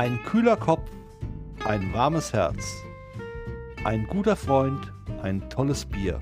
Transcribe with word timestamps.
Ein 0.00 0.18
kühler 0.22 0.56
Kopf, 0.56 0.90
ein 1.66 1.92
warmes 1.92 2.32
Herz, 2.32 2.82
ein 3.84 4.06
guter 4.06 4.34
Freund, 4.34 4.90
ein 5.22 5.50
tolles 5.50 5.84
Bier. 5.84 6.18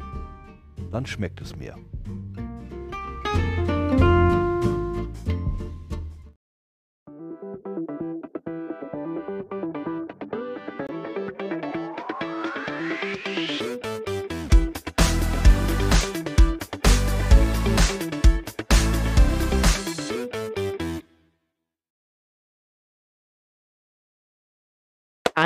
Dann 0.91 1.07
schmeckt 1.07 1.41
es 1.41 1.55
mir. 1.55 1.77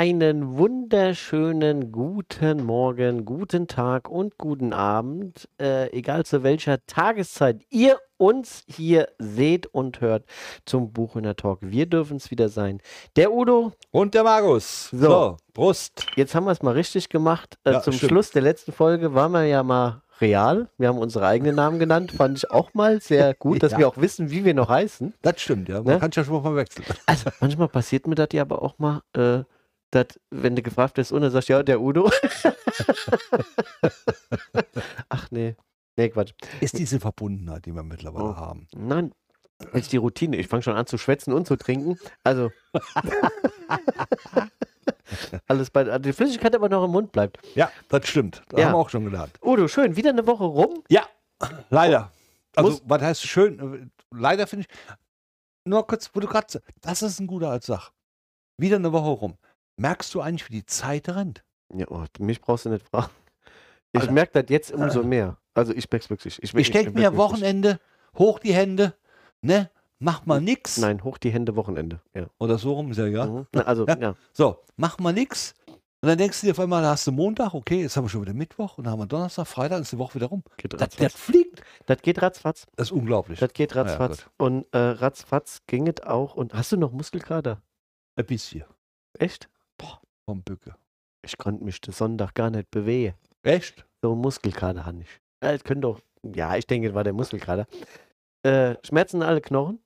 Einen 0.03 0.57
wunderschönen 0.57 1.93
guten 1.93 2.65
Morgen, 2.65 3.23
guten 3.23 3.69
Tag 3.69 4.09
und 4.09 4.37
guten 4.37 4.73
Abend, 4.73 5.47
äh, 5.61 5.89
egal 5.97 6.25
zu 6.25 6.43
welcher 6.43 6.85
Tageszeit 6.87 7.61
ihr 7.69 7.97
uns 8.17 8.65
hier 8.67 9.07
seht 9.17 9.65
und 9.67 10.01
hört 10.01 10.25
zum 10.65 10.91
Buchhünder 10.91 11.37
Talk. 11.37 11.59
Wir 11.61 11.85
dürfen 11.85 12.17
es 12.17 12.31
wieder 12.31 12.49
sein. 12.49 12.81
Der 13.15 13.31
Udo. 13.31 13.71
Und 13.91 14.13
der 14.13 14.23
Markus. 14.25 14.89
So. 14.91 15.37
Brust. 15.53 16.05
Jetzt 16.17 16.35
haben 16.35 16.43
wir 16.47 16.51
es 16.51 16.61
mal 16.61 16.73
richtig 16.73 17.07
gemacht. 17.07 17.57
Äh, 17.63 17.71
Ja, 17.71 17.81
zum 17.81 17.93
stimmt. 17.93 18.09
Schluss 18.09 18.31
der 18.31 18.41
letzten 18.41 18.73
Folge 18.73 19.13
waren 19.13 19.31
wir 19.31 19.45
ja 19.45 19.63
mal 19.63 20.01
real. 20.19 20.67
Wir 20.77 20.89
haben 20.89 20.97
unsere 20.97 21.27
eigenen 21.27 21.55
Namen 21.55 21.79
genannt. 21.79 22.11
Fand 22.11 22.37
ich 22.39 22.51
auch 22.51 22.73
mal 22.73 22.99
sehr 22.99 23.33
gut, 23.39 23.63
dass 23.63 23.71
Ja. 23.71 23.77
wir 23.77 23.87
auch 23.87 23.95
wissen, 23.95 24.31
wie 24.31 24.43
wir 24.43 24.53
noch 24.53 24.67
heißen. 24.67 25.13
Das 25.21 25.39
stimmt, 25.39 25.69
ja. 25.69 25.75
Man 25.75 25.93
Ne? 25.93 25.99
kann 25.99 26.09
es 26.09 26.17
ja 26.17 26.25
schon 26.25 26.33
mal 26.33 26.41
verwechseln. 26.41 26.85
Also 27.05 27.29
manchmal 27.39 27.69
passiert 27.69 28.05
mir 28.05 28.15
das 28.15 28.27
ja 28.33 28.41
aber 28.41 28.61
auch 28.61 28.77
mal, 28.79 29.01
äh, 29.15 29.43
dass, 29.95 30.19
wenn 30.31 30.55
du 30.55 30.61
gefragt 30.61 30.97
wirst 30.97 31.11
und 31.11 31.21
dann 31.21 31.31
sagst, 31.31 31.49
ja, 31.49 31.61
der 31.63 31.79
Udo. 31.81 32.09
Ach 35.09 35.29
nee. 35.31 35.55
Nee, 35.95 36.09
Quatsch. 36.09 36.33
Ist 36.59 36.77
diese 36.79 36.99
Verbundenheit, 36.99 37.65
die 37.65 37.71
wir 37.73 37.83
mittlerweile 37.83 38.29
Oh. 38.29 38.35
haben. 38.35 38.67
Nein. 38.75 39.13
Jetzt 39.73 39.91
die 39.91 39.97
Routine. 39.97 40.35
Ich 40.37 40.47
fange 40.47 40.63
schon 40.63 40.75
an 40.75 40.87
zu 40.87 40.97
schwätzen 40.97 41.31
und 41.33 41.47
zu 41.47 41.55
trinken. 41.55 41.97
Also. 42.23 42.51
Alles 45.47 45.69
bei. 45.69 45.81
Also 45.81 45.99
die 45.99 46.13
Flüssigkeit 46.13 46.55
aber 46.55 46.69
noch 46.69 46.83
im 46.83 46.91
Mund 46.91 47.11
bleibt. 47.11 47.37
Ja, 47.55 47.71
das 47.89 48.07
stimmt. 48.07 48.41
Das 48.49 48.59
Ja. 48.59 48.65
haben 48.65 48.73
wir 48.73 48.77
auch 48.77 48.89
schon 48.89 49.05
gelernt. 49.05 49.37
Udo, 49.43 49.67
schön. 49.67 49.95
Wieder 49.95 50.09
eine 50.09 50.25
Woche 50.25 50.43
rum. 50.43 50.83
Ja, 50.89 51.05
leider. 51.69 52.11
Also, 52.55 52.71
Muss- 52.71 52.81
was 52.85 53.01
heißt 53.01 53.21
schön? 53.27 53.91
Leider 54.11 54.47
finde 54.47 54.65
ich, 54.67 54.75
nur 55.65 55.85
kurz, 55.87 56.09
wo 56.13 56.19
du 56.19 56.27
gerade, 56.27 56.61
das 56.81 57.01
ist 57.01 57.19
ein 57.19 57.27
guter 57.27 57.49
als 57.49 57.67
Sach. 57.67 57.91
Wieder 58.57 58.75
eine 58.77 58.91
Woche 58.91 59.09
rum. 59.09 59.37
Merkst 59.77 60.13
du 60.13 60.21
eigentlich, 60.21 60.49
wie 60.49 60.53
die 60.53 60.65
Zeit 60.65 61.09
rennt? 61.09 61.43
Ja, 61.73 61.87
oh, 61.89 62.05
mich 62.19 62.41
brauchst 62.41 62.65
du 62.65 62.69
nicht 62.69 62.87
fragen. 62.87 63.09
Ich 63.91 64.01
Alter. 64.01 64.11
merke 64.13 64.41
das 64.41 64.49
jetzt 64.49 64.71
umso 64.71 65.03
mehr. 65.03 65.37
Also 65.53 65.73
ich 65.73 65.89
merke 65.91 66.03
es 66.03 66.09
wirklich. 66.09 66.41
Ich, 66.41 66.53
Ich 66.53 66.71
denke 66.71 66.91
mir, 66.91 67.15
Wochenende, 67.15 67.79
hoch 68.17 68.39
die 68.39 68.53
Hände, 68.53 68.93
ne? 69.41 69.69
Mach 69.99 70.25
mal 70.25 70.41
nix. 70.41 70.77
Nein, 70.77 71.03
hoch 71.03 71.17
die 71.17 71.29
Hände 71.29 71.55
Wochenende. 71.55 72.01
Ja. 72.13 72.25
Oder 72.37 72.57
so 72.57 72.73
rum 72.73 72.91
ist 72.91 72.97
ja 72.97 73.05
egal. 73.05 73.29
Mhm. 73.29 73.47
Na, 73.53 73.61
also, 73.61 73.85
Ja. 73.87 73.97
ja. 73.97 74.15
So, 74.33 74.57
mach 74.75 74.99
mal 74.99 75.13
nix. 75.13 75.53
Und 76.01 76.09
dann 76.09 76.17
denkst 76.17 76.41
du 76.41 76.47
dir 76.47 76.51
auf 76.51 76.59
einmal, 76.59 76.81
da 76.81 76.89
hast 76.91 77.07
du 77.07 77.13
Montag, 77.13 77.53
okay, 77.53 77.81
jetzt 77.83 77.95
haben 77.95 78.03
wir 78.03 78.09
schon 78.09 78.21
wieder 78.23 78.33
Mittwoch 78.33 78.77
und 78.77 78.83
dann 78.83 78.91
haben 78.91 78.99
wir 78.99 79.05
Donnerstag, 79.05 79.47
Freitag, 79.47 79.79
ist 79.81 79.93
die 79.93 79.97
Woche 79.97 80.15
wieder 80.15 80.25
rum. 80.25 80.43
Geht 80.57 80.73
Das, 80.73 80.89
das 80.89 81.13
fliegt. 81.13 81.61
Das 81.85 82.01
geht 82.01 82.21
ratzfatz. 82.21 82.65
Das 82.75 82.87
ist 82.87 82.91
unglaublich. 82.91 83.39
Das 83.39 83.53
geht 83.53 83.73
ja, 83.73 83.81
ratzfatz. 83.83 84.25
gut. 84.25 84.31
und 84.37 84.65
äh, 84.73 84.77
ratzfatz 84.77 85.61
ging 85.67 85.87
es 85.87 86.03
auch. 86.03 86.35
Und 86.35 86.53
hast 86.53 86.73
du 86.73 86.77
noch 86.77 86.91
Muskelkater? 86.91 87.61
Ein 88.17 88.25
bisschen 88.25 88.65
Echt? 89.17 89.47
Vom 90.25 90.41
Bücke. 90.43 90.75
Ich 91.25 91.37
konnte 91.37 91.63
mich 91.63 91.81
den 91.81 91.93
Sonntag 91.93 92.33
gar 92.33 92.49
nicht 92.49 92.69
bewegen. 92.71 93.15
Echt? 93.43 93.85
So 94.01 94.15
Muskelkater 94.15 94.85
hatte 94.85 95.01
ich. 95.01 95.19
Ja, 95.43 95.51
es 95.51 95.63
könnte 95.63 95.81
doch. 95.81 95.99
Ja, 96.23 96.55
ich 96.55 96.65
denke, 96.67 96.89
es 96.89 96.93
war 96.93 97.03
der 97.03 97.13
Muskelkater. 97.13 97.67
Äh, 98.45 98.75
Schmerzen 98.85 99.21
alle 99.21 99.41
Knochen? 99.41 99.79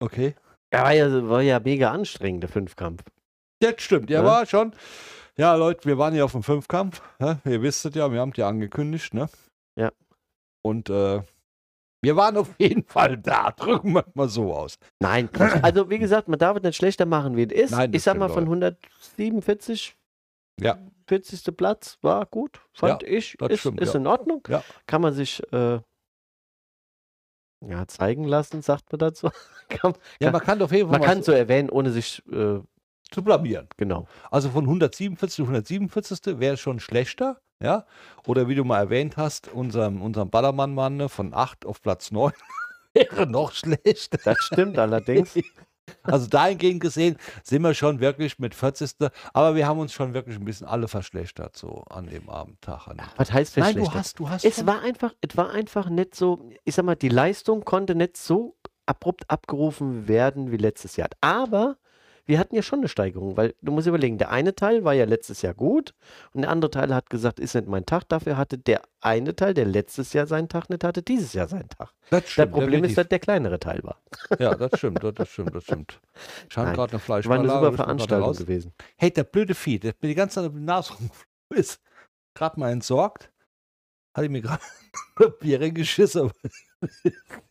Okay. 0.00 0.34
Ja, 0.72 0.82
war 0.82 0.92
ja, 0.92 1.28
war 1.28 1.42
ja 1.42 1.60
mega 1.60 1.90
anstrengend, 1.92 2.42
der 2.42 2.50
Fünfkampf. 2.50 3.02
Das 3.60 3.74
stimmt, 3.78 4.10
ja, 4.10 4.22
Ne? 4.22 4.28
war 4.28 4.46
schon. 4.46 4.74
Ja, 5.38 5.54
Leute, 5.54 5.86
wir 5.88 5.98
waren 5.98 6.14
ja 6.14 6.24
auf 6.24 6.32
dem 6.32 6.42
Fünfkampf. 6.42 7.02
Ja, 7.20 7.40
ihr 7.44 7.62
wisst 7.62 7.84
es 7.84 7.94
ja, 7.94 8.10
wir 8.10 8.20
haben 8.20 8.32
die 8.32 8.42
angekündigt, 8.42 9.14
ne? 9.14 9.28
Ja. 9.78 9.92
Und 10.62 10.90
äh, 10.90 11.22
wir 12.06 12.14
waren 12.16 12.36
auf 12.36 12.54
jeden 12.58 12.84
Fall 12.84 13.16
da. 13.18 13.50
Drücken 13.56 13.92
wir 13.92 14.04
mal 14.14 14.28
so 14.28 14.54
aus. 14.54 14.78
Nein, 15.00 15.28
also 15.62 15.90
wie 15.90 15.98
gesagt, 15.98 16.28
man 16.28 16.38
darf 16.38 16.56
es 16.56 16.62
nicht 16.62 16.76
schlechter 16.76 17.04
machen, 17.04 17.36
wie 17.36 17.42
es 17.42 17.52
ist. 17.52 17.70
Nein, 17.72 17.92
ich 17.92 18.02
sag 18.04 18.16
mal, 18.16 18.28
von 18.28 18.44
147 18.44 19.96
Ja. 20.60 20.78
40. 21.08 21.56
Platz 21.56 21.98
war 22.02 22.26
gut, 22.26 22.60
fand 22.72 23.02
ich. 23.02 23.36
das 23.38 23.50
Ist, 23.50 23.60
stimmt, 23.60 23.80
ist 23.80 23.94
ja. 23.94 24.00
in 24.00 24.06
Ordnung. 24.06 24.42
Ja. 24.48 24.62
Kann 24.86 25.02
man 25.02 25.12
sich 25.14 25.42
äh, 25.52 25.80
ja, 27.66 27.86
zeigen 27.88 28.24
lassen, 28.24 28.62
sagt 28.62 28.92
man 28.92 28.98
dazu. 29.00 29.30
kann, 29.68 29.94
Ja, 30.20 30.30
man 30.30 30.40
kann 30.40 30.62
auf 30.62 30.70
jeden 30.72 30.88
Fall 30.90 30.98
man 30.98 31.06
kann 31.08 31.22
so 31.22 31.32
erwähnen, 31.32 31.70
ohne 31.70 31.90
sich, 31.90 32.22
äh, 32.30 32.60
zu 33.10 33.22
blamieren. 33.22 33.68
genau. 33.76 34.06
Also 34.30 34.50
von 34.50 34.64
147 34.64 35.36
zu 35.36 35.42
147. 35.42 36.38
wäre 36.40 36.56
schon 36.56 36.80
schlechter, 36.80 37.40
ja? 37.62 37.86
Oder 38.26 38.48
wie 38.48 38.54
du 38.54 38.64
mal 38.64 38.78
erwähnt 38.78 39.16
hast, 39.16 39.48
unserem, 39.48 40.02
unserem 40.02 40.30
Ballermann-Mann 40.30 40.96
ne, 40.96 41.08
von 41.08 41.34
8 41.34 41.66
auf 41.66 41.80
Platz 41.82 42.10
9 42.10 42.32
wäre 42.94 43.26
noch 43.26 43.52
schlechter. 43.52 44.18
Das 44.24 44.38
stimmt 44.40 44.78
allerdings. 44.78 45.38
Also 46.02 46.26
dahingehend 46.26 46.80
gesehen 46.80 47.16
sind 47.44 47.62
wir 47.62 47.72
schon 47.72 48.00
wirklich 48.00 48.40
mit 48.40 48.56
40. 48.56 49.08
Aber 49.32 49.54
wir 49.54 49.68
haben 49.68 49.78
uns 49.78 49.92
schon 49.92 50.14
wirklich 50.14 50.36
ein 50.36 50.44
bisschen 50.44 50.66
alle 50.66 50.88
verschlechtert, 50.88 51.56
so 51.56 51.84
an 51.88 52.08
dem 52.08 52.28
Abendtag. 52.28 52.88
An 52.88 52.96
dem 52.96 53.06
Was 53.16 53.32
heißt 53.32 53.56
Nein, 53.56 53.76
du 53.76 53.84
verschlechtert? 53.84 53.94
hast, 53.94 54.18
du 54.18 54.28
hast. 54.28 54.44
Es 54.44 54.66
war 54.66 54.80
einfach, 54.82 55.14
es 55.20 55.36
war 55.36 55.50
einfach 55.50 55.88
nicht 55.88 56.16
so, 56.16 56.50
ich 56.64 56.74
sag 56.74 56.84
mal, 56.84 56.96
die 56.96 57.08
Leistung 57.08 57.64
konnte 57.64 57.94
nicht 57.94 58.16
so 58.16 58.56
abrupt 58.86 59.30
abgerufen 59.30 60.08
werden 60.08 60.50
wie 60.50 60.56
letztes 60.56 60.96
Jahr. 60.96 61.08
Aber 61.20 61.76
wir 62.26 62.38
hatten 62.38 62.54
ja 62.56 62.62
schon 62.62 62.80
eine 62.80 62.88
Steigerung, 62.88 63.36
weil 63.36 63.54
du 63.62 63.70
musst 63.72 63.86
überlegen, 63.86 64.18
der 64.18 64.30
eine 64.30 64.54
Teil 64.54 64.82
war 64.84 64.92
ja 64.94 65.04
letztes 65.04 65.42
Jahr 65.42 65.54
gut 65.54 65.94
und 66.32 66.42
der 66.42 66.50
andere 66.50 66.70
Teil 66.70 66.92
hat 66.94 67.08
gesagt, 67.08 67.38
ist 67.40 67.54
nicht 67.54 67.68
mein 67.68 67.86
Tag. 67.86 68.08
Dafür 68.08 68.36
hatte 68.36 68.58
der 68.58 68.82
eine 69.00 69.36
Teil, 69.36 69.54
der 69.54 69.64
letztes 69.64 70.12
Jahr 70.12 70.26
seinen 70.26 70.48
Tag 70.48 70.68
nicht 70.68 70.82
hatte, 70.84 71.02
dieses 71.02 71.32
Jahr 71.34 71.46
seinen 71.48 71.68
Tag. 71.68 71.92
das 72.10 72.22
Das 72.22 72.30
stimmt, 72.30 72.52
Problem 72.52 72.68
ist, 72.68 72.72
definitiv. 72.90 72.96
dass 72.96 73.08
der 73.08 73.18
kleinere 73.20 73.58
Teil 73.60 73.80
war. 73.84 74.02
Ja, 74.38 74.54
das 74.54 74.76
stimmt, 74.78 75.02
das, 75.04 75.14
das 75.14 75.28
stimmt, 75.28 75.54
das 75.54 75.64
stimmt. 75.64 76.00
Ich 76.50 76.56
habe 76.56 76.72
gerade 76.72 76.92
eine 76.92 77.00
Es 77.20 77.28
war 77.28 77.38
eine 77.38 77.48
super 77.48 77.72
Veranstaltung 77.72 78.32
gewesen. 78.34 78.72
Hey, 78.96 79.12
der 79.12 79.24
blöde 79.24 79.54
Vieh, 79.54 79.78
der 79.78 79.94
mir 80.00 80.08
die 80.08 80.14
ganze 80.14 80.36
Zeit 80.36 80.46
auf 80.46 80.52
die 80.54 80.60
Nase 80.60 80.94
rumgeflogen 80.94 81.26
ist, 81.50 81.80
gerade 82.34 82.58
mal 82.58 82.70
entsorgt. 82.72 83.30
Hatte 84.14 84.24
ich 84.26 84.32
mir 84.32 84.40
gerade 84.42 84.62
Bier 85.40 85.60
reingeschissen. 85.60 86.32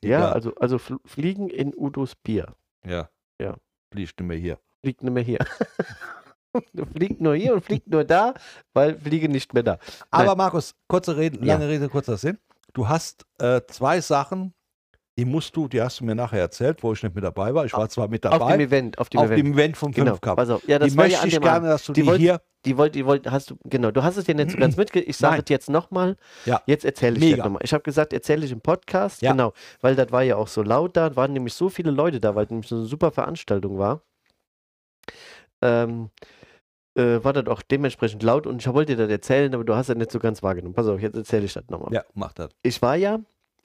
Ja, 0.03 0.19
Egal. 0.19 0.33
also, 0.33 0.55
also 0.55 0.77
fl- 0.77 0.99
Fliegen 1.05 1.49
in 1.49 1.73
Udos 1.75 2.15
Bier. 2.15 2.55
Ja. 2.85 3.09
Ja. 3.39 3.55
Nicht 3.93 4.19
mehr 4.19 4.37
hier. 4.37 4.59
Fliegt 4.85 5.01
nicht 5.01 5.13
mehr 5.13 5.23
hier. 5.23 5.39
fliegt 6.95 7.21
nur 7.21 7.35
hier 7.35 7.55
und 7.55 7.65
fliegt 7.65 7.87
nur 7.89 8.03
da, 8.03 8.35
weil 8.73 8.97
Fliege 8.99 9.27
nicht 9.27 9.51
mehr 9.55 9.63
da. 9.63 9.79
Aber 10.11 10.35
Markus, 10.35 10.75
kurze 10.87 11.17
Rede, 11.17 11.39
Ja. 11.43 11.53
lange 11.55 11.67
Rede, 11.67 11.89
kurzer 11.89 12.17
Sinn. 12.17 12.37
Du 12.73 12.87
hast 12.87 13.25
äh, 13.39 13.61
zwei 13.67 13.99
Sachen, 13.99 14.53
die 15.17 15.25
musst 15.25 15.55
du, 15.55 15.67
die 15.67 15.81
hast 15.81 15.99
du 16.01 16.05
mir 16.05 16.13
nachher 16.13 16.39
erzählt, 16.41 16.83
wo 16.83 16.93
ich 16.93 17.01
nicht 17.01 17.15
mit 17.15 17.23
dabei 17.23 17.51
war. 17.55 17.65
Ich 17.65 17.73
war 17.73 17.89
zwar 17.89 18.07
mit 18.09 18.25
Auf 18.27 18.33
dem 18.33 18.39
dabei, 18.39 18.55
Event, 18.63 18.99
auf 18.99 19.09
dem 19.09 19.21
auf 19.21 19.25
Event. 19.25 19.39
dem 19.39 19.53
Event 19.53 19.77
vom 19.77 19.91
genau. 19.91 20.11
Fünfkampf. 20.11 20.37
Pass 20.37 20.49
auf. 20.51 20.67
Ja, 20.67 20.77
das 20.77 20.89
die 20.91 20.95
ja 20.95 21.01
möchte 21.01 21.27
ich 21.27 21.41
gerne, 21.41 21.67
dass 21.67 21.83
du 21.85 21.93
Die 21.93 22.01
die, 22.01 22.07
wollt- 22.07 22.19
hier, 22.19 22.41
Die 22.65 22.77
wollt, 22.77 22.93
die 22.95 23.05
wollt, 23.07 23.29
hast 23.31 23.49
du, 23.49 23.55
genau, 23.63 23.89
du 23.91 24.03
hast 24.03 24.17
es 24.17 24.25
dir 24.25 24.35
nicht 24.35 24.51
so 24.51 24.57
ganz 24.57 24.77
mitge... 24.77 24.99
Ich 25.01 25.17
sage 25.17 25.35
Nein. 25.37 25.41
es 25.45 25.49
jetzt 25.49 25.69
nochmal. 25.69 26.15
Ja. 26.45 26.61
Jetzt 26.67 26.85
erzähle 26.85 27.15
ich 27.17 27.21
dir 27.35 27.37
nochmal. 27.37 27.61
Ich 27.63 27.73
habe 27.73 27.81
gesagt, 27.83 28.13
erzähle 28.13 28.45
ich 28.45 28.51
im 28.51 28.61
Podcast. 28.61 29.21
Ja. 29.21 29.31
Genau, 29.31 29.51
weil 29.81 29.95
das 29.95 30.11
war 30.11 30.21
ja 30.23 30.35
auch 30.37 30.47
so 30.47 30.61
laut 30.61 30.95
da, 30.95 31.15
waren 31.15 31.33
nämlich 31.33 31.53
so 31.53 31.69
viele 31.69 31.91
Leute 31.91 32.19
da, 32.19 32.35
weil 32.35 32.45
es 32.45 32.49
nämlich 32.51 32.67
so 32.69 32.75
eine 32.77 32.85
super 32.85 33.11
Veranstaltung 33.11 33.77
war. 33.77 34.01
Ähm, 35.61 36.09
äh, 36.95 37.23
war 37.23 37.33
das 37.33 37.47
auch 37.47 37.61
dementsprechend 37.61 38.23
laut 38.23 38.47
und 38.47 38.61
ich 38.61 38.73
wollte 38.73 38.95
dir 38.95 39.03
das 39.03 39.11
erzählen, 39.11 39.53
aber 39.53 39.63
du 39.63 39.75
hast 39.75 39.89
das 39.89 39.97
nicht 39.97 40.11
so 40.11 40.19
ganz 40.19 40.41
wahrgenommen. 40.43 40.73
Pass 40.75 40.87
auf, 40.87 41.01
jetzt 41.01 41.15
erzähle 41.15 41.45
ich 41.45 41.53
das 41.53 41.63
nochmal. 41.69 41.93
ja, 41.93 42.03
mach 42.13 42.33
das. 42.33 42.49
Ich 42.63 42.81
war 42.81 42.95
ja, 42.95 43.19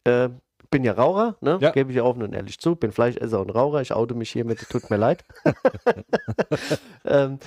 äh, 0.05 0.29
bin 0.71 0.85
ja 0.85 0.93
Raucher, 0.93 1.37
ne? 1.41 1.59
Ja. 1.61 1.71
Gebe 1.71 1.91
ich 1.91 1.97
ja 1.97 2.05
offen 2.05 2.23
und 2.23 2.33
ehrlich 2.33 2.59
zu. 2.59 2.77
Bin 2.77 2.93
Fleischesser 2.93 3.41
und 3.41 3.51
Raucher. 3.51 3.81
Ich 3.83 3.93
oute 3.93 4.15
mich 4.15 4.31
hiermit, 4.31 4.69
tut 4.69 4.89
mir 4.91 4.97
leid. 4.97 5.25
ähm, 7.05 7.39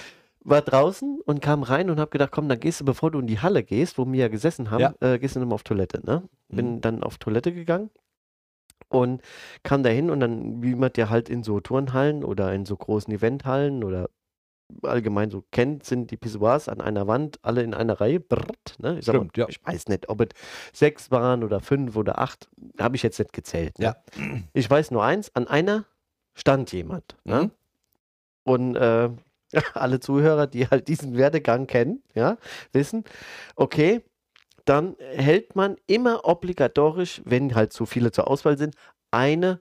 war 0.45 0.61
draußen 0.61 1.21
und 1.25 1.41
kam 1.41 1.63
rein 1.63 1.89
und 1.89 1.99
habe 1.99 2.11
gedacht, 2.11 2.31
komm, 2.31 2.49
dann 2.49 2.59
gehst 2.59 2.81
du, 2.81 2.85
bevor 2.85 3.11
du 3.11 3.19
in 3.19 3.27
die 3.27 3.39
Halle 3.39 3.63
gehst, 3.63 3.97
wo 3.97 4.05
wir 4.11 4.19
ja 4.19 4.27
gesessen 4.27 4.71
haben, 4.71 4.81
Ja. 4.81 4.93
äh, 4.99 5.17
gehst 5.19 5.35
du 5.35 5.39
nochmal 5.39 5.55
auf 5.55 5.63
Toilette, 5.63 6.01
ne? 6.05 6.23
Bin 6.49 6.75
Mhm. 6.75 6.81
dann 6.81 7.03
auf 7.03 7.17
Toilette 7.17 7.53
gegangen 7.53 7.89
und 8.93 9.21
kam 9.63 9.83
da 9.83 9.89
hin 9.89 10.09
und 10.09 10.19
dann, 10.19 10.61
wie 10.61 10.75
man 10.75 10.91
ja 10.95 11.09
halt 11.09 11.29
in 11.29 11.43
so 11.43 11.59
Turnhallen 11.59 12.23
oder 12.23 12.53
in 12.53 12.65
so 12.65 12.75
großen 12.75 13.11
Eventhallen 13.13 13.83
oder 13.83 14.09
allgemein 14.81 15.29
so 15.29 15.43
kennt, 15.51 15.85
sind 15.85 16.11
die 16.11 16.17
Pissoirs 16.17 16.69
an 16.69 16.81
einer 16.81 17.07
Wand, 17.07 17.39
alle 17.41 17.63
in 17.63 17.73
einer 17.73 17.99
Reihe. 17.99 18.19
Brrrt, 18.19 18.75
ne? 18.79 18.97
ich, 18.99 19.05
Stimmt, 19.05 19.37
mal, 19.37 19.41
ja. 19.41 19.49
ich 19.49 19.63
weiß 19.63 19.87
nicht, 19.87 20.09
ob 20.09 20.21
es 20.21 20.29
sechs 20.71 21.11
waren 21.11 21.43
oder 21.43 21.59
fünf 21.59 21.95
oder 21.95 22.19
acht, 22.19 22.49
habe 22.79 22.95
ich 22.95 23.03
jetzt 23.03 23.19
nicht 23.19 23.33
gezählt. 23.33 23.77
Ne? 23.79 23.85
Ja. 23.85 23.95
Ich 24.53 24.69
weiß 24.69 24.91
nur 24.91 25.03
eins, 25.03 25.35
an 25.35 25.47
einer 25.47 25.85
stand 26.33 26.71
jemand. 26.71 27.15
Ne? 27.23 27.43
Mhm. 27.43 27.51
Und 28.43 28.75
äh, 28.75 29.09
alle 29.73 29.99
Zuhörer, 29.99 30.47
die 30.47 30.67
halt 30.67 30.87
diesen 30.87 31.17
Werdegang 31.17 31.67
kennen, 31.67 32.03
ja, 32.13 32.37
wissen, 32.71 33.03
okay, 33.55 34.03
dann 34.65 34.95
hält 34.99 35.55
man 35.55 35.77
immer 35.87 36.25
obligatorisch, 36.25 37.21
wenn 37.25 37.55
halt 37.55 37.73
so 37.73 37.85
viele 37.85 38.11
zur 38.11 38.27
Auswahl 38.27 38.57
sind, 38.57 38.75
eine 39.11 39.59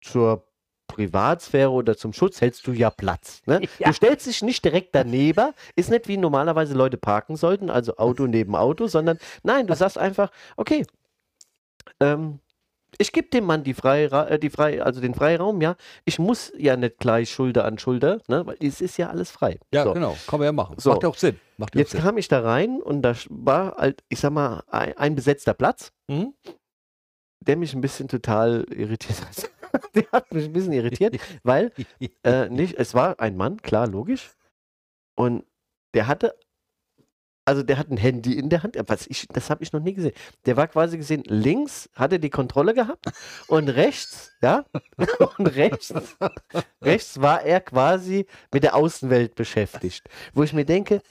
zur 0.00 0.46
Privatsphäre 0.86 1.70
oder 1.70 1.96
zum 1.96 2.12
Schutz 2.12 2.40
hältst 2.40 2.66
du 2.66 2.72
ja 2.72 2.90
Platz. 2.90 3.42
Ne? 3.46 3.62
Ja. 3.78 3.88
Du 3.88 3.94
stellst 3.94 4.26
dich 4.26 4.42
nicht 4.42 4.64
direkt 4.64 4.94
daneben, 4.94 5.52
ist 5.76 5.90
nicht 5.90 6.08
wie 6.08 6.16
normalerweise 6.16 6.74
Leute 6.74 6.96
parken 6.96 7.36
sollten, 7.36 7.70
also 7.70 7.96
Auto 7.96 8.26
neben 8.26 8.54
Auto, 8.54 8.86
sondern 8.86 9.18
nein, 9.42 9.66
du 9.66 9.74
sagst 9.74 9.98
einfach, 9.98 10.30
okay, 10.56 10.84
ähm, 12.00 12.40
ich 12.98 13.12
gebe 13.12 13.28
dem 13.28 13.44
Mann 13.44 13.64
die 13.64 13.74
freie, 13.74 14.10
Ra- 14.10 14.26
äh, 14.28 14.38
die 14.38 14.50
frei, 14.50 14.82
also 14.82 15.00
den 15.00 15.14
Freiraum, 15.14 15.60
ja. 15.60 15.76
Ich 16.04 16.18
muss 16.18 16.52
ja 16.56 16.76
nicht 16.76 16.98
gleich 16.98 17.30
Schulter 17.30 17.64
an 17.64 17.78
Schulter, 17.78 18.20
ne? 18.28 18.46
weil 18.46 18.56
es 18.60 18.80
ist 18.80 18.96
ja 18.96 19.08
alles 19.10 19.30
frei. 19.30 19.58
Ja, 19.72 19.84
so. 19.84 19.92
genau. 19.94 20.16
Kann 20.26 20.40
man 20.40 20.46
ja 20.46 20.52
machen. 20.52 20.76
So. 20.78 20.90
Macht 20.90 21.02
ja 21.02 21.08
auch 21.08 21.16
Sinn. 21.16 21.38
Macht 21.56 21.74
Jetzt 21.76 21.92
Sinn. 21.92 22.00
kam 22.00 22.18
ich 22.18 22.28
da 22.28 22.40
rein 22.40 22.80
und 22.82 23.02
da 23.02 23.14
war 23.28 23.76
halt, 23.76 24.02
ich 24.08 24.20
sag 24.20 24.30
mal, 24.32 24.62
ein, 24.68 24.96
ein 24.96 25.14
besetzter 25.14 25.54
Platz, 25.54 25.92
Mhm. 26.08 26.34
der 27.40 27.56
mich 27.56 27.74
ein 27.74 27.80
bisschen 27.80 28.08
total 28.08 28.64
irritiert 28.70 29.20
hat. 29.20 29.50
der 29.94 30.04
hat 30.12 30.32
mich 30.32 30.44
ein 30.44 30.52
bisschen 30.52 30.72
irritiert, 30.72 31.16
weil 31.42 31.72
äh, 32.22 32.48
nicht, 32.48 32.74
es 32.78 32.94
war 32.94 33.18
ein 33.20 33.36
Mann, 33.36 33.60
klar, 33.62 33.86
logisch. 33.88 34.30
Und 35.16 35.44
der 35.94 36.06
hatte, 36.06 36.34
also 37.44 37.62
der 37.62 37.78
hat 37.78 37.90
ein 37.90 37.96
Handy 37.96 38.38
in 38.38 38.48
der 38.48 38.62
Hand, 38.62 38.76
was 38.86 39.06
ich, 39.06 39.26
das 39.28 39.50
habe 39.50 39.62
ich 39.62 39.72
noch 39.72 39.80
nie 39.80 39.94
gesehen. 39.94 40.14
Der 40.46 40.56
war 40.56 40.66
quasi 40.68 40.96
gesehen, 40.96 41.22
links 41.26 41.90
hatte 41.94 42.18
die 42.18 42.30
Kontrolle 42.30 42.74
gehabt 42.74 43.06
und 43.48 43.68
rechts, 43.68 44.32
ja, 44.42 44.64
und 45.38 45.46
rechts, 45.48 45.92
rechts 46.82 47.20
war 47.20 47.42
er 47.42 47.60
quasi 47.60 48.26
mit 48.52 48.62
der 48.62 48.74
Außenwelt 48.74 49.34
beschäftigt. 49.34 50.08
Wo 50.32 50.42
ich 50.42 50.52
mir 50.52 50.64
denke, 50.64 51.02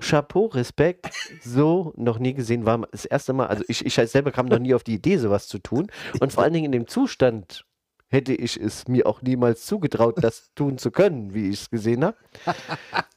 Chapeau, 0.00 0.46
Respekt, 0.46 1.08
so 1.42 1.92
noch 1.96 2.18
nie 2.18 2.34
gesehen 2.34 2.66
war 2.66 2.86
das 2.90 3.04
erste 3.04 3.32
Mal, 3.32 3.46
also 3.46 3.62
ich, 3.68 3.86
ich 3.86 3.94
selber 3.94 4.32
kam 4.32 4.46
noch 4.46 4.58
nie 4.58 4.74
auf 4.74 4.82
die 4.82 4.94
Idee, 4.94 5.18
sowas 5.18 5.46
zu 5.46 5.58
tun. 5.58 5.86
Und 6.18 6.32
vor 6.32 6.42
allen 6.42 6.52
Dingen 6.52 6.66
in 6.66 6.72
dem 6.72 6.88
Zustand 6.88 7.64
hätte 8.14 8.32
ich 8.32 8.58
es 8.58 8.88
mir 8.88 9.06
auch 9.06 9.20
niemals 9.20 9.66
zugetraut, 9.66 10.16
das 10.22 10.50
tun 10.54 10.78
zu 10.78 10.90
können, 10.90 11.34
wie 11.34 11.50
ich 11.50 11.62
es 11.62 11.70
gesehen 11.70 12.04
habe. 12.04 12.16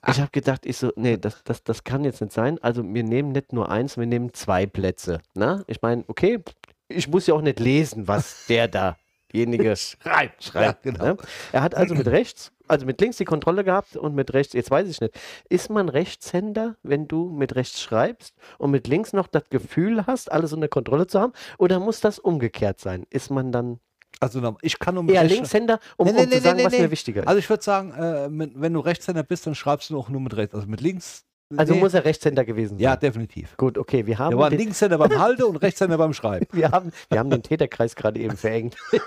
Ich 0.07 0.19
habe 0.19 0.31
gedacht, 0.31 0.65
ich 0.65 0.77
so, 0.77 0.91
nee, 0.95 1.17
das, 1.17 1.43
das, 1.43 1.63
das 1.63 1.83
kann 1.83 2.03
jetzt 2.03 2.21
nicht 2.21 2.33
sein. 2.33 2.61
Also 2.61 2.83
wir 2.83 3.03
nehmen 3.03 3.31
nicht 3.31 3.53
nur 3.53 3.69
eins, 3.69 3.97
wir 3.97 4.05
nehmen 4.05 4.33
zwei 4.33 4.65
Plätze. 4.65 5.19
Na? 5.33 5.63
Ich 5.67 5.81
meine, 5.81 6.03
okay, 6.07 6.39
ich 6.87 7.07
muss 7.07 7.27
ja 7.27 7.35
auch 7.35 7.41
nicht 7.41 7.59
lesen, 7.59 8.07
was 8.07 8.45
der 8.47 8.67
da, 8.67 8.97
derjenige 9.31 9.75
schreibt. 9.75 10.43
schreibt 10.43 10.85
Ja, 10.85 10.91
genau. 10.91 11.05
ne? 11.05 11.17
Er 11.51 11.61
hat 11.61 11.75
also 11.75 11.95
mit 11.95 12.07
rechts, 12.07 12.51
also 12.67 12.85
mit 12.85 12.99
links 12.99 13.17
die 13.17 13.25
Kontrolle 13.25 13.63
gehabt 13.63 13.95
und 13.95 14.15
mit 14.15 14.33
rechts, 14.33 14.53
jetzt 14.53 14.71
weiß 14.71 14.87
ich 14.89 14.99
nicht, 15.01 15.13
ist 15.49 15.69
man 15.69 15.89
Rechtshänder, 15.89 16.75
wenn 16.83 17.07
du 17.07 17.29
mit 17.29 17.55
rechts 17.55 17.81
schreibst 17.81 18.35
und 18.57 18.71
mit 18.71 18.87
links 18.87 19.13
noch 19.13 19.27
das 19.27 19.49
Gefühl 19.49 20.05
hast, 20.07 20.31
alles 20.31 20.53
unter 20.53 20.67
Kontrolle 20.67 21.07
zu 21.07 21.19
haben? 21.19 21.33
Oder 21.57 21.79
muss 21.79 21.99
das 21.99 22.19
umgekehrt 22.19 22.79
sein? 22.79 23.05
Ist 23.09 23.29
man 23.29 23.51
dann 23.51 23.79
Also 24.19 24.57
ich 24.61 24.79
kann 24.79 24.97
um 24.97 25.09
eher 25.09 25.23
Linkshänder, 25.23 25.79
um, 25.97 26.07
Nee, 26.07 26.13
nee, 26.13 26.23
um 26.23 26.23
zu 26.23 26.35
nee, 26.35 26.39
sagen, 26.41 26.57
nee, 26.57 26.65
was 26.65 26.71
mir 26.73 26.91
wichtiger 26.91 27.21
ist? 27.21 27.27
Also 27.27 27.39
ich 27.39 27.49
würde 27.49 27.63
sagen, 27.63 27.91
äh, 27.93 28.27
wenn 28.29 28.73
du 28.73 28.79
Rechtshänder 28.79 29.23
bist, 29.23 29.45
dann 29.45 29.55
schreibst 29.55 29.89
du 29.89 29.99
auch 29.99 30.09
nur 30.09 30.21
mit 30.21 30.35
rechts. 30.35 30.55
Also 30.55 30.67
mit 30.67 30.81
links. 30.81 31.27
Also 31.55 31.75
muss 31.75 31.93
er 31.93 32.03
Rechtshänder 32.03 32.43
gewesen 32.43 32.77
sein. 32.77 32.83
Ja, 32.83 32.95
definitiv. 32.97 33.55
Gut, 33.55 33.77
okay, 33.77 34.05
wir 34.05 34.19
haben, 34.19 34.31
Der 34.31 34.39
war 34.39 34.49
den, 34.49 34.59
Linkshänder 34.59 34.97
beim 34.97 35.17
Halte 35.17 35.47
und 35.47 35.55
Rechtshänder 35.55 35.97
beim 35.97 36.13
Schreiben. 36.13 36.45
wir 36.51 36.71
haben, 36.71 36.91
wir 37.09 37.19
haben 37.19 37.29
den 37.29 37.41
Täterkreis 37.41 37.95
gerade 37.95 38.19
eben 38.19 38.35
verengt. 38.35 38.75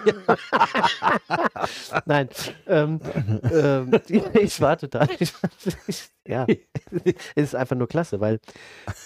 Nein, 2.06 2.30
ähm, 2.66 3.00
ähm, 3.52 3.90
ich 4.40 4.58
war 4.58 4.78
total, 4.78 5.08
ich, 5.18 5.34
ich, 5.86 6.08
ja, 6.26 6.46
es 7.34 7.44
ist 7.44 7.54
einfach 7.54 7.76
nur 7.76 7.88
klasse, 7.88 8.20
weil 8.20 8.40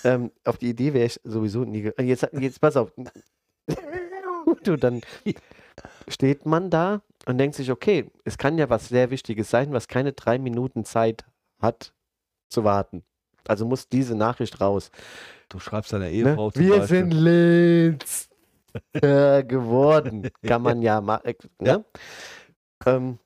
ähm, 0.04 0.30
auf 0.44 0.58
die 0.58 0.68
Idee 0.68 0.94
wäre 0.94 1.06
ich 1.06 1.20
sowieso 1.24 1.64
nie, 1.64 1.90
jetzt, 1.98 2.28
jetzt 2.38 2.60
pass 2.60 2.76
auf, 2.76 2.92
du, 4.62 4.76
dann 4.76 5.00
steht 6.08 6.46
man 6.46 6.70
da 6.70 7.02
und 7.26 7.38
denkt 7.38 7.56
sich, 7.56 7.70
okay, 7.70 8.10
es 8.24 8.38
kann 8.38 8.58
ja 8.58 8.68
was 8.70 8.88
sehr 8.88 9.10
Wichtiges 9.10 9.50
sein, 9.50 9.72
was 9.72 9.88
keine 9.88 10.12
drei 10.12 10.38
Minuten 10.38 10.84
Zeit 10.84 11.24
hat 11.60 11.92
zu 12.48 12.64
warten. 12.64 13.02
Also 13.46 13.66
muss 13.66 13.88
diese 13.88 14.14
Nachricht 14.14 14.60
raus. 14.60 14.90
Du 15.48 15.58
schreibst 15.58 15.92
deiner 15.92 16.06
Ne? 16.06 16.12
Ehefrau 16.12 16.50
zum 16.50 16.62
Wir 16.62 16.78
Beispiel. 16.78 16.96
sind 16.98 17.10
Linz 17.12 18.28
äh, 18.92 19.44
geworden. 19.44 20.30
Kann 20.42 20.62
man 20.62 20.82
ja 20.82 21.00
machen. 21.00 21.34
Ne? 21.58 21.84
Ähm, 22.86 23.18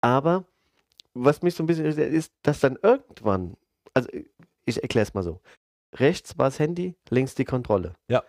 aber 0.00 0.44
was 1.14 1.42
mich 1.42 1.54
so 1.54 1.62
ein 1.62 1.66
bisschen 1.66 1.84
irritiert, 1.84 2.12
ist, 2.12 2.32
dass 2.42 2.60
dann 2.60 2.78
irgendwann, 2.82 3.56
also 3.94 4.08
ich 4.64 4.82
erkläre 4.82 5.06
es 5.06 5.14
mal 5.14 5.22
so. 5.22 5.40
Rechts 5.94 6.38
war 6.38 6.46
das 6.46 6.58
Handy, 6.58 6.96
links 7.10 7.34
die 7.34 7.44
Kontrolle. 7.44 7.94
Ja. 8.08 8.22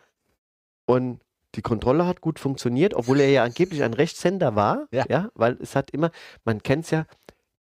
Und 0.85 1.21
die 1.55 1.61
Kontrolle 1.61 2.05
hat 2.05 2.21
gut 2.21 2.39
funktioniert, 2.39 2.93
obwohl 2.93 3.19
er 3.19 3.29
ja 3.29 3.43
angeblich 3.43 3.83
ein 3.83 3.93
Rechtshänder 3.93 4.55
war. 4.55 4.87
Ja. 4.91 5.29
weil 5.35 5.57
es 5.61 5.75
hat 5.75 5.91
immer, 5.91 6.11
man 6.45 6.63
kennt 6.63 6.85
es 6.85 6.91
ja, 6.91 7.05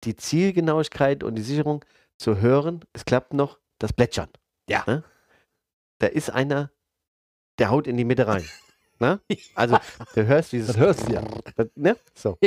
die 0.04 0.16
Zielgenauigkeit 0.16 1.24
und 1.24 1.34
die 1.34 1.42
Sicherung 1.42 1.84
zu 2.18 2.40
hören, 2.40 2.84
es 2.92 3.04
klappt 3.04 3.32
noch, 3.32 3.58
das 3.78 3.92
Plätschern. 3.92 4.28
Ja. 4.68 4.84
Ne? 4.86 5.04
Da 5.98 6.06
ist 6.06 6.30
einer, 6.30 6.70
der 7.58 7.70
haut 7.70 7.86
in 7.86 7.96
die 7.96 8.04
Mitte 8.04 8.26
rein. 8.26 8.44
Ne? 8.98 9.20
Also, 9.54 9.78
du 10.14 10.26
hörst 10.26 10.52
dieses. 10.52 10.68
Das 10.68 10.76
hörst 10.76 11.08
du 11.08 11.14
ja. 11.14 11.22
Das, 11.56 11.68
ne? 11.74 11.96
So. 12.14 12.38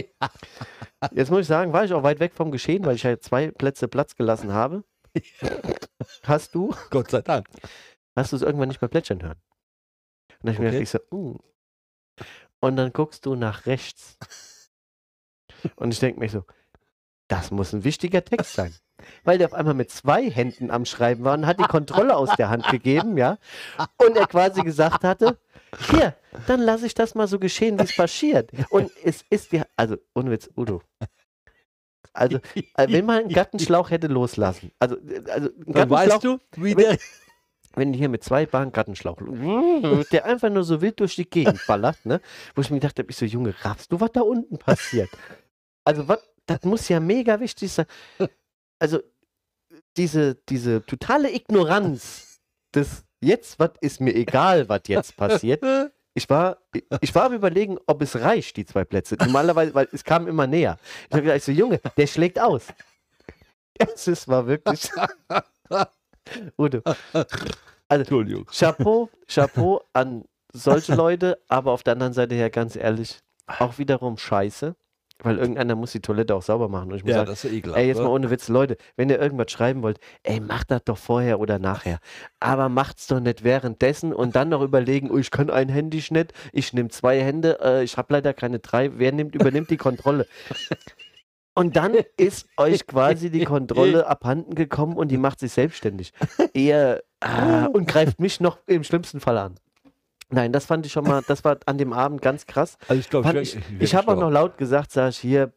Jetzt 1.11 1.31
muss 1.31 1.41
ich 1.41 1.47
sagen, 1.47 1.73
war 1.73 1.83
ich 1.83 1.93
auch 1.93 2.03
weit 2.03 2.19
weg 2.19 2.33
vom 2.35 2.51
Geschehen, 2.51 2.85
weil 2.85 2.95
ich 2.95 3.03
ja 3.03 3.19
zwei 3.19 3.49
Plätze 3.49 3.87
Platz 3.87 4.15
gelassen 4.15 4.53
habe. 4.53 4.83
Hast 6.23 6.53
du, 6.55 6.73
Gott 6.89 7.11
sei 7.11 7.21
Dank. 7.21 7.47
hast 8.15 8.31
du 8.31 8.35
es 8.35 8.41
irgendwann 8.41 8.67
nicht 8.67 8.81
mehr 8.81 8.89
plätschern 8.89 9.21
hören? 9.21 9.39
Und 10.43 10.59
dann 10.59 10.67
Okay. 10.67 10.81
ich 10.81 10.89
so, 10.89 10.99
uh. 11.11 11.37
Und 12.59 12.75
dann 12.75 12.93
guckst 12.93 13.25
du 13.25 13.35
nach 13.35 13.65
rechts. 13.65 14.17
Und 15.75 15.91
ich 15.91 15.99
denke 15.99 16.19
mir 16.19 16.29
so, 16.29 16.43
das 17.27 17.51
muss 17.51 17.73
ein 17.73 17.83
wichtiger 17.83 18.23
Text 18.23 18.53
sein. 18.53 18.73
Weil 19.23 19.37
der 19.37 19.47
auf 19.47 19.53
einmal 19.53 19.73
mit 19.73 19.89
zwei 19.89 20.29
Händen 20.29 20.69
am 20.69 20.85
Schreiben 20.85 21.23
war 21.23 21.33
und 21.33 21.45
hat 21.47 21.59
die 21.59 21.63
Kontrolle 21.63 22.15
aus 22.15 22.29
der 22.37 22.49
Hand 22.49 22.67
gegeben, 22.67 23.17
ja. 23.17 23.37
Und 23.97 24.15
er 24.15 24.27
quasi 24.27 24.61
gesagt 24.61 25.03
hatte, 25.03 25.39
hier, 25.89 26.15
dann 26.47 26.61
lasse 26.61 26.85
ich 26.85 26.93
das 26.93 27.15
mal 27.15 27.27
so 27.27 27.39
geschehen, 27.39 27.79
wie 27.79 27.83
es 27.83 27.95
passiert. 27.95 28.51
Und 28.69 28.91
es 29.03 29.25
ist 29.29 29.51
dir, 29.51 29.67
also 29.75 29.97
ohne 30.13 30.31
Witz, 30.31 30.49
Udo. 30.55 30.81
Also, 32.13 32.37
äh, 32.77 32.87
wenn 32.91 33.05
man 33.05 33.21
einen 33.21 33.29
Gartenschlauch 33.29 33.89
hätte 33.89 34.07
loslassen, 34.07 34.71
also, 34.79 34.97
äh, 34.97 35.23
also 35.31 35.49
einen 35.49 35.73
Gartenschlauch, 35.73 35.89
weißt 35.89 36.23
du, 36.23 36.39
wie 36.57 36.75
der. 36.75 36.97
Wenn 37.75 37.93
hier 37.93 38.09
mit 38.09 38.23
zwei 38.23 38.45
Bahnen 38.45 38.71
Gartenschlauch, 38.71 39.17
der 40.11 40.25
einfach 40.25 40.49
nur 40.49 40.63
so 40.63 40.81
wild 40.81 40.99
durch 40.99 41.15
die 41.15 41.29
Gegend 41.29 41.61
ballert, 41.67 42.05
ne? 42.05 42.21
Wo 42.55 42.61
ich 42.61 42.69
mir 42.69 42.79
gedacht 42.79 42.99
habe, 42.99 43.09
ich 43.09 43.17
so, 43.17 43.25
Junge, 43.25 43.53
raffst 43.61 43.91
du, 43.91 43.99
was 43.99 44.11
da 44.11 44.21
unten 44.21 44.57
passiert? 44.57 45.09
Also, 45.83 46.07
was, 46.07 46.19
das 46.45 46.63
muss 46.63 46.87
ja 46.89 46.99
mega 46.99 47.39
wichtig 47.39 47.71
sein. 47.71 47.85
Also, 48.79 48.99
diese, 49.97 50.35
diese 50.49 50.85
totale 50.85 51.33
Ignoranz 51.33 52.41
des 52.73 53.03
jetzt, 53.21 53.59
was 53.59 53.71
ist 53.81 54.01
mir 54.01 54.15
egal, 54.15 54.69
was 54.69 54.81
jetzt 54.87 55.15
passiert. 55.17 55.63
Ich 56.13 56.29
war, 56.29 56.57
ich 57.01 57.15
war 57.15 57.25
am 57.25 57.33
überlegen, 57.33 57.79
ob 57.87 58.01
es 58.01 58.15
reicht, 58.15 58.57
die 58.57 58.65
zwei 58.65 58.85
Plätze. 58.85 59.15
Normalerweise, 59.15 59.73
weil 59.73 59.87
es 59.91 60.03
kam 60.03 60.27
immer 60.27 60.45
näher. 60.45 60.77
Ich 61.07 61.13
habe 61.13 61.23
gedacht, 61.23 61.37
ich 61.37 61.43
so, 61.43 61.51
Junge, 61.51 61.79
der 61.97 62.07
schlägt 62.07 62.39
aus. 62.39 62.67
Es 63.79 64.27
war 64.27 64.45
wirklich. 64.45 64.89
Udo. 66.57 66.81
Entschuldigung. 67.89 68.45
Chapeau, 68.51 69.09
Chapeau 69.27 69.81
an 69.93 70.23
solche 70.51 70.95
Leute, 70.95 71.39
aber 71.47 71.71
auf 71.71 71.83
der 71.83 71.93
anderen 71.93 72.13
Seite 72.13 72.35
ja 72.35 72.49
ganz 72.49 72.75
ehrlich, 72.75 73.19
auch 73.59 73.77
wiederum 73.77 74.17
scheiße, 74.17 74.75
weil 75.19 75.37
irgendeiner 75.37 75.75
muss 75.75 75.91
die 75.91 76.01
Toilette 76.01 76.35
auch 76.35 76.41
sauber 76.41 76.69
machen. 76.69 76.91
Und 76.91 76.97
ich 76.97 77.03
muss 77.03 77.11
Ja, 77.11 77.17
sagen, 77.17 77.29
das 77.29 77.43
ist 77.43 77.51
ja 77.51 77.57
ekelhaft. 77.57 77.79
ey, 77.79 77.87
jetzt 77.87 77.97
ne? 77.97 78.03
mal 78.03 78.09
ohne 78.09 78.29
Witz, 78.29 78.49
Leute, 78.49 78.77
wenn 78.95 79.09
ihr 79.09 79.19
irgendwas 79.19 79.51
schreiben 79.51 79.81
wollt, 79.83 79.99
ey, 80.23 80.39
macht 80.39 80.71
das 80.71 80.83
doch 80.85 80.97
vorher 80.97 81.39
oder 81.39 81.59
nachher. 81.59 81.99
Aber 82.39 82.69
macht's 82.69 83.07
doch 83.07 83.19
nicht 83.19 83.43
währenddessen 83.43 84.13
und 84.13 84.35
dann 84.35 84.49
noch 84.49 84.61
überlegen, 84.61 85.11
oh, 85.11 85.17
ich 85.17 85.31
kann 85.31 85.49
ein 85.49 85.69
Handy 85.69 86.03
nicht, 86.09 86.33
ich 86.51 86.73
nehme 86.73 86.89
zwei 86.89 87.21
Hände, 87.21 87.59
äh, 87.61 87.83
ich 87.83 87.97
habe 87.97 88.13
leider 88.13 88.33
keine 88.33 88.59
drei, 88.59 88.97
wer 88.97 89.11
nimmt, 89.11 89.35
übernimmt 89.35 89.69
die 89.69 89.77
Kontrolle? 89.77 90.27
Und 91.55 91.75
dann 91.75 91.95
ist 92.17 92.47
euch 92.57 92.87
quasi 92.87 93.29
die 93.29 93.45
Kontrolle 93.45 94.07
abhanden 94.07 94.55
gekommen 94.55 94.97
und 94.97 95.09
die 95.09 95.17
macht 95.17 95.39
sich 95.39 95.51
selbstständig. 95.51 96.13
Eher 96.53 97.03
ah, 97.19 97.65
und 97.65 97.87
greift 97.87 98.19
mich 98.19 98.39
noch 98.39 98.57
im 98.65 98.83
schlimmsten 98.83 99.19
Fall 99.19 99.37
an. 99.37 99.55
Nein, 100.29 100.51
das 100.51 100.65
fand 100.65 100.85
ich 100.85 100.91
schon 100.91 101.03
mal, 101.03 101.21
das 101.27 101.43
war 101.43 101.57
an 101.67 101.77
dem 101.77 101.93
Abend 101.93 102.21
ganz 102.21 102.47
krass. 102.47 102.77
Also 102.87 102.99
ich 102.99 103.09
glaube, 103.09 103.27
Fand 103.27 103.39
ich 103.39 103.57
ich 103.79 103.93
habe 103.93 104.11
auch 104.11 104.19
noch 104.19 104.31
laut 104.31 104.57
gesagt, 104.57 104.91
sag 104.91 105.09
ich 105.09 105.19
hier, 105.19 105.53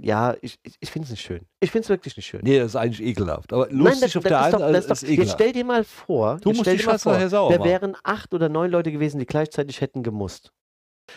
ja, 0.00 0.36
ich, 0.42 0.58
ich, 0.62 0.74
ich 0.80 0.90
finde 0.90 1.06
es 1.06 1.10
nicht 1.10 1.22
schön. 1.22 1.46
Ich 1.60 1.70
finde 1.70 1.84
es 1.84 1.88
wirklich 1.88 2.16
nicht 2.16 2.26
schön. 2.26 2.40
Nee, 2.42 2.58
das 2.58 2.68
ist 2.68 2.76
eigentlich 2.76 3.06
ekelhaft. 3.06 3.52
Aber 3.52 3.66
Nein, 3.66 3.78
lustig 3.78 4.12
das, 4.12 4.16
auf 4.16 4.22
das 4.22 4.30
der 4.30 4.40
ist 4.40 4.54
einen 4.54 4.62
Seite 4.62 4.78
ist, 4.78 4.78
ist 4.78 4.90
doch, 4.90 5.08
jetzt 5.08 5.12
ekelhaft. 5.12 5.40
stell 5.40 5.52
dir 5.52 5.64
mal 5.64 5.84
vor, 5.84 6.38
Du 6.40 6.50
musst 6.50 6.60
stell 6.62 6.76
dir 6.76 6.86
mal 6.86 7.28
sauber 7.28 7.58
da 7.58 7.64
wären 7.64 7.96
acht 8.02 8.34
oder 8.34 8.48
neun 8.48 8.70
Leute 8.70 8.92
gewesen, 8.92 9.18
die 9.18 9.26
gleichzeitig 9.26 9.80
hätten 9.80 10.02
gemusst. 10.02 10.52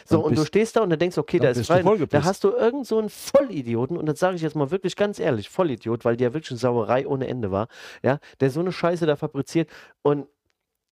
So, 0.05 0.17
Dann 0.17 0.25
und 0.25 0.37
du 0.37 0.45
stehst 0.45 0.75
da 0.75 0.81
und 0.81 0.89
dann 0.89 0.99
denkst, 0.99 1.17
okay, 1.17 1.39
da 1.39 1.49
ist 1.49 1.67
frei. 1.67 1.83
Da 2.09 2.23
hast 2.23 2.43
du 2.43 2.51
irgend 2.51 2.87
so 2.87 2.99
einen 2.99 3.09
Vollidioten, 3.09 3.97
und 3.97 4.05
das 4.05 4.19
sage 4.19 4.35
ich 4.35 4.41
jetzt 4.41 4.55
mal 4.55 4.71
wirklich 4.71 4.95
ganz 4.95 5.19
ehrlich, 5.19 5.49
Vollidiot, 5.49 6.05
weil 6.05 6.17
der 6.17 6.33
wirklich 6.33 6.51
eine 6.51 6.59
Sauerei 6.59 7.07
ohne 7.07 7.27
Ende 7.27 7.51
war, 7.51 7.67
ja, 8.03 8.19
der 8.39 8.49
so 8.49 8.59
eine 8.59 8.71
Scheiße 8.71 9.05
da 9.05 9.15
fabriziert. 9.15 9.69
Und 10.01 10.27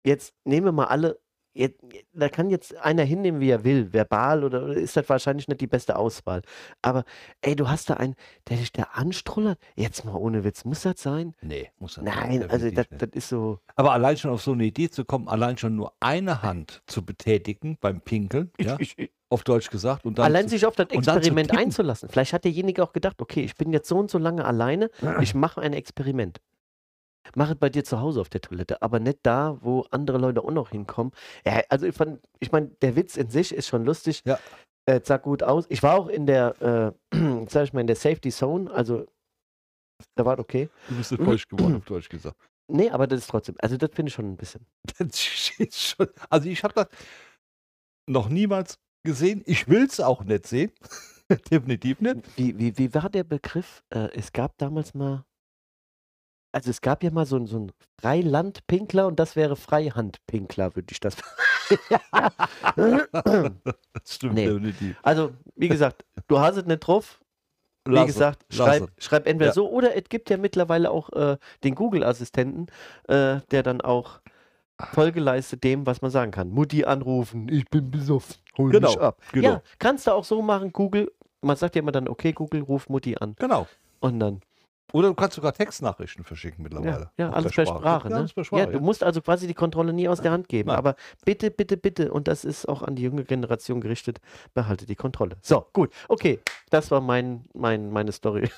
jetzt 0.04 0.34
nehmen 0.44 0.66
wir 0.66 0.72
mal 0.72 0.86
alle, 0.86 1.18
jetzt, 1.56 1.80
da 2.12 2.28
kann 2.28 2.50
jetzt 2.50 2.76
einer 2.76 3.04
hinnehmen, 3.04 3.40
wie 3.40 3.50
er 3.50 3.64
will, 3.64 3.92
verbal 3.92 4.44
oder 4.44 4.56
oder 4.56 4.76
ist 4.76 4.96
das 4.96 5.08
wahrscheinlich 5.08 5.48
nicht 5.48 5.60
die 5.60 5.66
beste 5.66 5.96
Auswahl. 5.96 6.42
Aber 6.82 7.04
ey, 7.40 7.56
du 7.56 7.68
hast 7.68 7.90
da 7.90 7.94
einen, 7.94 8.14
der 8.48 8.58
dich 8.58 8.72
da 8.72 8.84
anstrullert. 8.92 9.58
Jetzt 9.74 10.04
mal 10.04 10.14
ohne 10.14 10.44
Witz, 10.44 10.64
muss 10.64 10.82
das 10.82 11.00
sein? 11.00 11.34
Nee, 11.40 11.70
muss 11.78 11.96
er 11.96 12.04
Nein, 12.04 12.40
nicht, 12.40 12.50
also 12.50 12.70
das, 12.70 12.86
das 12.90 13.10
ist 13.12 13.28
so. 13.28 13.58
Aber 13.76 13.92
allein 13.92 14.16
schon 14.16 14.30
auf 14.30 14.42
so 14.42 14.52
eine 14.52 14.64
Idee 14.64 14.90
zu 14.90 15.04
kommen, 15.04 15.28
allein 15.28 15.56
schon 15.58 15.76
nur 15.76 15.92
eine 16.00 16.42
Hand 16.42 16.82
zu 16.86 17.04
betätigen 17.04 17.76
beim 17.80 18.00
Pinkeln, 18.00 18.50
ja, 18.60 18.78
auf 19.28 19.42
Deutsch 19.44 19.70
gesagt, 19.70 20.04
und 20.04 20.18
dann 20.18 20.26
allein 20.26 20.44
zu, 20.44 20.50
sich 20.50 20.66
auf 20.66 20.76
das 20.76 20.88
Experiment 20.90 21.56
einzulassen. 21.56 22.08
Vielleicht 22.08 22.32
hat 22.32 22.44
derjenige 22.44 22.82
auch 22.82 22.92
gedacht, 22.92 23.20
okay, 23.20 23.42
ich 23.42 23.54
bin 23.56 23.72
jetzt 23.72 23.88
so 23.88 23.98
und 23.98 24.10
so 24.10 24.18
lange 24.18 24.44
alleine, 24.44 24.90
ich 25.20 25.34
mache 25.34 25.60
ein 25.60 25.72
Experiment. 25.72 26.40
Mach 27.34 27.50
es 27.50 27.56
bei 27.56 27.68
dir 27.68 27.84
zu 27.84 28.00
Hause 28.00 28.20
auf 28.20 28.28
der 28.28 28.40
Toilette, 28.40 28.82
aber 28.82 29.00
nicht 29.00 29.18
da, 29.22 29.58
wo 29.60 29.84
andere 29.90 30.18
Leute 30.18 30.42
auch 30.42 30.50
noch 30.50 30.70
hinkommen. 30.70 31.12
Ja, 31.44 31.62
also 31.68 31.86
ich, 31.86 31.94
fand- 31.94 32.20
ich 32.40 32.52
meine, 32.52 32.68
der 32.82 32.96
Witz 32.96 33.16
in 33.16 33.28
sich 33.30 33.54
ist 33.54 33.68
schon 33.68 33.84
lustig. 33.84 34.22
Ja. 34.24 34.38
Äh, 34.88 35.00
sah 35.02 35.16
gut 35.16 35.42
aus. 35.42 35.66
Ich 35.68 35.82
war 35.82 35.98
auch 35.98 36.08
in 36.08 36.26
der, 36.26 36.94
äh, 37.12 37.16
sag 37.48 37.64
ich 37.64 37.72
mal, 37.72 37.80
in 37.80 37.86
der 37.88 37.96
Safety 37.96 38.30
Zone, 38.30 38.70
also 38.70 39.06
da 40.14 40.24
war 40.24 40.34
es 40.34 40.40
okay. 40.40 40.68
du 40.88 40.96
bist 40.96 41.14
falsch 41.16 41.48
geworden, 41.48 41.76
auf 41.76 41.84
Deutsch 41.84 42.08
gesagt. 42.08 42.36
Nee, 42.68 42.90
aber 42.90 43.06
das 43.06 43.20
ist 43.20 43.28
trotzdem, 43.28 43.54
also 43.58 43.76
das 43.76 43.90
finde 43.92 44.08
ich 44.10 44.14
schon 44.14 44.32
ein 44.32 44.36
bisschen. 44.36 44.66
Das 44.98 45.18
steht 45.20 45.74
schon, 45.74 46.08
also 46.30 46.48
ich 46.48 46.62
habe 46.64 46.74
das 46.74 46.88
noch 48.08 48.28
niemals 48.28 48.78
gesehen. 49.04 49.42
Ich 49.46 49.68
will 49.68 49.84
es 49.84 50.00
auch 50.00 50.24
nicht 50.24 50.46
sehen. 50.46 50.72
Definitiv 51.50 52.00
nicht. 52.00 52.20
Wie, 52.36 52.56
wie, 52.58 52.78
wie 52.78 52.94
war 52.94 53.10
der 53.10 53.24
Begriff? 53.24 53.82
Äh, 53.90 54.10
es 54.14 54.32
gab 54.32 54.56
damals 54.58 54.94
mal, 54.94 55.24
also 56.56 56.70
es 56.70 56.80
gab 56.80 57.02
ja 57.04 57.10
mal 57.10 57.26
so, 57.26 57.44
so 57.44 57.58
ein 57.58 57.72
Freilandpinkler 58.00 59.06
und 59.06 59.20
das 59.20 59.36
wäre 59.36 59.56
Freihandpinkler, 59.56 60.74
würde 60.74 60.86
ich 60.90 61.00
das. 61.00 61.16
Das 62.76 64.14
stimmt 64.14 64.34
Nee. 64.34 64.46
definitiv. 64.46 64.96
also, 65.02 65.32
wie 65.56 65.68
gesagt, 65.68 66.04
du 66.28 66.38
hast 66.38 66.56
es 66.56 66.64
nicht 66.64 66.78
drauf. 66.80 67.20
Wie 67.84 67.92
Lass 67.94 68.08
es, 68.08 68.14
gesagt, 68.14 68.44
schreib, 68.50 68.90
schreib 68.98 69.26
entweder 69.26 69.50
Ja. 69.50 69.52
so 69.54 69.68
oder 69.70 69.94
es 69.96 70.04
gibt 70.08 70.28
ja 70.30 70.36
mittlerweile 70.38 70.90
auch 70.90 71.10
äh, 71.12 71.36
den 71.62 71.74
Google-Assistenten, 71.74 72.66
äh, 73.08 73.40
der 73.50 73.62
dann 73.62 73.80
auch 73.80 74.20
Folge 74.92 75.20
leistet 75.20 75.62
dem, 75.62 75.86
was 75.86 76.02
man 76.02 76.10
sagen 76.10 76.30
kann. 76.32 76.50
Mutti 76.50 76.84
anrufen, 76.84 77.48
ich 77.48 77.64
bin 77.68 77.90
besoffen, 77.90 78.36
hol 78.58 78.70
Genau, 78.70 78.88
mich 78.90 79.00
ab. 79.00 79.20
genau. 79.32 79.48
Ja, 79.48 79.62
kannst 79.78 80.06
du 80.06 80.12
auch 80.12 80.24
so 80.24 80.40
machen, 80.42 80.72
Google. 80.72 81.12
Man 81.42 81.56
sagt 81.56 81.76
ja 81.76 81.82
immer 81.82 81.92
dann, 81.92 82.08
okay, 82.08 82.32
Google, 82.32 82.62
ruf 82.62 82.88
Mutti 82.88 83.16
an. 83.18 83.34
Genau. 83.38 83.66
Und 84.00 84.18
dann 84.20 84.40
Oder 84.92 85.08
du 85.08 85.14
kannst 85.14 85.34
sogar 85.34 85.52
Textnachrichten 85.52 86.24
verschicken 86.24 86.62
mittlerweile. 86.62 87.10
Ja, 87.16 87.24
ja 87.24 87.28
Auf 87.30 87.36
alles 87.36 87.52
per 87.52 87.66
Sprache. 87.66 88.08
Ja, 88.08 88.20
ne? 88.20 88.26
per 88.28 88.42
ja, 88.42 88.44
Sprache. 88.44 88.72
du 88.72 88.80
musst 88.80 89.02
also 89.02 89.20
quasi 89.20 89.46
die 89.46 89.54
Kontrolle 89.54 89.92
nie 89.92 90.08
aus 90.08 90.20
der 90.20 90.30
Hand 90.30 90.48
geben. 90.48 90.68
Nein. 90.68 90.78
Aber 90.78 90.94
bitte, 91.24 91.50
bitte, 91.50 91.76
bitte, 91.76 92.12
und 92.12 92.28
das 92.28 92.44
ist 92.44 92.68
auch 92.68 92.82
an 92.82 92.94
die 92.94 93.02
junge 93.02 93.24
Generation 93.24 93.80
gerichtet, 93.80 94.20
behalte 94.54 94.86
die 94.86 94.94
Kontrolle. 94.94 95.36
So, 95.42 95.66
gut. 95.72 95.92
Okay, 96.08 96.40
das 96.70 96.90
war 96.90 97.00
mein, 97.00 97.44
mein, 97.52 97.90
meine 97.90 98.12
Story. 98.12 98.48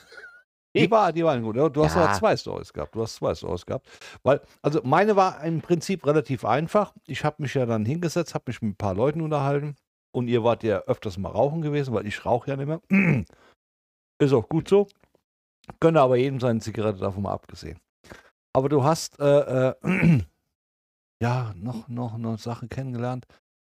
Die 0.77 0.91
war, 0.91 1.13
die 1.13 1.25
waren 1.25 1.43
gut. 1.43 1.57
ja. 1.57 1.69
Du 1.69 1.83
hast 1.83 1.97
Ja. 1.97 2.13
zwei 2.13 2.37
Stories 2.37 2.73
gehabt. 2.73 2.95
Du 2.95 3.03
hast 3.03 3.17
zwei 3.17 3.35
Stories 3.35 3.65
gehabt. 3.65 3.89
Weil, 4.23 4.41
also 4.63 4.81
meine 4.85 5.17
war 5.17 5.43
im 5.43 5.61
Prinzip 5.61 6.07
relativ 6.07 6.45
einfach. 6.45 6.93
Ich 7.07 7.25
habe 7.25 7.43
mich 7.43 7.55
ja 7.55 7.67
dann 7.67 7.85
hingesetzt, 7.85 8.35
habe 8.35 8.45
mich 8.49 8.61
mit 8.63 8.73
ein 8.73 8.77
paar 8.77 8.95
Leuten 8.95 9.23
unterhalten. 9.23 9.77
Und 10.13 10.29
ihr 10.29 10.45
wart 10.45 10.63
ja 10.63 10.81
öfters 10.81 11.19
mal 11.19 11.31
rauchen 11.31 11.63
gewesen, 11.63 11.95
weil 11.95 12.07
ich 12.07 12.25
rauche 12.25 12.51
ja 12.51 12.57
nicht 12.57 12.67
mehr. 12.67 12.81
Ist 14.21 14.33
auch 14.33 14.49
gut 14.49 14.69
so. 14.69 14.87
Gönne 15.81 16.01
aber 16.01 16.17
jedem 16.17 16.41
seine 16.41 16.61
Zigarette 16.61 16.99
davon 17.01 17.23
mal 17.23 17.33
abgesehen. 17.33 17.79
Aber 18.53 18.69
du 18.69 18.83
hast 18.85 19.19
äh, 19.21 19.71
äh, 19.71 19.75
ja 21.23 21.53
noch, 21.57 21.89
noch 21.89 22.15
eine 22.15 22.39
Sache 22.39 22.69
kennengelernt, 22.69 23.27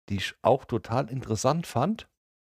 die 0.09 0.17
ich 0.17 0.35
auch 0.43 0.65
total 0.65 1.11
interessant 1.11 1.67
fand, 1.67 2.09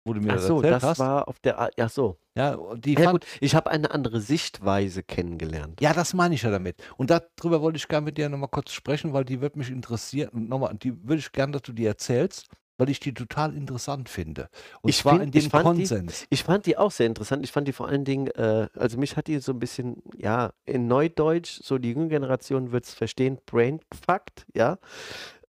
wo 0.07 0.15
du 0.15 0.21
mir 0.21 0.31
Ach 0.31 0.37
das 0.37 0.47
so, 0.47 0.63
das 0.63 0.83
hast. 0.83 0.99
war 1.01 1.29
auf 1.29 1.39
der. 1.41 1.61
A- 1.61 1.71
Ja, 1.77 1.89
so. 1.89 2.19
ja, 2.37 2.57
die 2.77 2.95
Ja, 2.95 3.05
fand, 3.05 3.25
gut, 3.25 3.27
ich 3.41 3.55
habe 3.55 3.71
eine 3.71 3.91
andere 3.91 4.21
Sichtweise 4.21 5.03
kennengelernt. 5.03 5.81
Ja, 5.81 5.93
das 5.93 6.15
meine 6.15 6.35
ich 6.35 6.43
ja 6.43 6.51
damit. 6.51 6.83
Und 6.97 7.11
darüber 7.11 7.61
wollte 7.61 7.77
ich 7.77 7.89
gerne 7.89 8.05
mit 8.05 8.19
dir 8.19 8.29
nochmal 8.29 8.49
kurz 8.49 8.73
sprechen, 8.73 9.13
weil 9.13 9.25
die 9.25 9.41
wird 9.41 9.57
mich 9.57 9.71
interessieren. 9.71 10.31
Und 10.31 10.49
nochmal, 10.49 10.75
die 10.75 10.97
würde 11.03 11.17
ich 11.19 11.33
gerne, 11.33 11.53
dass 11.53 11.63
du 11.63 11.73
die 11.73 11.85
erzählst, 11.87 12.47
weil 12.81 12.89
ich 12.89 12.99
die 12.99 13.15
total 13.15 13.55
interessant 13.55 14.09
finde. 14.09 14.49
Und 14.81 14.91
Ich 14.91 14.99
zwar 14.99 15.13
find- 15.15 15.25
in 15.27 15.31
dem 15.31 15.39
ich 15.39 15.49
fand 15.49 15.65
die- 15.79 15.83
Konsens. 15.87 16.27
Ich 16.31 16.43
fand 16.43 16.67
die 16.67 16.77
auch 16.77 16.91
sehr 16.91 17.07
interessant. 17.07 17.45
Ich 17.45 17.53
fand 17.53 17.69
die 17.69 17.73
vor 17.73 17.87
allen 17.89 18.05
Dingen, 18.05 18.27
äh, 18.29 18.69
also 18.77 18.99
mich 18.99 19.17
hat 19.17 19.27
die 19.29 19.39
so 19.39 19.53
ein 19.53 19.59
bisschen, 19.61 20.03
ja, 20.17 20.53
in 20.65 20.89
Neudeutsch, 20.89 21.61
so 21.63 21.79
die 21.79 21.93
junge 21.93 22.09
Generation 22.09 22.73
wird 22.73 22.85
es 22.87 22.95
verstehen, 22.95 23.39
brainfucked, 23.47 24.47
ja. 24.55 24.79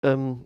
Ähm, 0.04 0.46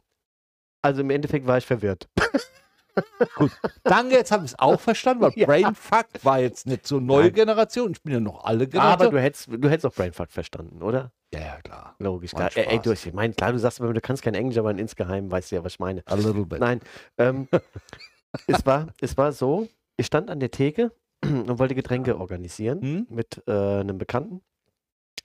also 0.82 1.02
im 1.02 1.10
Endeffekt 1.10 1.48
war 1.48 1.58
ich 1.58 1.66
verwirrt. 1.66 2.08
Danke, 3.84 4.16
jetzt 4.16 4.32
habe 4.32 4.46
ich 4.46 4.52
es 4.52 4.60
auch 4.60 4.80
verstanden, 4.80 5.22
weil 5.24 5.32
Ja. 5.36 5.48
Brainfuck 5.48 6.06
war 6.24 6.40
jetzt 6.40 6.66
nicht 6.68 6.88
so 6.88 7.00
neue 7.00 7.26
Nein. 7.26 7.34
Generation. 7.34 7.92
Ich 7.92 8.02
bin 8.02 8.14
ja 8.14 8.20
noch 8.20 8.44
alle 8.46 8.64
Aber 8.64 8.68
Generation. 8.68 9.12
du 9.12 9.22
hättest, 9.22 9.48
du 9.52 9.70
hättest 9.70 9.86
auch 9.86 9.94
brainfucked 9.94 10.32
verstanden, 10.32 10.82
oder? 10.82 11.12
Ja, 11.36 11.46
ja, 11.46 11.62
klar. 11.62 11.96
Logisch, 12.00 12.32
klar. 12.32 12.50
Ey, 12.56 12.66
ey, 12.66 12.80
du, 12.82 12.92
ich 12.92 13.14
meine, 13.14 13.34
klar, 13.34 13.52
du 13.52 13.60
sagst 13.60 13.80
immer, 13.80 13.94
du 13.94 14.02
kannst 14.02 14.24
kein 14.24 14.34
Englisch, 14.36 14.58
aber 14.58 14.72
insgeheim 14.72 15.30
weißt 15.32 15.52
du 15.52 15.56
ja, 15.56 15.64
was 15.64 15.74
ich 15.74 15.80
meine. 15.80 16.02
A 16.06 16.16
little 16.16 16.46
bit. 16.46 16.60
Nein, 16.60 16.82
ähm, 17.18 17.48
es, 18.48 18.66
war, 18.66 18.88
es 19.02 19.18
war 19.18 19.32
so, 19.32 19.68
ich 19.98 20.06
stand 20.06 20.30
an 20.30 20.40
der 20.40 20.52
Theke 20.52 20.92
und 21.24 21.60
wollte 21.60 21.76
Getränke 21.76 22.18
organisieren 22.18 22.82
Hm? 22.82 23.08
mit 23.10 23.44
äh, 23.48 23.52
einem 23.52 23.98
Bekannten, 23.98 24.42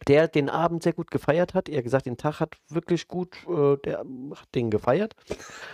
der 0.09 0.29
den 0.29 0.49
Abend 0.49 0.83
sehr 0.83 0.93
gut 0.95 1.11
gefeiert 1.11 1.55
hat. 1.55 1.69
Er 1.69 1.83
gesagt, 1.83 2.07
den 2.07 2.17
Tag 2.17 2.40
hat 2.40 2.57
wirklich 2.69 3.07
gut, 3.09 3.37
äh, 3.49 3.76
der 3.85 3.99
hat 3.99 4.55
den 4.55 4.71
gefeiert. 4.71 5.14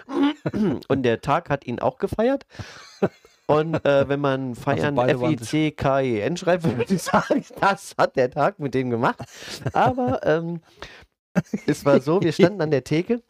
und 0.89 1.03
der 1.03 1.21
Tag 1.21 1.51
hat 1.51 1.67
ihn 1.67 1.79
auch 1.79 1.99
gefeiert. 1.99 2.47
Und 3.49 3.85
äh, 3.85 4.09
wenn 4.09 4.21
man 4.21 4.55
feiern 4.55 4.95
beide 4.97 5.21
waren 5.21 5.39
sich- 5.39 5.49
F-I-C-K-E-N 5.49 6.35
E 6.35 6.37
schreibt, 6.37 6.65
würde 6.65 6.95
ich 6.95 7.03
sagen, 7.03 7.45
das 7.61 7.95
hat 7.97 8.17
der 8.17 8.31
Tag 8.31 8.59
mit 8.59 8.75
dem 8.75 8.91
gemacht. 8.91 9.19
Aber 9.73 10.21
ähm, 10.27 10.61
es 11.67 11.85
war 11.85 12.01
so, 12.01 12.21
wir 12.21 12.33
standen 12.33 12.61
an 12.61 12.71
der 12.73 12.83
Theke 12.83 13.23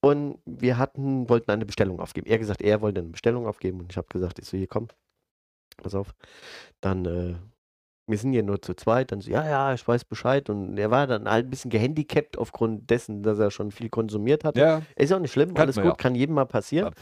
und 0.00 0.38
wir 0.44 0.76
hatten, 0.78 1.28
wollten 1.28 1.50
eine 1.50 1.66
Bestellung 1.66 2.00
aufgeben. 2.00 2.26
Er 2.26 2.38
gesagt, 2.38 2.62
er 2.62 2.80
wollte 2.80 3.00
eine 3.00 3.10
Bestellung 3.10 3.46
aufgeben 3.46 3.80
und 3.80 3.92
ich 3.92 3.96
habe 3.96 4.08
gesagt, 4.08 4.38
ich 4.40 4.46
so, 4.48 4.56
hier 4.56 4.66
komm, 4.66 4.88
pass 5.76 5.94
auf. 5.94 6.14
Dann, 6.80 7.04
äh, 7.04 7.34
wir 8.10 8.18
sind 8.18 8.32
hier 8.32 8.42
nur 8.42 8.60
zu 8.60 8.74
zweit. 8.74 9.12
Dann 9.12 9.20
so, 9.20 9.30
ja, 9.30 9.46
ja, 9.48 9.72
ich 9.74 9.86
weiß 9.86 10.04
Bescheid. 10.04 10.50
Und 10.50 10.76
er 10.78 10.90
war 10.90 11.06
dann 11.06 11.28
halt 11.30 11.46
ein 11.46 11.50
bisschen 11.50 11.70
gehandicapt 11.70 12.36
aufgrund 12.38 12.90
dessen, 12.90 13.22
dass 13.22 13.38
er 13.38 13.50
schon 13.50 13.70
viel 13.70 13.88
konsumiert 13.88 14.44
hat. 14.44 14.56
Ja, 14.56 14.82
Ist 14.96 15.12
auch 15.12 15.18
nicht 15.20 15.32
schlimm, 15.32 15.48
Kennt 15.50 15.60
alles 15.60 15.76
man 15.76 15.84
gut, 15.86 15.92
ja. 15.92 15.96
kann 15.96 16.14
jedem 16.14 16.34
mal 16.34 16.44
passieren. 16.46 16.92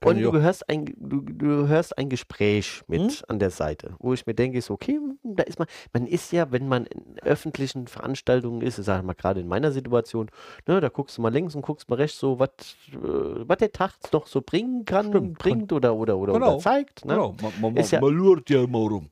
kenn 0.00 0.10
Und 0.16 0.22
du 0.22 0.40
hörst, 0.40 0.68
ein, 0.68 0.86
du, 0.98 1.20
du 1.22 1.68
hörst 1.68 1.96
ein 1.98 2.08
Gespräch 2.08 2.82
mit 2.88 3.00
Hm? 3.02 3.10
an 3.28 3.38
der 3.38 3.50
Seite, 3.50 3.94
wo 3.98 4.12
ich 4.12 4.26
mir 4.26 4.34
denke, 4.34 4.58
ist 4.58 4.70
okay, 4.70 4.98
da 5.22 5.42
ist 5.44 5.58
man, 5.58 5.68
man 5.92 6.06
ist 6.06 6.32
ja, 6.32 6.50
wenn 6.52 6.68
man 6.68 6.86
in 6.86 7.18
öffentlichen 7.22 7.86
Veranstaltungen 7.86 8.62
ist, 8.62 8.78
ich 8.78 8.84
sage 8.84 9.06
mal 9.06 9.14
gerade 9.14 9.40
in 9.40 9.48
meiner 9.48 9.70
Situation, 9.72 10.30
ne, 10.66 10.80
da 10.80 10.88
guckst 10.88 11.18
du 11.18 11.22
mal 11.22 11.32
links 11.32 11.54
und 11.54 11.62
guckst 11.62 11.88
mal 11.88 11.96
rechts, 11.96 12.18
so 12.18 12.38
was 12.38 12.48
äh, 12.92 13.56
der 13.56 13.72
Tag 13.72 13.92
noch 14.12 14.26
so 14.26 14.42
bringen 14.42 14.84
kann, 14.84 15.08
Stimmt, 15.08 15.38
bringt 15.38 15.72
oder 15.72 15.94
oder 15.94 16.16
oder, 16.18 16.32
Genau, 16.34 16.52
oder 16.54 16.58
zeigt. 16.58 17.04
Ne? 17.04 17.14
genau. 17.14 17.34
Man, 17.42 17.52
man, 17.60 17.76
Ist 17.76 17.90
ja- 17.90 18.00
man 18.00 18.12
lurt 18.14 18.50
ja 18.50 18.62
immer 18.64 18.78
rum. 18.78 19.08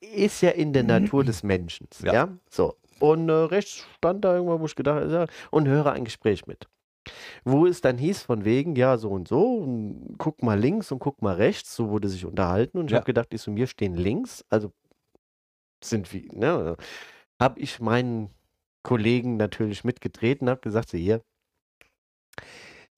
Ist 0.00 0.40
ja 0.40 0.50
in 0.50 0.72
der 0.72 0.84
Natur 0.84 1.24
des 1.24 1.42
Menschen. 1.42 1.88
Ja. 2.02 2.12
Ja. 2.12 2.38
So. 2.48 2.76
Und 3.00 3.28
äh, 3.28 3.32
rechts 3.32 3.84
stand 3.96 4.24
da 4.24 4.34
irgendwann, 4.36 4.60
wo 4.60 4.66
ich 4.66 4.76
gedacht 4.76 5.10
habe, 5.10 5.26
und 5.50 5.66
höre 5.66 5.92
ein 5.92 6.04
Gespräch 6.04 6.46
mit. 6.46 6.68
Wo 7.44 7.66
es 7.66 7.80
dann 7.80 7.98
hieß, 7.98 8.22
von 8.22 8.44
wegen, 8.44 8.76
ja, 8.76 8.96
so 8.96 9.10
und 9.10 9.28
so, 9.28 9.56
und 9.58 10.14
guck 10.16 10.42
mal 10.42 10.58
links 10.58 10.92
und 10.92 11.00
guck 11.00 11.20
mal 11.22 11.34
rechts, 11.34 11.74
so 11.74 11.90
wurde 11.90 12.08
sich 12.08 12.24
unterhalten. 12.24 12.78
Und 12.78 12.86
ich 12.86 12.92
Ja. 12.92 12.98
habe 12.98 13.06
gedacht, 13.06 13.34
ich 13.34 13.42
so, 13.42 13.50
mir 13.50 13.66
stehen 13.66 13.94
links, 13.94 14.44
also 14.48 14.72
sind 15.82 16.10
wir, 16.12 16.22
ne, 16.32 16.76
habe 17.40 17.60
ich 17.60 17.80
meinen 17.80 18.30
Kollegen 18.82 19.36
natürlich 19.36 19.84
mitgedreht 19.84 20.40
und 20.40 20.48
habe 20.48 20.60
gesagt, 20.60 20.90
so 20.90 20.96
hier, 20.96 21.20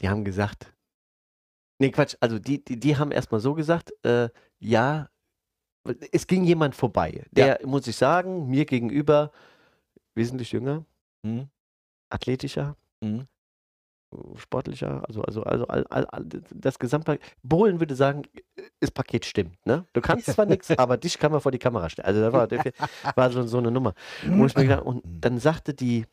die 0.00 0.08
haben 0.08 0.24
gesagt, 0.24 0.72
nee, 1.78 1.90
Quatsch, 1.90 2.16
also 2.20 2.38
die, 2.38 2.62
die, 2.62 2.78
die 2.78 2.96
haben 2.96 3.12
erstmal 3.12 3.40
so 3.40 3.54
gesagt, 3.54 3.92
äh, 4.04 4.28
ja, 4.58 5.08
es 6.12 6.26
ging 6.26 6.44
jemand 6.44 6.74
vorbei. 6.74 7.24
Der, 7.30 7.60
muss 7.64 7.86
ich 7.86 7.96
sagen, 7.96 8.48
mir 8.48 8.64
gegenüber 8.64 9.30
wesentlich 10.14 10.52
jünger, 10.52 10.84
Hm? 11.24 11.48
athletischer, 12.10 12.76
Hm? 13.02 13.26
sportlicher, 14.36 15.02
also, 15.06 15.22
also, 15.22 15.42
also 15.42 15.66
all, 15.66 15.84
all, 15.88 16.06
all, 16.06 16.24
das 16.54 16.78
Gesamtpaket. 16.78 17.22
Bohlen 17.42 17.80
würde 17.80 17.94
sagen, 17.94 18.22
das 18.80 18.90
Paket 18.90 19.24
stimmt. 19.24 19.56
Ne? 19.66 19.84
Du 19.92 20.00
kannst 20.00 20.26
zwar 20.26 20.46
nichts, 20.46 20.70
aber 20.78 20.96
dich 20.96 21.18
kann 21.18 21.32
man 21.32 21.40
vor 21.40 21.52
die 21.52 21.58
Kamera 21.58 21.90
stellen. 21.90 22.06
Also 22.06 22.20
das 22.22 22.32
war, 22.32 22.46
das 22.46 22.64
war 23.14 23.30
so, 23.30 23.42
so 23.46 23.58
eine 23.58 23.70
Nummer. 23.70 23.94
Mir 24.22 24.46
gedacht, 24.48 24.84
und 24.84 25.02
dann 25.04 25.38
sagte 25.38 25.74
die, 25.74 26.06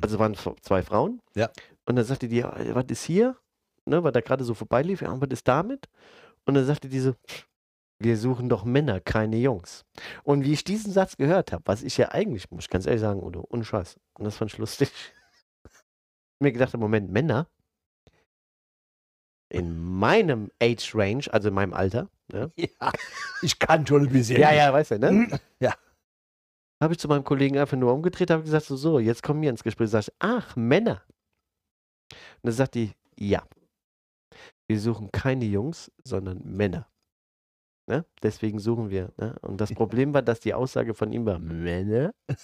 also 0.00 0.18
waren 0.18 0.34
zwei 0.60 0.82
Frauen, 0.82 1.20
Ja. 1.34 1.48
und 1.86 1.96
dann 1.96 2.04
sagte 2.04 2.28
die, 2.28 2.38
ja, 2.38 2.52
was 2.74 2.86
ist 2.88 3.04
hier? 3.04 3.36
Ne, 3.86 4.02
weil 4.02 4.10
da 4.12 4.20
gerade 4.20 4.42
so 4.42 4.52
vorbeilief, 4.54 5.00
ja, 5.02 5.12
und 5.12 5.20
was 5.20 5.28
ist 5.30 5.46
damit? 5.46 5.88
Und 6.44 6.54
dann 6.54 6.64
sagte 6.66 6.88
die 6.88 6.98
so, 6.98 7.14
wir 7.98 8.16
suchen 8.16 8.48
doch 8.48 8.64
Männer, 8.64 9.00
keine 9.00 9.36
Jungs. 9.36 9.84
Und 10.22 10.44
wie 10.44 10.52
ich 10.52 10.64
diesen 10.64 10.92
Satz 10.92 11.16
gehört 11.16 11.52
habe, 11.52 11.62
was 11.66 11.82
ich 11.82 11.96
ja 11.96 12.10
eigentlich, 12.10 12.50
muss 12.50 12.64
ich 12.64 12.70
ganz 12.70 12.86
ehrlich 12.86 13.00
sagen, 13.00 13.22
Udo, 13.22 13.46
ohne 13.48 13.64
Scheiß, 13.64 13.96
und 14.18 14.24
das 14.24 14.36
fand 14.36 14.52
ich 14.52 14.58
lustig, 14.58 14.90
mir 16.40 16.52
gedacht, 16.52 16.74
im 16.74 16.80
Moment, 16.80 17.10
Männer 17.10 17.48
in 19.48 19.78
meinem 19.78 20.50
Age 20.60 20.94
Range, 20.94 21.24
also 21.30 21.48
in 21.48 21.54
meinem 21.54 21.72
Alter, 21.72 22.10
ne? 22.32 22.52
Ja, 22.56 22.92
ich 23.42 23.58
kann 23.58 23.86
schon 23.86 24.06
ein 24.06 24.12
bisschen. 24.12 24.40
ja, 24.40 24.52
ja, 24.52 24.72
weißt 24.72 24.92
du, 24.92 24.98
ne? 24.98 25.40
Ja. 25.60 25.74
Habe 26.82 26.92
ich 26.92 26.98
zu 26.98 27.08
meinem 27.08 27.24
Kollegen 27.24 27.56
einfach 27.56 27.76
nur 27.76 27.94
umgedreht, 27.94 28.30
habe 28.30 28.42
gesagt, 28.42 28.66
so, 28.66 28.76
so, 28.76 28.98
jetzt 28.98 29.22
kommen 29.22 29.40
wir 29.40 29.48
ins 29.48 29.62
Gespräch. 29.62 29.88
Sag 29.88 30.00
ich, 30.00 30.12
ach, 30.18 30.56
Männer. 30.56 31.02
Und 32.10 32.42
dann 32.42 32.52
sagt 32.52 32.74
die, 32.74 32.92
ja, 33.18 33.46
wir 34.68 34.78
suchen 34.78 35.10
keine 35.10 35.46
Jungs, 35.46 35.90
sondern 36.04 36.42
Männer. 36.44 36.86
Ne? 37.86 38.04
Deswegen 38.22 38.58
suchen 38.58 38.90
wir. 38.90 39.12
Ne? 39.16 39.36
Und 39.42 39.60
das 39.60 39.72
Problem 39.72 40.12
war, 40.14 40.22
dass 40.22 40.40
die 40.40 40.54
Aussage 40.54 40.94
von 40.94 41.12
ihm 41.12 41.24
war, 41.26 41.38
Männer. 41.38 42.12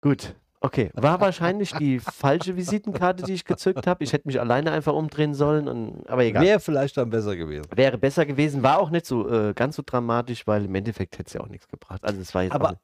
Gut, 0.00 0.34
okay. 0.60 0.90
War 0.94 1.20
wahrscheinlich 1.20 1.72
die 1.72 1.98
falsche 1.98 2.56
Visitenkarte, 2.56 3.24
die 3.24 3.32
ich 3.34 3.44
gezückt 3.44 3.86
habe. 3.86 4.04
Ich 4.04 4.12
hätte 4.12 4.28
mich 4.28 4.40
alleine 4.40 4.70
einfach 4.70 4.94
umdrehen 4.94 5.34
sollen, 5.34 5.68
und, 5.68 6.08
aber 6.08 6.24
egal. 6.24 6.44
Wäre 6.44 6.60
vielleicht 6.60 6.96
dann 6.96 7.10
besser 7.10 7.36
gewesen. 7.36 7.66
Wäre 7.74 7.98
besser 7.98 8.24
gewesen, 8.24 8.62
war 8.62 8.78
auch 8.78 8.90
nicht 8.90 9.06
so 9.06 9.28
äh, 9.28 9.54
ganz 9.54 9.76
so 9.76 9.82
dramatisch, 9.84 10.46
weil 10.46 10.64
im 10.66 10.74
Endeffekt 10.74 11.18
hätte 11.18 11.26
es 11.28 11.32
ja 11.34 11.40
auch 11.40 11.48
nichts 11.48 11.68
gebracht. 11.68 12.04
Also 12.04 12.20
es 12.20 12.34
war 12.34 12.44
jetzt 12.44 12.52
Aber 12.52 12.80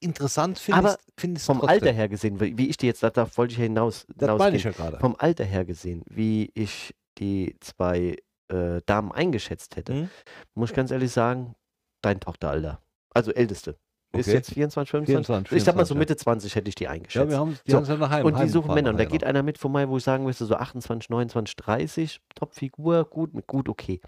Interessant 0.00 0.58
finde 0.58 0.98
ich 1.36 1.42
vom 1.42 1.58
trotzdem. 1.58 1.68
Alter 1.68 1.92
her 1.92 2.08
gesehen, 2.08 2.38
wie 2.40 2.56
wie 2.58 2.68
ich 2.68 2.76
die 2.76 2.86
jetzt, 2.86 3.02
da, 3.02 3.10
da 3.10 3.26
wollte 3.36 3.52
ich 3.52 3.58
ja 3.58 3.64
hinaus, 3.64 4.06
Das 4.16 4.38
meine 4.38 4.56
ich 4.56 4.62
hinausgehen. 4.62 4.74
ja 4.84 4.90
gerade. 4.90 4.98
Vom 5.00 5.16
Alter 5.18 5.44
her 5.44 5.64
gesehen, 5.64 6.02
wie 6.08 6.50
ich 6.54 6.94
die 7.18 7.56
zwei 7.60 8.16
äh, 8.52 8.80
Damen 8.86 9.12
eingeschätzt 9.12 9.76
hätte, 9.76 9.94
Mhm. 9.94 10.10
muss 10.54 10.70
ich 10.70 10.76
ganz 10.76 10.90
ehrlich 10.90 11.12
sagen, 11.12 11.54
dein 12.02 12.20
Tochteralter. 12.20 12.80
Also 13.14 13.32
älteste. 13.32 13.76
Ist 14.14 14.28
Okay. 14.28 14.36
jetzt 14.36 14.50
24, 14.52 14.90
25? 14.90 15.26
24, 15.26 15.56
ich 15.56 15.64
sag 15.64 15.74
mal 15.74 15.86
so 15.86 15.94
24, 15.94 15.98
Mitte 15.98 16.16
20 16.16 16.54
hätte 16.54 16.68
ich 16.68 16.74
die 16.74 16.84
Ja, 16.84 16.90
eingeschätzt. 16.90 17.30
wir 17.30 17.38
haben 17.38 17.54
die 17.64 17.70
So, 17.70 17.78
ja 17.80 17.96
daheim. 17.96 18.26
und 18.26 18.38
die 18.38 18.48
suchen 18.48 18.74
Männer. 18.74 18.90
Und 18.90 18.98
da 18.98 19.06
geht 19.06 19.24
einer 19.24 19.42
mit 19.42 19.56
vorbei, 19.56 19.88
wo 19.88 19.96
ich 19.96 20.04
sagen 20.04 20.24
müsste, 20.24 20.44
so 20.44 20.54
28, 20.54 21.08
29, 21.08 21.56
30, 21.56 22.20
Topfigur, 22.34 23.06
gut, 23.06 23.30
gut, 23.46 23.70
okay. 23.70 24.00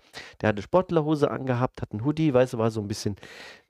Der 0.43 0.51
hatte 0.51 0.61
Sportlerhose 0.61 1.31
angehabt, 1.31 1.81
hat 1.81 1.93
einen 1.93 2.05
Hoodie, 2.05 2.35
weißt 2.35 2.53
du, 2.53 2.59
war 2.59 2.71
so 2.71 2.83
ein 2.83 2.89
bisschen 2.89 3.17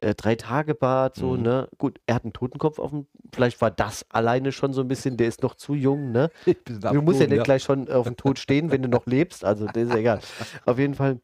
äh, 0.00 0.14
drei 0.16 0.34
Tage 0.34 0.74
Bart, 0.74 1.14
so, 1.14 1.36
Mhm. 1.36 1.42
ne? 1.42 1.68
Gut, 1.78 2.00
er 2.06 2.16
hat 2.16 2.24
einen 2.24 2.32
Totenkopf 2.32 2.80
auf 2.80 2.90
dem, 2.90 3.06
vielleicht 3.32 3.60
war 3.60 3.70
das 3.70 4.04
alleine 4.10 4.50
schon 4.50 4.72
so 4.72 4.80
ein 4.80 4.88
bisschen, 4.88 5.16
der 5.16 5.28
ist 5.28 5.40
noch 5.42 5.54
zu 5.54 5.74
jung, 5.74 6.10
ne? 6.10 6.30
Du 6.66 7.00
musst 7.00 7.20
ja 7.20 7.28
nicht 7.28 7.44
gleich 7.44 7.62
schon 7.62 7.88
auf 7.88 8.06
dem 8.08 8.16
Tod 8.16 8.40
stehen, 8.40 8.72
wenn 8.72 8.82
du 8.82 8.88
noch 8.88 9.06
lebst, 9.06 9.44
also 9.44 9.66
das 9.66 9.84
ist 9.84 9.90
ja 9.90 9.98
egal. 9.98 10.20
Auf 10.66 10.78
jeden 10.80 10.94
Fall 10.94 11.20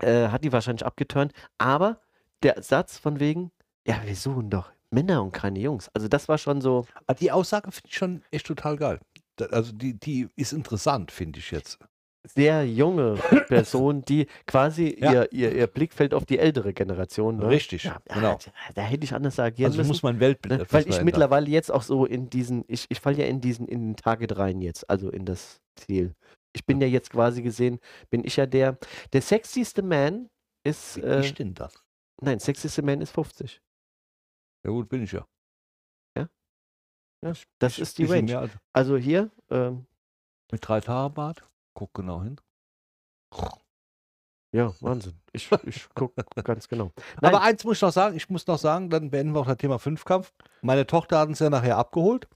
äh, 0.00 0.28
hat 0.28 0.44
die 0.44 0.52
wahrscheinlich 0.52 0.86
abgeturnt, 0.86 1.32
aber 1.58 1.98
der 2.44 2.62
Satz 2.62 2.98
von 2.98 3.18
wegen, 3.18 3.50
ja, 3.88 4.00
wir 4.04 4.14
suchen 4.14 4.50
doch 4.50 4.70
Männer 4.90 5.22
und 5.22 5.32
keine 5.32 5.58
Jungs. 5.58 5.88
Also 5.94 6.08
das 6.08 6.28
war 6.28 6.38
schon 6.38 6.60
so, 6.60 6.86
Aber 7.06 7.14
die 7.18 7.30
Aussage 7.32 7.70
finde 7.72 7.88
ich 7.88 7.96
schon 7.96 8.22
echt 8.30 8.46
total 8.46 8.76
geil. 8.76 9.00
Also 9.50 9.72
die, 9.72 9.94
die 9.94 10.28
ist 10.36 10.52
interessant, 10.52 11.10
finde 11.12 11.38
ich 11.38 11.50
jetzt. 11.50 11.78
sehr 12.26 12.66
junge 12.66 13.14
Person, 13.48 14.02
die 14.04 14.26
quasi 14.46 14.96
Ja. 15.00 15.12
ihr, 15.12 15.32
ihr, 15.32 15.54
ihr 15.54 15.66
Blick 15.66 15.92
fällt 15.92 16.12
auf 16.14 16.24
die 16.26 16.38
ältere 16.38 16.72
Generation. 16.72 17.36
Ne? 17.38 17.48
Richtig, 17.48 17.84
Ja, 17.84 17.98
genau. 18.06 18.38
Da, 18.44 18.50
da 18.74 18.82
hätte 18.82 19.04
ich 19.04 19.14
anders 19.14 19.38
agieren 19.38 19.68
Also 19.70 19.78
müssen. 19.78 19.88
muss 19.88 20.02
mein 20.02 20.20
Weltbild 20.20 20.52
ne? 20.58 20.66
Weil 20.70 20.80
ich 20.80 20.86
verändern. 20.86 21.04
mittlerweile 21.04 21.48
jetzt 21.48 21.70
auch 21.70 21.82
so 21.82 22.04
in 22.06 22.28
diesen, 22.30 22.64
ich, 22.66 22.86
ich 22.88 23.00
falle 23.00 23.18
ja 23.18 23.26
in 23.26 23.40
diesen, 23.40 23.68
in 23.68 23.80
den 23.90 23.96
Target 23.96 24.36
rein 24.38 24.60
jetzt, 24.60 24.88
also 24.90 25.10
in 25.10 25.24
das 25.24 25.60
Ziel. 25.76 26.14
Ich 26.54 26.64
bin 26.66 26.80
ja 26.80 26.86
jetzt 26.88 27.10
quasi 27.10 27.42
gesehen, 27.42 27.78
bin 28.10 28.24
ich 28.24 28.36
ja 28.36 28.46
der, 28.46 28.78
der 29.12 29.22
sexyste 29.22 29.82
Man 29.82 30.28
ist, 30.66 30.96
Wie 30.96 31.02
äh, 31.02 31.20
ist 31.20 31.38
denn 31.38 31.54
das? 31.54 31.74
nein, 32.20 32.38
sexyste 32.40 32.82
Man 32.82 33.00
ist 33.02 33.12
50. 33.12 33.60
Ja 34.64 34.70
gut, 34.70 34.88
bin 34.88 35.02
ich 35.02 35.12
ja. 35.12 35.26
Ja, 37.20 37.32
das 37.58 37.72
Ich- 37.72 37.78
ist 37.80 37.98
die 37.98 38.04
Range. 38.04 38.22
mehr 38.22 38.38
als- 38.38 38.52
Also 38.72 38.96
hier, 38.96 39.32
ähm, 39.50 39.86
Mit 40.52 40.66
drei 40.68 40.80
Haarbart. 40.80 41.42
Guck 41.74 41.92
genau 41.92 42.22
hin. 42.22 42.40
ja, 44.54 44.72
Wahnsinn. 44.80 45.20
Ich, 45.32 45.50
ich 45.64 45.88
gucke 45.94 46.24
ganz 46.44 46.68
genau. 46.68 46.92
Nein, 47.20 47.34
Aber 47.34 47.42
eins 47.42 47.64
muss 47.64 47.76
ich 47.78 47.82
noch 47.82 47.90
sagen, 47.92 48.16
ich 48.16 48.28
muss 48.30 48.46
noch 48.46 48.58
sagen, 48.58 48.88
dann 48.88 49.10
beenden 49.10 49.34
wir 49.34 49.40
auch 49.40 49.46
das 49.46 49.56
Thema 49.58 49.78
Fünfkampf. 49.78 50.32
Meine 50.62 50.86
Tochter 50.86 51.18
hat 51.18 51.28
uns 51.28 51.40
ja 51.40 51.50
nachher 51.50 51.76
abgeholt. 51.76 52.28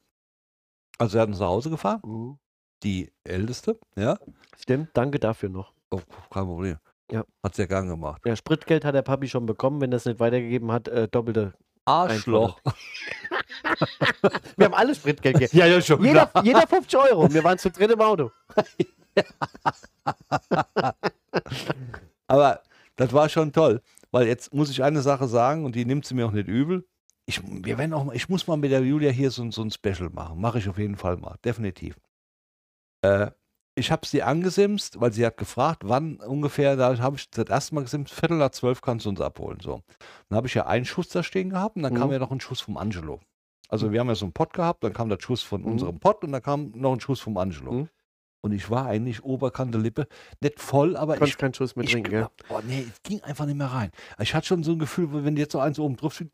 Also 0.99 1.17
er 1.19 1.23
hat 1.23 1.29
uns 1.29 1.39
nach 1.39 1.47
Hause 1.49 1.71
gefahren, 1.71 2.01
Mhm. 2.05 2.39
die 2.83 3.13
älteste, 3.25 3.79
ja. 3.97 4.19
Stimmt, 4.59 4.91
danke 4.95 5.19
dafür 5.21 5.49
noch. 5.49 5.73
Oh, 5.91 6.01
kein 6.31 6.45
Problem. 6.45 6.79
Ja. 7.11 7.25
Hat 7.45 7.55
sehr 7.55 7.67
gern 7.67 7.87
gemacht. 7.89 8.21
Ja, 8.27 8.35
Spritgeld 8.37 8.85
hat 8.85 8.95
der 8.95 9.03
Papi 9.03 9.29
schon 9.29 9.47
bekommen, 9.47 9.81
wenn 9.81 9.93
er 9.93 9.97
es 9.97 10.05
nicht 10.07 10.21
weitergegeben 10.21 10.71
hat, 10.73 10.89
äh, 10.89 11.09
doppelte. 11.09 11.55
Arschloch. 11.85 12.61
Wir 14.57 14.66
haben 14.66 14.75
alle 14.75 14.95
Spritgeld 14.95 15.38
gegeben. 15.38 15.57
Ja, 15.59 15.66
ja, 15.66 15.81
schon 15.83 16.05
Jeder, 16.05 16.31
jeder 16.45 16.66
50 16.66 16.99
Euro. 16.99 17.33
Wir 17.33 17.42
waren 17.45 17.59
zu 17.59 17.71
dritt 17.71 17.90
im 17.90 18.01
Auto. 18.01 18.31
Aber 22.27 22.62
das 22.97 23.12
war 23.12 23.29
schon 23.29 23.53
toll, 23.53 23.83
weil 24.11 24.27
jetzt 24.27 24.53
muss 24.55 24.71
ich 24.71 24.83
eine 24.83 25.03
Sache 25.03 25.27
sagen 25.29 25.64
und 25.64 25.75
die 25.75 25.85
nimmt 25.85 26.05
sie 26.07 26.14
mir 26.14 26.27
auch 26.27 26.33
nicht 26.33 26.49
übel. 26.49 26.87
Ich, 27.27 27.40
wir 27.45 27.79
werden 27.79 27.92
auch 27.95 28.12
ich 28.12 28.29
muss 28.29 28.47
mal 28.47 28.57
mit 28.57 28.73
der 28.73 28.81
Julia 28.83 29.11
hier 29.11 29.31
so, 29.31 29.42
ein- 29.42 29.53
so 29.53 29.62
ein 29.62 29.71
Special 29.71 30.11
machen. 30.11 30.40
Mache 30.40 30.59
ich 30.59 30.68
auf 30.68 30.79
jeden 30.79 30.97
Fall 30.97 31.16
mal, 31.16 31.37
definitiv. 31.45 31.97
Äh, 33.03 33.31
ich 33.75 33.91
habe 33.91 34.07
sie 34.07 34.23
angesimst, 34.23 35.01
weil 35.01 35.13
sie 35.13 35.25
hat 35.25 35.37
gefragt, 35.37 35.83
wann 35.87 36.17
ungefähr, 36.17 36.77
da 36.77 36.99
habe 36.99 37.17
ich 37.17 37.31
das 37.31 37.47
erste 37.49 37.75
Mal 37.75 37.83
gesimst, 37.83 38.13
Viertel 38.13 38.37
nach 38.39 38.51
zwölf 38.51 38.81
kannst 38.83 39.07
du 39.07 39.11
uns 39.11 39.21
abholen. 39.21 39.59
So. 39.63 39.83
Dann 40.29 40.37
habe 40.37 40.47
ich 40.47 40.55
ja 40.55 40.67
einen 40.67 40.85
Schuss 40.85 41.09
da 41.09 41.23
stehen 41.23 41.51
gehabt 41.51 41.77
und 41.77 41.83
dann 41.83 41.95
kam 41.95 42.09
Mhm. 42.09 42.13
ja 42.15 42.19
noch 42.19 42.31
ein 42.33 42.41
Schuss 42.41 42.61
vom 42.61 42.77
Angelo. 42.77 43.21
Also 43.69 43.91
wir 43.91 44.01
haben 44.01 44.09
ja 44.09 44.15
so 44.15 44.27
einen 44.27 44.33
Pott 44.35 44.53
gehabt, 44.53 44.85
dann 44.85 44.93
kam 44.93 45.09
der 45.09 45.19
Schuss 45.19 45.43
von 45.43 45.63
Mhm. 45.63 45.69
unserem 45.73 45.99
Pott 46.01 46.23
und 46.25 46.33
dann 46.33 46.43
kam 46.43 46.73
noch 46.75 46.93
ein 46.93 47.01
Schuss 47.01 47.21
vom 47.21 47.37
Angelo. 47.39 47.73
Mhm. 47.73 47.89
Und 48.45 48.53
ich 48.53 48.69
war 48.71 48.87
eigentlich 48.87 49.23
Oberkante 49.25 49.79
Lippe, 49.79 50.07
nicht 50.43 50.59
voll, 50.61 50.97
aber 50.97 51.13
Konntest 51.15 51.31
ich 51.35 51.39
keinen 51.39 51.55
Schuss 51.55 51.77
mehr 51.77 51.85
ich 51.85 51.93
trinken, 51.93 52.13
ja. 52.13 52.31
oh 52.51 52.61
nee, 52.67 52.85
es 52.93 53.03
ging 53.05 53.23
einfach 53.23 53.47
nicht 53.47 53.57
mehr 53.57 53.69
rein. 53.69 53.91
Ich 54.19 54.35
hatte 54.35 54.49
schon 54.49 54.65
so 54.65 54.73
ein 54.73 54.79
Gefühl, 54.81 55.25
wenn 55.25 55.37
jetzt 55.37 55.53
so 55.53 55.61
eins 55.61 55.79
oben 55.79 55.97
drauf 55.97 56.15
steht, 56.15 56.33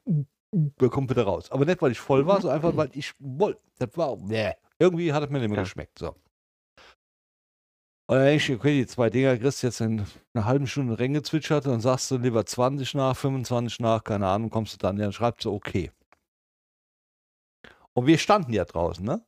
der 0.53 0.89
kommt 0.89 1.11
wieder 1.11 1.25
raus. 1.25 1.53
Aber 1.53 1.67
nicht, 1.67 1.81
weil 1.83 1.93
ich 1.93 2.01
voll 2.01 2.27
war, 2.27 2.41
sondern 2.41 2.57
einfach, 2.57 2.77
weil 2.77 2.89
ich 2.95 3.13
wollte. 3.19 3.61
Das 3.79 3.91
war, 3.97 4.17
nee. 4.17 4.53
Irgendwie 4.79 5.13
hat 5.13 5.23
es 5.23 5.29
mir 5.31 5.39
nicht 5.39 5.49
mehr 5.51 5.59
Ja. 5.59 5.63
geschmeckt. 5.65 5.99
So. 5.99 6.15
Und 8.11 8.17
dann 8.17 8.25
denke 8.25 8.43
ich, 8.43 8.59
okay, 8.59 8.81
die 8.81 8.87
zwei 8.87 9.11
Dinger 9.11 9.37
kriegst 9.37 9.63
du 9.63 9.67
jetzt 9.67 9.81
in 9.83 10.03
einer 10.33 10.45
halben 10.47 10.67
Stunde 10.67 10.99
reingezwitschert, 10.99 11.67
dann 11.67 11.81
sagst 11.83 12.11
du 12.11 12.17
lieber 12.17 12.47
20 12.47 12.95
nach, 12.95 13.15
25 13.15 13.81
nach, 13.81 14.03
keine 14.03 14.27
Ahnung, 14.29 14.49
kommst 14.49 14.73
du 14.73 14.79
dann, 14.79 14.97
ja, 14.97 15.05
dann 15.05 15.13
schreibst 15.13 15.45
du 15.45 15.53
okay. 15.53 15.91
Und 17.93 18.07
wir 18.07 18.17
standen 18.17 18.55
ja 18.55 18.65
draußen, 18.65 19.05
ne? 19.05 19.21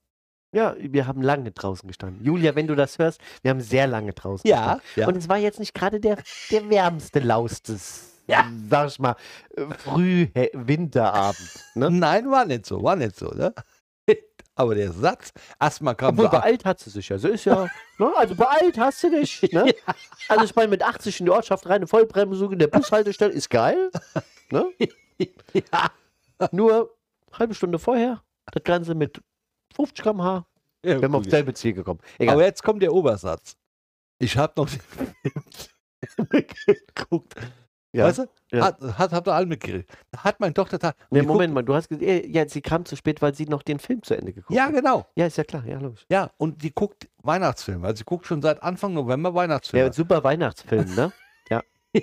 Ja, 0.52 0.74
wir 0.78 1.06
haben 1.06 1.20
lange 1.20 1.52
draußen 1.52 1.86
gestanden. 1.86 2.24
Julia, 2.24 2.54
wenn 2.54 2.66
du 2.66 2.74
das 2.74 2.98
hörst, 2.98 3.20
wir 3.42 3.50
haben 3.50 3.60
sehr 3.60 3.86
lange 3.86 4.14
draußen 4.14 4.48
ja. 4.48 4.80
Und 5.06 5.16
es 5.16 5.28
war 5.28 5.36
jetzt 5.36 5.60
nicht 5.60 5.74
gerade 5.74 6.00
der, 6.00 6.16
der 6.50 6.70
wärmste 6.70 7.20
Laus 7.20 7.62
des, 7.62 8.22
Ja. 8.26 8.50
sag 8.68 8.88
ich 8.88 8.98
mal, 8.98 9.14
äh, 9.56 9.66
Früh-Winterabend. 9.74 11.66
Ne? 11.74 11.90
Nein, 11.90 12.30
war 12.30 12.46
nicht 12.46 12.64
so, 12.64 12.82
war 12.82 12.96
nicht 12.96 13.14
so, 13.16 13.28
ne? 13.28 13.52
Aber 14.60 14.74
der 14.74 14.92
Satz, 14.92 15.32
erstmal 15.58 15.94
kam 15.94 16.10
Obwohl 16.10 16.26
so, 16.26 16.32
beeilt 16.32 16.66
hat 16.66 16.78
sie 16.78 16.90
sich 16.90 17.08
ja. 17.08 17.16
So 17.16 17.28
ist 17.28 17.46
ja, 17.46 17.66
ne? 17.98 18.12
Also 18.14 18.34
beeilt 18.34 18.76
hast 18.76 19.02
du 19.02 19.10
dich. 19.10 19.40
Ne? 19.52 19.74
Also 20.28 20.44
ich 20.44 20.54
meine, 20.54 20.68
mit 20.68 20.82
80 20.82 21.20
in 21.20 21.26
die 21.26 21.32
Ortschaft 21.32 21.64
rein, 21.64 21.76
eine 21.76 21.86
Vollbremsung 21.86 22.52
in 22.52 22.58
der 22.58 22.66
Bushaltestelle 22.66 23.32
ist 23.32 23.48
geil. 23.48 23.90
Ne? 24.50 24.70
ja, 25.54 25.90
Nur 26.52 26.94
halbe 27.32 27.54
Stunde 27.54 27.78
vorher, 27.78 28.22
das 28.52 28.62
Ganze 28.62 28.94
mit 28.94 29.22
50 29.74 30.04
km/h, 30.04 30.46
ja, 30.84 31.00
wenn 31.00 31.10
wir 31.10 31.16
aufs 31.16 31.30
selbe 31.30 31.54
Ziel 31.54 31.72
gekommen. 31.72 32.00
Egal. 32.18 32.34
Aber 32.34 32.44
jetzt 32.44 32.62
kommt 32.62 32.82
der 32.82 32.92
Obersatz. 32.92 33.56
Ich 34.18 34.36
habe 34.36 34.52
noch 34.56 34.68
den 34.68 34.80
Film 36.30 36.46
geguckt. 36.94 37.34
Ja, 37.92 38.04
Weißt 38.06 38.18
du? 38.18 38.26
ja. 38.52 38.66
Hat, 38.66 38.80
hat, 38.98 39.12
habt 39.12 39.26
ihr 39.26 39.34
alle 39.34 39.46
mitgekriegt. 39.46 39.90
Da 40.12 40.22
hat 40.24 40.38
mein 40.38 40.54
Tochter. 40.54 40.78
und 41.08 41.18
nee, 41.18 41.22
Moment 41.22 41.52
mal, 41.52 41.62
du 41.64 41.74
hast 41.74 41.88
gesehen, 41.88 42.32
ja, 42.32 42.48
sie 42.48 42.60
kam 42.60 42.84
zu 42.84 42.94
spät, 42.94 43.20
weil 43.20 43.34
sie 43.34 43.46
noch 43.46 43.62
den 43.62 43.80
Film 43.80 44.02
zu 44.02 44.14
Ende 44.14 44.32
geguckt 44.32 44.48
Guckt, 44.48 44.56
ja, 44.56 44.66
hat. 44.66 44.74
genau. 44.74 45.06
Ja, 45.16 45.26
ist 45.26 45.36
ja 45.36 45.44
klar, 45.44 45.64
ja, 45.66 45.78
logisch. 45.78 46.06
Ja, 46.08 46.30
und 46.36 46.62
die 46.62 46.72
guckt 46.72 47.08
Weihnachtsfilme. 47.22 47.86
Also 47.86 47.98
sie 47.98 48.04
guckt 48.04 48.26
schon 48.26 48.42
seit 48.42 48.62
Anfang 48.62 48.94
November 48.94 49.34
Weihnachtsfilme. 49.34 49.86
Ja, 49.86 49.92
super 49.92 50.22
Weihnachtsfilm, 50.24 50.94
ne? 50.94 51.12
Ja. 51.48 51.62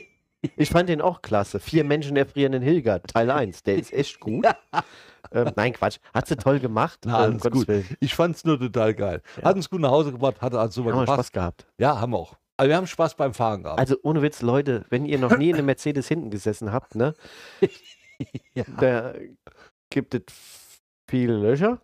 Ich 0.55 0.69
fand 0.69 0.87
den 0.87 1.01
auch 1.01 1.21
klasse. 1.23 1.59
Vier 1.59 1.83
Menschen 1.83 2.15
erfrieren 2.15 2.53
in 2.53 2.61
Hilgard, 2.61 3.07
Teil 3.07 3.31
1. 3.31 3.63
Der 3.63 3.75
ist 3.75 3.91
echt 3.93 4.19
gut. 4.19 4.45
Ähm, 5.29 5.51
nein, 5.57 5.73
Quatsch. 5.73 5.97
Hat 6.13 6.25
sie 6.25 6.37
toll 6.37 6.59
gemacht. 6.61 6.99
Na, 7.05 7.27
äh, 7.27 7.31
Gottes 7.31 7.51
gut. 7.51 7.67
Willen. 7.67 7.85
Ich 7.99 8.15
fand 8.15 8.37
es 8.37 8.45
nur 8.45 8.57
total 8.57 8.93
geil. 8.93 9.21
Ja. 9.35 9.43
Hat 9.43 9.57
uns 9.57 9.69
gut 9.69 9.81
nach 9.81 9.89
Hause 9.91 10.13
gebracht, 10.13 10.39
hat 10.41 10.53
also 10.55 10.81
super 10.83 10.95
Haben 10.95 11.05
wir 11.05 11.13
Spaß 11.13 11.33
gehabt. 11.33 11.67
Ja, 11.77 11.99
haben 11.99 12.13
wir 12.13 12.19
auch. 12.19 12.35
Also 12.57 12.69
wir 12.69 12.75
haben 12.77 12.87
Spaß 12.87 13.15
beim 13.15 13.33
Fahren 13.33 13.63
gehabt. 13.63 13.79
Also 13.79 13.97
ohne 14.03 14.21
Witz, 14.21 14.41
Leute, 14.41 14.85
wenn 14.89 15.05
ihr 15.05 15.19
noch 15.19 15.37
nie 15.37 15.49
in 15.49 15.55
einem 15.55 15.65
Mercedes 15.67 16.07
hinten 16.07 16.29
gesessen 16.31 16.71
habt, 16.71 16.95
ne? 16.95 17.13
Ja. 18.55 18.63
Da 18.79 19.13
gibt 19.91 20.15
es 20.15 20.23
viele 21.07 21.37
Löcher. 21.37 21.79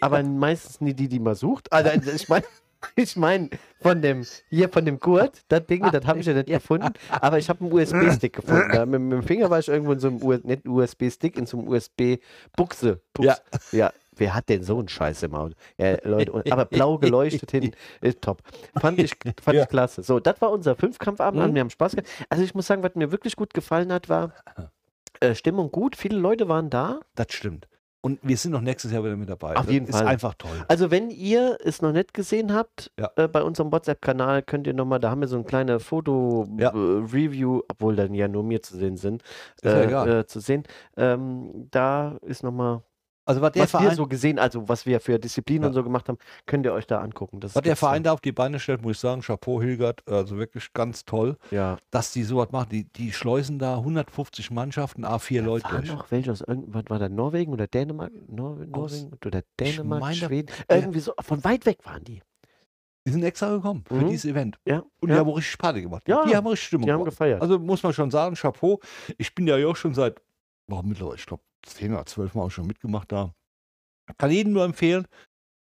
Aber 0.00 0.22
meistens 0.22 0.80
nie 0.80 0.94
die, 0.94 1.08
die 1.08 1.18
man 1.18 1.34
sucht. 1.34 1.72
Also 1.72 1.90
ich 2.12 2.28
meine, 2.28 2.44
Ich 2.94 3.16
meine, 3.16 3.50
von 3.80 4.00
dem, 4.02 4.24
hier 4.50 4.68
von 4.68 4.84
dem 4.84 5.00
Gurt, 5.00 5.40
das 5.48 5.66
Ding, 5.66 5.82
das 5.90 6.04
habe 6.06 6.20
ich 6.20 6.26
ja 6.26 6.34
nicht 6.34 6.46
gefunden, 6.46 6.92
aber 7.10 7.38
ich 7.38 7.48
habe 7.48 7.64
einen 7.64 7.72
USB-Stick 7.72 8.34
gefunden. 8.34 8.68
Da, 8.72 8.86
mit, 8.86 9.00
mit 9.00 9.12
dem 9.14 9.22
Finger 9.24 9.50
war 9.50 9.58
ich 9.58 9.66
irgendwo 9.66 9.92
in 9.92 9.98
so 9.98 10.08
einem, 10.08 10.22
U- 10.22 10.32
nicht 10.34 10.68
USB-Stick, 10.68 11.36
in 11.36 11.46
so 11.46 11.58
einem 11.58 11.66
USB-Buchse. 11.68 13.00
Ja. 13.18 13.36
ja. 13.72 13.92
Wer 14.16 14.34
hat 14.34 14.48
denn 14.48 14.62
so 14.62 14.78
einen 14.78 14.88
Scheiß 14.88 15.22
im 15.24 15.34
Auto? 15.34 15.54
Ja, 15.78 15.96
Leute, 16.04 16.32
aber 16.50 16.64
blau 16.64 16.98
geleuchtet 16.98 17.50
hinten 17.50 17.76
ist 18.00 18.22
top. 18.22 18.42
Fand 18.80 18.98
ich, 18.98 19.12
fand 19.42 19.56
Ja. 19.56 19.62
ich 19.64 19.68
klasse. 19.68 20.02
So, 20.02 20.20
das 20.20 20.40
war 20.40 20.50
unser 20.50 20.74
Fünfkampfabend. 20.76 21.50
Mhm. 21.50 21.54
Wir 21.54 21.60
haben 21.60 21.70
Spaß 21.70 21.92
gehabt. 21.96 22.08
Also 22.28 22.42
ich 22.44 22.54
muss 22.54 22.66
sagen, 22.66 22.82
was 22.82 22.94
mir 22.94 23.12
wirklich 23.12 23.36
gut 23.36 23.54
gefallen 23.54 23.92
hat, 23.92 24.08
war 24.08 24.32
äh, 25.20 25.34
Stimmung 25.34 25.70
gut. 25.70 25.96
Viele 25.96 26.18
Leute 26.18 26.48
waren 26.48 26.70
da. 26.70 27.00
Das 27.14 27.28
stimmt. 27.30 27.68
Und 28.02 28.20
wir 28.22 28.36
sind 28.36 28.52
noch 28.52 28.60
nächstes 28.60 28.92
Jahr 28.92 29.02
wieder 29.02 29.16
mit 29.16 29.28
dabei. 29.28 29.56
Auf 29.56 29.64
das 29.64 29.72
jeden 29.72 29.86
ist 29.88 29.96
Fall. 29.96 30.06
einfach 30.06 30.34
toll. 30.34 30.64
Also 30.68 30.92
wenn 30.92 31.10
ihr 31.10 31.58
es 31.64 31.82
noch 31.82 31.90
nicht 31.90 32.14
gesehen 32.14 32.54
habt, 32.54 32.92
Ja. 33.00 33.10
äh, 33.16 33.26
bei 33.26 33.42
unserem 33.42 33.72
WhatsApp-Kanal 33.72 34.42
könnt 34.42 34.68
ihr 34.68 34.74
nochmal, 34.74 35.00
da 35.00 35.10
haben 35.10 35.22
wir 35.22 35.26
so 35.28 35.36
ein 35.36 35.44
kleines 35.44 35.82
Ja. 35.82 35.88
Foto-Review, 35.88 37.62
obwohl 37.68 37.96
dann 37.96 38.14
ja 38.14 38.28
nur 38.28 38.44
mir 38.44 38.62
zu 38.62 38.76
sehen 38.76 38.96
sind, 38.96 39.22
Ist 39.56 39.64
ja 39.64 39.82
egal. 39.82 40.08
äh, 40.20 40.26
zu 40.26 40.38
sehen. 40.38 40.62
Ähm, 40.96 41.66
da 41.72 42.16
ist 42.22 42.44
nochmal, 42.44 42.82
Also 43.26 43.40
was 43.42 43.52
der 43.52 43.64
was 43.64 43.72
wir 43.74 43.80
Verein, 43.80 43.96
so 43.96 44.06
gesehen, 44.06 44.38
also 44.38 44.68
was 44.68 44.86
wir 44.86 45.00
für 45.00 45.18
Disziplinen 45.18 45.62
Ja. 45.64 45.68
und 45.68 45.74
so 45.74 45.82
gemacht 45.82 46.08
haben, 46.08 46.16
könnt 46.46 46.64
ihr 46.64 46.72
euch 46.72 46.86
da 46.86 47.00
angucken. 47.00 47.40
Das 47.40 47.54
was 47.56 47.62
der 47.62 47.72
da. 47.72 47.76
Verein 47.76 48.02
da 48.04 48.12
auf 48.12 48.20
die 48.20 48.32
Beine 48.32 48.58
stellt, 48.60 48.82
muss 48.82 48.92
ich 48.92 48.98
sagen, 49.00 49.20
Chapeau 49.20 49.60
Hilgert, 49.60 50.02
also 50.08 50.38
wirklich 50.38 50.72
ganz 50.72 51.04
toll, 51.04 51.36
Ja. 51.50 51.76
dass 51.90 52.12
die 52.12 52.22
sowas 52.22 52.52
machen. 52.52 52.68
Die, 52.70 52.84
die 52.84 53.12
schleusen 53.12 53.58
da 53.58 53.76
150 53.78 54.50
Mannschaften, 54.52 55.04
A4 55.04 55.42
Leute 55.42 55.64
War 55.64 55.72
durch. 55.80 55.88
noch 55.92 56.10
welche 56.10 56.30
aus 56.32 56.40
irgendwas, 56.40 56.84
war 56.88 56.98
da 57.00 57.08
Norwegen 57.08 57.52
oder 57.52 57.66
Dänemark? 57.66 58.12
Nor 58.28 58.56
Norwegen 58.64 59.10
oder 59.26 59.42
Dänemark, 59.60 60.00
meine, 60.00 60.14
Schweden? 60.16 60.48
ja. 60.70 60.76
Irgendwie 60.76 61.00
so, 61.00 61.12
von 61.20 61.42
weit 61.44 61.66
weg 61.66 61.78
waren 61.84 62.04
die. 62.04 62.22
Die 63.08 63.12
sind 63.12 63.22
extra 63.24 63.50
gekommen 63.54 63.84
für 63.86 63.94
Mhm. 63.94 64.08
dieses 64.08 64.24
Event. 64.24 64.58
Ja. 64.66 64.78
Und 65.00 65.08
die 65.08 65.14
ja. 65.14 65.18
haben 65.20 65.28
auch 65.30 65.36
richtig 65.36 65.58
Party 65.58 65.82
gemacht. 65.82 66.02
Ja, 66.08 66.24
Die 66.26 66.34
haben 66.36 66.46
richtig 66.46 66.66
Stimmung 66.66 66.86
Die 66.86 66.92
haben 66.92 66.98
gemacht. 67.00 67.10
gefeiert. 67.12 67.40
Also 67.42 67.58
muss 67.58 67.82
man 67.82 67.92
schon 67.92 68.10
sagen, 68.10 68.34
Chapeau. 68.34 68.80
Ich 69.18 69.32
bin 69.34 69.46
ja 69.46 69.56
auch 69.66 69.76
schon 69.76 69.94
seit, 69.94 70.20
boah, 70.68 70.82
mittlerweile, 70.82 71.16
ich 71.16 71.26
glaube, 71.26 71.42
10 71.66 71.92
oder 71.92 72.06
12 72.06 72.34
Mal 72.34 72.42
auch 72.42 72.50
schon 72.50 72.66
mitgemacht 72.66 73.12
da. 73.12 73.34
Kann 74.18 74.30
jedem 74.30 74.52
nur 74.52 74.64
empfehlen, 74.64 75.06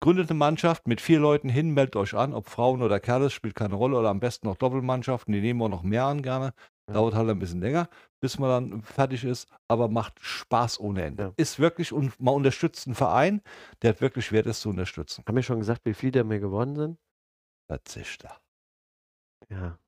gründet 0.01 0.31
eine 0.31 0.39
Mannschaft 0.39 0.89
mit 0.89 1.01
vier 1.01 1.21
Leuten 1.21 1.49
hin, 1.49 1.75
meldet 1.75 1.97
euch 1.97 2.15
an, 2.15 2.33
ob 2.33 2.49
Frauen 2.49 2.83
oder 2.83 3.01
Kerle, 3.01 3.31
spielt 3.31 3.55
keine 3.55 3.75
Rolle, 3.75 3.99
oder 3.99 4.09
am 4.09 4.21
besten 4.21 4.47
noch 4.49 4.57
Doppelmannschaften, 4.57 5.33
die 5.33 5.41
nehmen 5.41 5.61
wir 5.61 5.69
noch 5.69 5.83
mehr 5.83 6.05
an 6.05 6.23
gerne. 6.23 6.55
Ja. 6.89 6.95
Dauert 6.95 7.15
halt 7.15 7.29
ein 7.29 7.39
bisschen 7.39 7.61
länger, 7.61 7.89
bis 8.21 8.39
man 8.39 8.71
dann 8.71 8.83
fertig 8.83 9.25
ist, 9.25 9.49
aber 9.69 9.89
macht 9.89 10.19
Spaß 10.21 10.81
ohne 10.81 11.03
Ende. 11.03 11.23
Ja. 11.25 11.33
Ist 11.37 11.59
wirklich, 11.59 11.93
und 11.93 12.19
man 12.19 12.35
unterstützt 12.35 12.87
einen 12.87 12.97
Verein, 12.97 13.43
der 13.83 13.91
hat 13.91 14.01
wirklich 14.01 14.33
wert 14.33 14.47
ist 14.47 14.63
zu 14.63 14.71
unterstützen. 14.71 15.23
haben 15.27 15.37
wir 15.37 15.43
schon 15.43 15.59
gesagt, 15.59 15.85
wie 15.85 15.95
viele 15.95 16.25
mir 16.25 16.41
geworden 16.41 16.75
sind? 16.75 16.99
Das 17.69 17.95
ist 17.95 18.25
da. 18.25 18.39
Ja. 19.49 19.79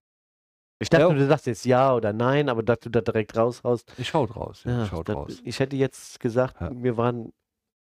Ich 0.82 0.90
dachte, 0.90 1.04
Ja. 1.04 1.14
du 1.14 1.26
sagst 1.26 1.46
jetzt 1.46 1.64
ja 1.64 1.94
oder 1.94 2.12
nein, 2.12 2.48
aber 2.48 2.62
dass 2.62 2.80
du 2.80 2.90
da 2.90 3.00
direkt 3.00 3.36
raushaust. 3.36 3.92
Ich 3.98 4.08
schaut 4.08 4.34
raus. 4.36 4.62
Ja, 4.64 4.72
Ja, 4.72 4.82
ich 4.84 4.88
schaut 4.90 5.08
das- 5.08 5.16
raus. 5.16 5.40
Ich 5.44 5.58
hätte 5.60 5.76
jetzt 5.76 6.20
gesagt, 6.20 6.56
wir 6.60 6.96
waren 6.96 7.32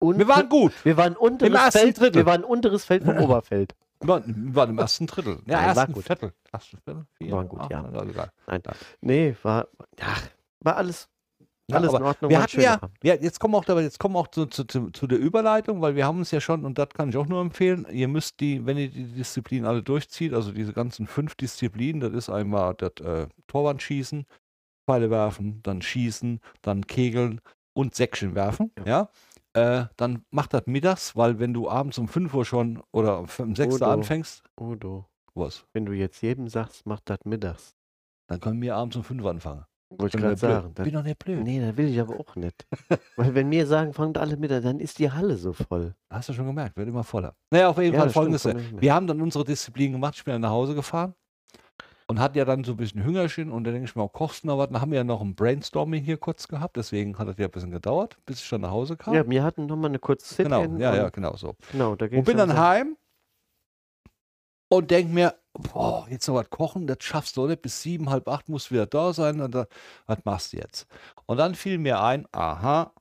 Wir 0.00 0.28
waren 0.28 0.48
gut. 0.48 0.72
wir 0.84 0.96
waren 0.96 1.16
unteres 1.16 1.72
Feld, 1.72 1.98
Drittel. 1.98 2.14
wir 2.16 2.26
waren 2.26 2.44
unteres 2.44 2.84
Feld 2.84 3.04
vom 3.04 3.16
Oberfeld. 3.18 3.74
Wir 4.00 4.08
waren, 4.54 4.70
im 4.70 4.78
ersten 4.78 5.06
Drittel. 5.08 5.40
Ja, 5.46 5.56
Nein, 5.56 5.66
war 5.70 5.76
ersten 5.76 5.92
gut. 5.92 6.04
Viertel. 6.04 6.32
Ersten 6.52 6.78
Viertel. 6.78 7.04
Vier, 7.14 7.32
Waren 7.32 7.48
gut, 7.48 7.68
ja. 7.68 7.82
also 7.84 8.04
egal. 8.04 8.30
Nee, 9.00 9.34
war, 9.42 9.66
ja, 9.98 10.06
war 10.60 10.76
alles, 10.76 11.08
alles 11.76 11.92
in 11.92 12.02
Ordnung. 12.02 12.30
Wir 12.30 12.42
hatten 12.42 12.60
ja, 12.60 12.80
ja, 13.02 13.14
jetzt 13.14 13.38
kommen 13.40 13.54
wir 13.54 13.58
auch, 13.58 13.80
jetzt 13.80 13.98
kommen 13.98 14.16
auch 14.16 14.28
zu, 14.28 14.46
zu, 14.46 14.64
zu, 14.64 15.06
der 15.06 15.18
Überleitung, 15.18 15.80
weil 15.80 15.96
wir 15.96 16.06
haben 16.06 16.18
uns 16.18 16.30
ja 16.30 16.40
schon, 16.40 16.64
und 16.64 16.78
das 16.78 16.88
kann 16.90 17.10
ich 17.10 17.16
auch 17.16 17.26
nur 17.26 17.40
empfehlen, 17.40 17.86
ihr 17.90 18.08
müsst 18.08 18.40
die, 18.40 18.64
wenn 18.64 18.78
ihr 18.78 18.88
die 18.88 19.04
Disziplinen 19.04 19.66
alle 19.66 19.82
durchzieht, 19.82 20.32
also 20.32 20.52
diese 20.52 20.72
ganzen 20.72 21.06
fünf 21.06 21.34
Disziplinen, 21.34 22.00
das 22.00 22.12
ist 22.12 22.30
einmal 22.30 22.74
das 22.74 22.92
äh, 23.04 23.28
Torwandschießen, 23.46 24.26
Pfeile 24.86 25.10
werfen, 25.10 25.60
dann 25.62 25.82
Schießen, 25.82 26.40
dann 26.62 26.86
Kegeln 26.86 27.40
und 27.74 27.94
Säckchen 27.94 28.34
werfen, 28.34 28.72
ja. 28.86 29.10
Äh, 29.54 29.86
dann 29.96 30.24
macht 30.30 30.54
das 30.54 30.66
mittags, 30.66 31.16
weil 31.16 31.38
wenn 31.38 31.52
du 31.52 31.68
abends 31.68 31.98
um 31.98 32.06
5 32.06 32.32
Uhr 32.34 32.44
schon 32.44 32.82
oder 32.92 33.18
um 33.20 33.56
6 33.56 33.80
Uhr 33.80 33.88
anfängst, 33.88 34.44
Udo, 34.60 35.06
was? 35.34 35.66
wenn 35.72 35.86
du 35.86 35.92
jetzt 35.92 36.20
jedem 36.22 36.48
sagst, 36.48 36.86
mach 36.86 37.00
das 37.00 37.18
mittags. 37.24 37.74
Dann 38.28 38.40
können 38.40 38.60
wir 38.60 38.76
abends 38.76 38.96
um 38.96 39.04
5 39.04 39.22
Uhr 39.22 39.30
anfangen. 39.30 39.64
Wollte 39.90 40.18
ich 40.18 40.22
gerade 40.22 40.36
sagen. 40.36 40.72
Das, 40.74 40.84
Bin 40.84 40.92
doch 40.94 41.02
nicht 41.02 41.18
blöd. 41.18 41.42
nee, 41.42 41.60
das 41.60 41.76
will 41.76 41.88
ich 41.88 41.98
aber 42.00 42.20
auch 42.20 42.36
nicht. 42.36 42.66
Weil 43.16 43.34
wenn 43.34 43.50
wir 43.50 43.66
sagen, 43.66 43.94
fangt 43.94 44.18
alle 44.18 44.36
mit, 44.36 44.52
an, 44.52 44.62
dann 44.62 44.80
ist 44.80 44.98
die 44.98 45.10
Halle 45.10 45.36
so 45.38 45.52
voll. 45.54 45.94
Hast 46.10 46.28
du 46.28 46.34
schon 46.34 46.46
gemerkt, 46.46 46.76
wird 46.76 46.88
immer 46.88 47.04
voller. 47.04 47.34
Naja, 47.50 47.68
auf 47.70 47.78
jeden 47.78 47.94
Ja, 47.94 48.00
Fall 48.00 48.06
das 48.06 48.12
stimmt, 48.12 48.40
folgendes. 48.40 48.42
komm 48.42 48.56
nicht 48.56 48.72
mehr. 48.72 48.82
Wir 48.82 48.94
haben 48.94 49.06
dann 49.06 49.22
unsere 49.22 49.44
Disziplin 49.44 49.92
gemacht, 49.92 50.14
ich 50.16 50.24
bin 50.24 50.32
dann 50.32 50.42
nach 50.42 50.50
Hause 50.50 50.74
gefahren 50.74 51.14
und 52.06 52.20
hatte 52.20 52.38
ja 52.38 52.44
dann 52.44 52.64
so 52.64 52.72
ein 52.72 52.76
bisschen 52.76 53.02
Hüngerchen 53.02 53.50
und 53.50 53.64
dann 53.64 53.72
denke 53.72 53.88
ich 53.88 53.96
mir, 53.96 54.02
auch 54.02 54.12
kochst 54.12 54.42
du 54.44 54.48
noch 54.48 54.58
was? 54.58 54.68
Dann 54.68 54.80
haben 54.80 54.90
wir 54.90 54.98
ja 54.98 55.04
noch 55.04 55.22
ein 55.22 55.34
Brainstorming 55.34 56.02
hier 56.04 56.18
kurz 56.18 56.48
gehabt, 56.48 56.76
deswegen 56.76 57.18
hat 57.18 57.26
das 57.28 57.36
ja 57.38 57.46
ein 57.46 57.50
bisschen 57.50 57.70
gedauert, 57.70 58.18
bis 58.26 58.40
ich 58.42 58.48
dann 58.50 58.60
nach 58.60 58.70
Hause 58.70 58.96
kam. 58.96 59.14
Ja, 59.14 59.28
wir 59.28 59.42
hatten 59.42 59.64
nochmal 59.66 59.88
eine 59.90 59.98
kurze 59.98 60.34
sit 60.34 60.44
genau, 60.46 60.64
ja, 60.78 60.94
ja, 60.96 61.08
genau 61.08 61.34
so. 61.36 61.54
Genau, 61.72 61.96
da 61.96 62.08
ging 62.08 62.18
Und 62.18 62.24
bin 62.26 62.36
dann 62.36 62.58
heim 62.58 62.96
und 64.70 64.90
denke 64.90 65.12
mir, 65.14 65.34
boah, 65.58 66.06
jetzt 66.08 66.26
noch 66.28 66.34
was 66.36 66.50
kochen, 66.50 66.86
das 66.86 66.98
schaffst 67.00 67.36
du 67.36 67.46
nicht, 67.46 67.62
bis 67.62 67.82
sieben, 67.82 68.10
halb 68.10 68.28
acht 68.28 68.48
musst 68.48 68.70
du 68.70 68.74
wieder 68.74 68.86
da 68.86 69.12
sein 69.12 69.40
und 69.40 69.54
dann, 69.54 69.66
was 70.06 70.18
machst 70.24 70.52
du 70.52 70.58
jetzt? 70.58 70.86
Und 71.26 71.36
dann 71.38 71.54
fiel 71.54 71.78
mir 71.78 72.00
ein, 72.00 72.26
aha, 72.32 72.92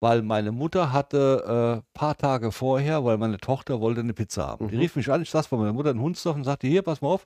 weil 0.00 0.22
meine 0.22 0.50
Mutter 0.52 0.92
hatte 0.92 1.82
äh, 1.84 1.96
paar 1.98 2.16
Tage 2.16 2.50
vorher, 2.50 3.04
weil 3.04 3.18
meine 3.18 3.38
Tochter 3.38 3.80
wollte 3.80 4.00
eine 4.00 4.14
Pizza 4.14 4.46
haben. 4.48 4.68
Die 4.68 4.74
Mhm. 4.74 4.80
rief 4.80 4.96
mich 4.96 5.10
an, 5.12 5.22
ich 5.22 5.30
saß 5.30 5.48
bei 5.48 5.56
meiner 5.56 5.72
Mutter 5.72 5.90
in 5.90 6.00
Hunsdorf 6.00 6.34
und 6.36 6.44
sagte, 6.44 6.66
hier, 6.66 6.82
pass 6.82 7.00
mal 7.02 7.08
auf, 7.08 7.24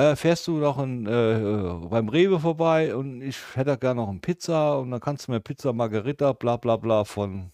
äh, 0.00 0.14
fährst 0.16 0.46
du 0.46 0.58
noch 0.58 0.78
in, 0.82 1.06
äh, 1.06 1.86
beim 1.88 2.08
Rewe 2.08 2.38
vorbei 2.40 2.94
und 2.94 3.20
ich 3.20 3.36
hätte 3.56 3.76
gerne 3.76 4.00
noch 4.00 4.08
eine 4.08 4.20
Pizza 4.20 4.78
und 4.78 4.90
dann 4.92 5.00
kannst 5.00 5.26
du 5.28 5.32
mir 5.32 5.40
Pizza 5.40 5.72
Margarita, 5.72 6.32
bla 6.32 6.56
bla 6.56 6.76
bla 6.76 7.04
von 7.04 7.50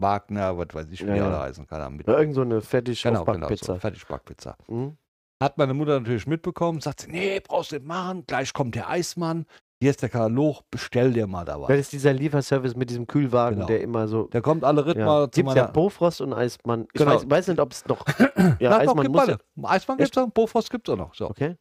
Wagner, 0.00 0.56
was 0.56 0.68
weiß 0.72 0.86
ich, 0.90 1.04
wie 1.06 1.16
ja. 1.16 1.26
alle 1.26 1.38
heißen, 1.40 1.66
mit- 1.90 2.06
Ja, 2.08 2.18
irgend 2.18 2.34
so 2.34 2.42
eine 2.42 2.60
fertig 2.60 3.02
Genau, 3.02 3.24
genau, 3.24 3.46
Aufbackpizza. 3.46 3.74
so, 3.74 3.78
Fertigbackpizza. 3.80 4.56
Mhm. 4.68 4.96
Hat 5.40 5.56
meine 5.56 5.72
Mutter 5.74 6.00
natürlich 6.00 6.26
mitbekommen, 6.26 6.80
sagt 6.80 7.02
sie, 7.02 7.10
nee, 7.12 7.40
brauchst 7.40 7.70
du 7.70 7.76
nicht 7.76 7.86
machen, 7.86 8.24
gleich 8.26 8.52
kommt 8.52 8.74
der 8.74 8.88
Eismann, 8.90 9.46
hier 9.80 9.90
ist 9.90 10.02
der 10.02 10.08
Katalog, 10.08 10.62
bestell 10.72 11.12
dir 11.12 11.28
mal 11.28 11.44
da 11.44 11.52
Das 11.58 11.68
was. 11.68 11.78
ist 11.78 11.92
dieser 11.92 12.12
Lieferservice 12.12 12.74
mit 12.74 12.90
diesem 12.90 13.06
Kühlwagen, 13.06 13.54
Genau. 13.58 13.66
der 13.68 13.80
immer 13.80 14.08
so. 14.08 14.24
Der 14.24 14.42
kommt 14.42 14.64
alle 14.64 14.84
Ritt 14.84 14.96
Ja. 14.96 15.06
mal 15.06 15.30
zu 15.30 15.38
Gibt 15.40 15.48
es 15.50 15.54
ja 15.54 15.62
meiner... 15.62 15.72
Bofrost 15.72 16.20
und 16.20 16.32
Eismann. 16.32 16.88
Ich 16.92 16.98
Genau. 16.98 17.12
weiß, 17.14 17.30
weiß 17.30 17.46
nicht, 17.46 17.60
ob 17.60 17.70
es 17.70 17.86
noch. 17.86 18.04
Ja, 18.60 18.70
Na, 18.70 18.70
doch, 18.70 18.78
Eismann 18.80 19.02
gibt 19.04 19.14
muss. 19.14 19.26
beide. 19.26 19.38
Eismann 19.62 19.98
gibt 19.98 20.16
es 20.16 20.20
auch, 20.20 20.28
Bofrost 20.30 20.70
gibt 20.70 20.88
es 20.88 20.92
auch 20.94 20.98
noch. 20.98 21.14
So. 21.14 21.30
Okay. 21.30 21.54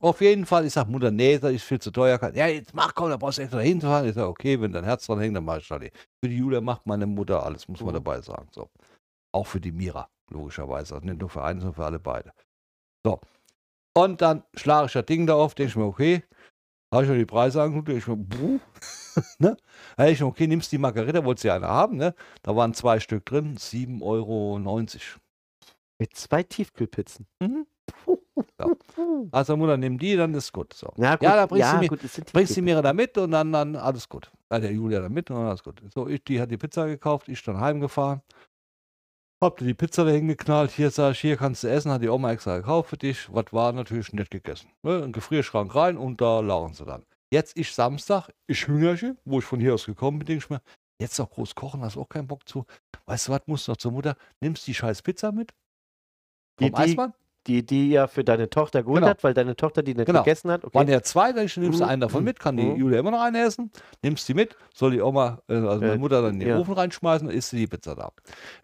Auf 0.00 0.20
jeden 0.20 0.44
Fall, 0.44 0.66
ich 0.66 0.74
sag, 0.74 0.86
Mutter, 0.86 1.10
nee, 1.10 1.38
das 1.38 1.52
ist 1.52 1.62
viel 1.64 1.78
zu 1.78 1.90
teuer. 1.90 2.20
Ja, 2.34 2.46
jetzt 2.48 2.74
mach, 2.74 2.94
komm, 2.94 3.08
da 3.08 3.16
brauchst 3.16 3.38
du 3.38 3.42
extra 3.42 3.60
hinfahren. 3.60 4.06
Ich 4.06 4.14
sag, 4.14 4.26
okay, 4.28 4.60
wenn 4.60 4.72
dein 4.72 4.84
Herz 4.84 5.06
dran 5.06 5.20
hängt, 5.20 5.34
dann 5.34 5.44
mach 5.46 5.56
ich 5.56 5.66
das. 5.66 5.78
Für 6.22 6.28
die 6.28 6.36
Julia 6.36 6.60
macht 6.60 6.86
meine 6.86 7.06
Mutter 7.06 7.42
alles, 7.42 7.66
muss 7.66 7.80
man 7.80 7.92
Mhm. 7.92 8.04
dabei 8.04 8.20
sagen. 8.20 8.48
So. 8.52 8.68
Auch 9.32 9.46
für 9.46 9.60
die 9.62 9.72
Mira, 9.72 10.06
logischerweise. 10.30 10.96
Also 10.96 11.06
nicht 11.06 11.18
nur 11.18 11.30
für 11.30 11.42
einen, 11.42 11.60
sondern 11.60 11.74
für 11.76 11.86
alle 11.86 11.98
beide. 11.98 12.32
So. 13.06 13.20
Und 13.96 14.20
dann 14.20 14.42
schlage 14.56 14.86
ich 14.86 14.92
das 14.94 15.06
Ding 15.06 15.26
da 15.28 15.34
auf, 15.34 15.54
denke 15.54 15.70
ich 15.70 15.76
mir, 15.76 15.84
okay, 15.84 16.24
habe 16.92 17.04
ich 17.04 17.08
mir 17.10 17.16
die 17.18 17.24
Preise 17.24 17.62
angeguckt, 17.62 17.86
denke 17.88 18.00
ich 18.00 18.06
mir, 18.08 18.16
buh, 18.16 18.58
ne? 19.38 19.56
Da 19.96 20.06
ich 20.08 20.20
mir, 20.20 20.26
okay, 20.26 20.48
nimmst 20.48 20.72
die 20.72 20.78
Margarita, 20.78 21.24
wolltest 21.24 21.44
du 21.44 21.48
ja 21.48 21.54
eine 21.56 21.68
haben, 21.68 21.96
ne? 21.98 22.14
Da 22.42 22.56
waren 22.56 22.74
zwei 22.74 22.98
Stück 22.98 23.24
drin, 23.24 23.56
7,90 23.56 24.02
Euro. 24.02 24.58
Mit 26.00 26.16
zwei 26.16 26.42
Tiefkühlpizzen. 26.42 27.26
Mhm. 27.40 27.66
Also 29.30 29.56
Mutter, 29.56 29.76
nimm 29.76 29.98
die, 29.98 30.16
dann 30.16 30.34
ist 30.34 30.52
gut. 30.52 30.72
So. 30.74 30.92
Ja, 30.96 31.14
gut, 31.14 31.22
Ja, 31.22 31.36
da 31.36 31.46
bringst 31.46 31.72
du 31.72 31.76
mir- 31.78 31.88
gut, 31.88 32.00
Bringst 32.00 32.16
die 32.16 32.22
Tiefkühlpizzen. 32.22 32.64
mir 32.64 32.82
da 32.82 32.92
mit 32.92 33.16
und 33.18 33.30
dann, 33.30 33.52
dann 33.52 33.76
alles 33.76 34.08
gut. 34.08 34.30
Ja, 34.50 34.58
der 34.58 34.72
Julia 34.72 35.00
da 35.00 35.08
mit 35.08 35.30
und 35.30 35.36
dann 35.36 35.46
alles 35.46 35.62
gut. 35.62 35.80
So, 35.94 36.08
ich, 36.08 36.24
die 36.24 36.40
hat 36.40 36.50
die 36.50 36.56
Pizza 36.56 36.86
gekauft, 36.86 37.28
ich 37.28 37.40
dann 37.44 37.60
heimgefahren. 37.60 38.20
Hab 39.42 39.58
dir 39.58 39.66
die 39.66 39.74
Pizza 39.74 40.04
dahin 40.04 40.28
geknallt. 40.28 40.70
Hier 40.70 40.90
sag 40.90 41.12
ich, 41.12 41.20
hier 41.20 41.36
kannst 41.36 41.62
du 41.62 41.68
essen, 41.68 41.92
hat 41.92 42.02
die 42.02 42.08
Oma 42.08 42.32
extra 42.32 42.56
gekauft 42.56 42.90
für 42.90 42.96
dich. 42.96 43.32
Was 43.32 43.52
war 43.52 43.72
natürlich 43.72 44.12
nicht 44.12 44.30
gegessen. 44.30 44.70
Ne? 44.82 44.96
In 44.96 45.02
den 45.02 45.12
Gefrierschrank 45.12 45.74
rein 45.74 45.98
und 45.98 46.20
da 46.20 46.40
lagen 46.40 46.72
sie 46.72 46.86
dann. 46.86 47.04
Jetzt 47.30 47.56
ich 47.56 47.74
Samstag, 47.74 48.30
ich 48.46 48.66
Hüngerchen, 48.66 49.18
wo 49.24 49.38
ich 49.40 49.44
von 49.44 49.60
hier 49.60 49.74
aus 49.74 49.84
gekommen 49.84 50.20
bin, 50.20 50.26
denke 50.26 50.44
ich 50.44 50.50
mir, 50.50 50.62
jetzt 50.98 51.18
noch 51.18 51.28
groß 51.30 51.54
kochen, 51.54 51.82
hast 51.82 51.96
du 51.96 52.00
auch 52.00 52.08
keinen 52.08 52.28
Bock 52.28 52.48
zu. 52.48 52.64
Weißt 53.04 53.28
du 53.28 53.32
was, 53.32 53.42
musst 53.46 53.68
du 53.68 53.72
noch 53.72 53.76
zur 53.76 53.92
Mutter, 53.92 54.16
nimmst 54.40 54.66
die 54.66 54.74
scheiß 54.74 55.02
Pizza 55.02 55.32
mit. 55.32 55.52
Vom 56.58 56.68
die- 56.68 56.74
Eismann. 56.74 57.12
Die, 57.46 57.64
die 57.64 57.90
ja 57.90 58.08
für 58.08 58.24
deine 58.24 58.50
Tochter 58.50 58.82
geholt 58.82 58.96
Genau. 59.00 59.08
hat, 59.10 59.22
weil 59.22 59.32
deine 59.34 59.54
Tochter 59.54 59.82
die 59.82 59.94
nicht 59.94 60.06
Genau. 60.06 60.22
gegessen 60.24 60.50
hat. 60.50 60.64
Okay. 60.64 60.74
Waren 60.74 60.88
ja 60.88 61.02
zwei, 61.02 61.32
dann 61.32 61.46
nimmst 61.56 61.80
du 61.80 61.84
Mhm. 61.84 61.90
einen 61.90 62.00
davon 62.00 62.24
mit, 62.24 62.40
kann 62.40 62.56
die 62.56 62.64
Mhm. 62.64 62.76
Julia 62.76 62.98
immer 63.00 63.12
noch 63.12 63.20
eine 63.22 63.40
essen, 63.42 63.70
nimmst 64.02 64.28
die 64.28 64.34
mit, 64.34 64.56
soll 64.74 64.90
die 64.90 65.00
Oma, 65.00 65.38
äh, 65.48 65.54
also 65.54 65.80
meine 65.80 65.92
Äh, 65.92 65.98
Mutter 65.98 66.22
dann 66.22 66.34
in 66.34 66.40
den 66.40 66.48
ja. 66.48 66.58
Ofen 66.58 66.74
reinschmeißen, 66.74 67.28
dann 67.28 67.36
isst 67.36 67.50
sie 67.50 67.58
die 67.58 67.66
Pizza 67.66 67.94
da. 67.94 68.10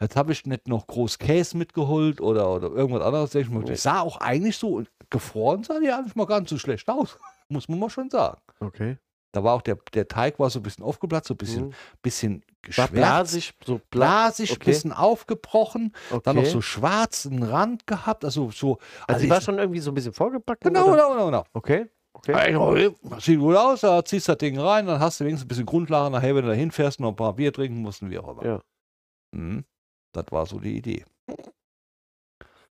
Jetzt 0.00 0.16
habe 0.16 0.32
ich 0.32 0.44
nicht 0.46 0.66
noch 0.68 0.86
groß 0.86 1.18
Käse 1.18 1.56
mitgeholt 1.56 2.20
oder, 2.20 2.50
oder 2.50 2.68
irgendwas 2.70 3.02
anderes. 3.02 3.34
Ich 3.34 3.48
die 3.48 3.76
sah 3.76 4.00
auch 4.00 4.16
eigentlich 4.18 4.56
so, 4.58 4.82
gefroren 5.10 5.62
sah 5.62 5.78
die 5.78 5.90
eigentlich 5.90 6.16
mal 6.16 6.26
ganz 6.26 6.50
so 6.50 6.58
schlecht 6.58 6.88
aus, 6.88 7.18
muss 7.48 7.68
man 7.68 7.78
mal 7.78 7.90
schon 7.90 8.10
sagen. 8.10 8.40
okay. 8.60 8.98
Da 9.32 9.42
war 9.42 9.54
auch 9.54 9.62
der, 9.62 9.76
der 9.94 10.06
Teig 10.08 10.38
war 10.38 10.50
so 10.50 10.58
ein 10.60 10.62
bisschen 10.62 10.84
aufgeblatzt, 10.84 11.28
so 11.28 11.34
ein 11.34 11.38
bisschen, 11.38 11.66
Mhm. 11.68 11.74
bisschen 12.02 12.44
geschwärzt, 12.60 12.92
blasig, 12.92 13.54
so 13.64 13.80
bla 13.90 14.06
blasig, 14.26 14.50
ein 14.50 14.56
okay. 14.56 14.64
bisschen 14.70 14.92
aufgebrochen, 14.92 15.92
dann 16.22 16.36
noch 16.36 16.42
okay. 16.42 16.50
so 16.52 16.60
schwarzen 16.60 17.42
Rand 17.42 17.86
gehabt, 17.86 18.24
also 18.24 18.50
so. 18.50 18.78
Also, 19.08 19.24
ich- 19.24 19.30
war 19.30 19.40
schon 19.40 19.58
irgendwie 19.58 19.80
so 19.80 19.90
ein 19.90 19.94
bisschen 19.94 20.12
vorgepackt? 20.12 20.62
Genau, 20.64 20.84
oder? 20.84 20.92
genau, 20.92 21.10
genau, 21.14 21.26
genau. 21.26 21.44
Okay, 21.54 21.86
okay. 22.12 22.92
Das 23.02 23.24
sieht 23.24 23.40
gut 23.40 23.56
aus, 23.56 23.80
da 23.80 24.04
ziehst 24.04 24.28
das 24.28 24.36
Ding 24.38 24.58
rein, 24.58 24.86
dann 24.86 25.00
hast 25.00 25.18
du 25.20 25.24
wenigstens 25.24 25.46
ein 25.46 25.48
bisschen 25.48 25.66
Grundlage 25.66 26.10
nachher, 26.10 26.34
wenn 26.36 26.42
du 26.44 26.50
da 26.50 26.54
hinfährst, 26.56 27.00
noch 27.00 27.08
ein 27.08 27.16
paar 27.16 27.32
Bier 27.34 27.52
trinken 27.52 27.80
musst 27.80 28.02
und 28.02 28.10
wie 28.10 28.18
auch 28.18 28.28
immer. 28.28 28.44
Ja. 28.44 28.60
Mhm. 29.34 29.64
Das 30.14 30.26
war 30.30 30.44
so 30.44 30.58
die 30.60 30.76
Idee. 30.76 31.04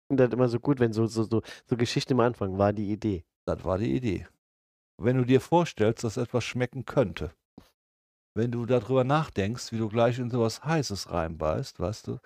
Und 0.09 0.17
das 0.17 0.27
ist 0.27 0.33
immer 0.33 0.47
so 0.47 0.59
gut, 0.59 0.79
wenn 0.79 0.93
so, 0.93 1.07
so, 1.07 1.23
so, 1.23 1.41
so 1.65 1.75
Geschichten 1.77 2.13
am 2.13 2.19
Anfang 2.19 2.57
war 2.57 2.71
die 2.71 2.91
Idee. 2.91 3.23
Das 3.45 3.63
war 3.63 3.77
die 3.77 3.95
Idee. 3.95 4.27
Wenn 5.03 5.17
du 5.17 5.25
dir 5.25 5.41
vorstellst, 5.41 6.03
dass 6.03 6.17
etwas 6.17 6.43
schmecken 6.43 6.85
könnte, 6.85 7.31
wenn 8.35 8.51
du 8.51 8.65
darüber 8.65 9.03
nachdenkst, 9.03 9.71
wie 9.71 9.77
du 9.77 9.89
gleich 9.89 10.19
in 10.19 10.29
sowas 10.29 10.63
Heißes 10.63 11.11
reinbeißt, 11.11 11.79
weißt 11.79 12.07
du, 12.07 12.19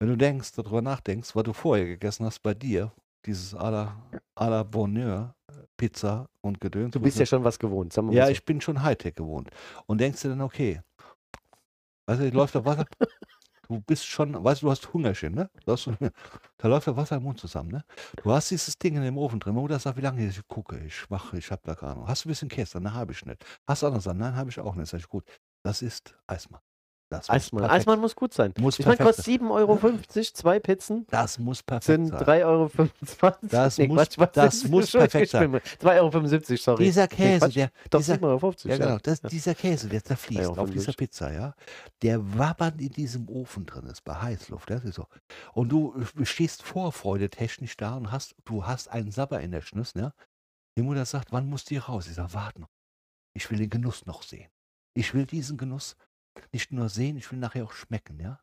wenn 0.00 0.08
du 0.08 0.16
denkst, 0.16 0.52
darüber 0.52 0.82
nachdenkst, 0.82 1.36
was 1.36 1.44
du 1.44 1.52
vorher 1.52 1.86
gegessen 1.86 2.26
hast 2.26 2.40
bei 2.40 2.54
dir, 2.54 2.92
dieses 3.26 3.54
à 3.54 3.70
la, 3.70 3.96
à 4.34 4.48
la 4.48 4.62
Bonheur, 4.64 5.36
äh, 5.48 5.52
Pizza 5.76 6.28
und 6.40 6.60
Gedöns. 6.60 6.92
Du 6.92 7.00
bist 7.00 7.18
ja 7.18 7.26
schon 7.26 7.44
was 7.44 7.58
gewohnt, 7.58 7.92
sagen 7.92 8.08
wir 8.08 8.14
mal 8.14 8.18
Ja, 8.18 8.28
ich 8.28 8.44
bin 8.44 8.60
schon 8.60 8.82
Hightech 8.82 9.14
gewohnt. 9.14 9.50
Und 9.86 10.00
denkst 10.00 10.22
dir 10.22 10.30
dann, 10.30 10.40
okay, 10.40 10.80
du, 12.06 12.30
läuft 12.30 12.54
da 12.54 12.64
Wasser, 12.64 12.86
du 13.72 13.80
bist 13.80 14.06
schon, 14.06 14.42
weißt 14.42 14.62
du, 14.62 14.66
du 14.66 14.70
hast 14.70 14.92
Hungerchen, 14.92 15.34
ne? 15.34 15.50
Du 15.64 15.72
hast, 15.72 15.88
da 16.58 16.68
läuft 16.68 16.86
da 16.86 16.96
Wasser 16.96 17.16
im 17.16 17.24
Mund 17.24 17.38
zusammen, 17.40 17.70
ne? 17.70 17.84
Du 18.22 18.32
hast 18.32 18.50
dieses 18.50 18.78
Ding 18.78 18.96
in 18.96 19.02
dem 19.02 19.18
Ofen 19.18 19.40
drin, 19.40 19.54
Mutter 19.54 19.78
sagt, 19.78 19.96
wie 19.98 20.02
lange 20.02 20.26
ich 20.26 20.40
gucke, 20.48 20.78
ich 20.78 21.08
mache, 21.10 21.36
ich 21.38 21.50
habe 21.50 21.62
da 21.64 21.74
keine 21.74 21.92
Ahnung. 21.92 22.08
Hast 22.08 22.24
du 22.24 22.28
ein 22.28 22.32
bisschen 22.32 22.48
Käse? 22.48 22.80
Nein, 22.80 22.94
habe 22.94 23.12
ich 23.12 23.24
nicht. 23.24 23.44
Hast 23.66 23.82
du 23.82 23.86
andere 23.86 24.02
Sachen? 24.02 24.18
Nein, 24.18 24.36
habe 24.36 24.50
ich 24.50 24.58
auch 24.60 24.74
nicht. 24.74 24.88
Sag 24.88 25.00
ich, 25.00 25.08
gut, 25.08 25.24
das 25.64 25.82
ist 25.82 26.16
Eismann. 26.26 26.60
Das 27.12 27.52
muss 27.52 27.62
Eismann. 27.62 28.00
muss 28.00 28.14
gut 28.16 28.32
sein. 28.34 28.52
Muss 28.58 28.78
ich 28.78 28.86
meine, 28.86 28.98
kostet 28.98 29.24
7,50 29.26 29.50
Euro, 29.50 29.78
zwei 30.34 30.58
Pizzen 30.60 31.06
Das 31.10 31.38
muss 31.38 31.62
perfekt 31.62 31.84
sind 31.84 32.06
sein. 32.08 32.18
3,25 32.20 32.44
Euro. 32.46 32.70
Das 33.42 33.78
muss- 33.78 34.08
das 34.32 34.64
muss 34.64 34.90
perfekt 34.92 35.30
sein. 35.30 35.52
2,75 35.80 36.50
Euro, 36.50 36.56
sorry. 36.56 36.84
Dieser 36.84 37.08
Käse, 37.08 37.38
Quatsch, 37.40 37.54
der, 37.56 37.70
Doch, 37.90 38.00
dieser, 38.00 38.14
7,50 38.14 38.24
Euro. 38.24 38.54
Ja, 38.64 38.76
genau. 38.78 38.98
Das, 39.02 39.22
Ja. 39.22 39.28
Dieser 39.28 39.54
Käse, 39.54 39.88
der 39.88 40.04
zerfließt 40.04 40.40
auf 40.46 40.70
dieser 40.70 40.92
75. 40.92 40.96
Pizza, 40.96 41.32
ja, 41.32 41.54
der 42.02 42.38
wabbert 42.38 42.80
in 42.80 42.90
diesem 42.90 43.28
Ofen 43.28 43.66
drin 43.66 43.86
ist, 43.86 44.02
bei 44.04 44.14
Heißluft. 44.14 44.70
Das 44.70 44.84
ist 44.84 44.94
so. 44.96 45.06
Und 45.52 45.68
du 45.70 45.94
äh, 46.18 46.24
stehst 46.24 46.62
Vorfreude 46.62 47.30
technisch 47.30 47.76
da 47.76 47.96
und 47.96 48.10
hast, 48.10 48.34
du 48.44 48.66
hast 48.66 48.88
einen 48.88 49.10
Sabber 49.10 49.40
in 49.40 49.50
der 49.50 49.60
Schnüss, 49.60 49.94
ne? 49.94 50.12
Die 50.78 50.82
Mutter 50.82 51.04
sagt, 51.04 51.32
wann 51.32 51.46
muss 51.50 51.64
die 51.64 51.76
raus? 51.76 52.06
Ich 52.08 52.14
sage, 52.14 52.32
warte 52.32 52.60
noch. 52.62 52.70
Ich 53.34 53.50
will 53.50 53.58
den 53.58 53.70
Genuss 53.70 54.06
noch 54.06 54.22
sehen. 54.22 54.48
Ich 54.94 55.14
will 55.14 55.26
diesen 55.26 55.56
Genuss 55.56 55.96
nicht 56.52 56.72
nur 56.72 56.88
sehen, 56.88 57.16
ich 57.16 57.30
will 57.30 57.38
nachher 57.38 57.64
auch 57.64 57.72
schmecken, 57.72 58.18
ja? 58.20 58.40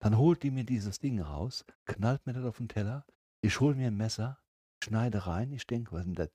Dann 0.00 0.18
holt 0.18 0.42
die 0.42 0.50
mir 0.50 0.64
dieses 0.64 0.98
Ding 0.98 1.20
raus, 1.20 1.64
knallt 1.86 2.26
mir 2.26 2.32
das 2.34 2.44
auf 2.44 2.58
den 2.58 2.68
Teller, 2.68 3.06
ich 3.42 3.60
hole 3.60 3.74
mir 3.74 3.88
ein 3.88 3.96
Messer, 3.96 4.38
schneide 4.82 5.26
rein, 5.26 5.52
ich 5.52 5.66
denke, 5.66 5.92
was 5.92 6.00
ist 6.00 6.06
denn 6.06 6.14
das? 6.14 6.30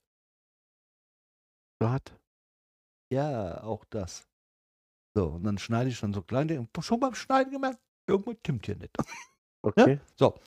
Gott. 1.82 2.20
Ja, 3.12 3.64
auch 3.64 3.86
das. 3.86 4.28
So, 5.16 5.28
und 5.30 5.44
dann 5.44 5.58
schneide 5.58 5.90
ich 5.90 6.00
dann 6.00 6.14
so 6.14 6.22
klein, 6.22 6.48
denk, 6.48 6.70
schon 6.82 7.00
beim 7.00 7.16
Schneiden 7.16 7.52
gemerkt, 7.52 7.80
irgendwas 8.08 8.36
stimmt 8.40 8.66
hier 8.66 8.76
nicht. 8.78 8.96
Okay. 9.62 10.00
Und 10.22 10.40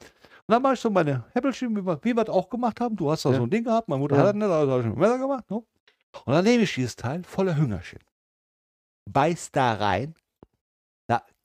dann 0.48 0.62
mache 0.62 0.72
ich 0.72 0.80
so 0.80 0.88
meine 0.88 1.26
Häppelchen, 1.34 1.76
wie 1.76 1.84
wir, 1.84 2.02
wie 2.02 2.16
wir 2.16 2.24
das 2.24 2.34
auch 2.34 2.48
gemacht 2.48 2.80
haben. 2.80 2.96
Du 2.96 3.10
hast 3.10 3.26
da 3.26 3.30
Ja. 3.30 3.36
so 3.36 3.42
ein 3.42 3.50
Ding 3.50 3.62
gehabt, 3.62 3.86
meine 3.86 4.00
Mutter 4.00 4.16
Ja. 4.16 4.22
hat 4.22 4.28
das 4.28 4.34
nicht, 4.36 4.44
also 4.44 4.72
habe 4.72 4.80
ich 4.82 4.88
dem 4.88 4.98
Messer 4.98 5.18
gemacht. 5.18 5.50
Ne? 5.50 5.56
Und 5.58 6.32
dann 6.32 6.44
nehme 6.44 6.62
ich 6.62 6.74
dieses 6.74 6.96
Teil 6.96 7.22
voller 7.22 7.54
Hüngerchen. 7.54 7.98
Beiß 9.10 9.50
da 9.52 9.74
rein. 9.74 10.14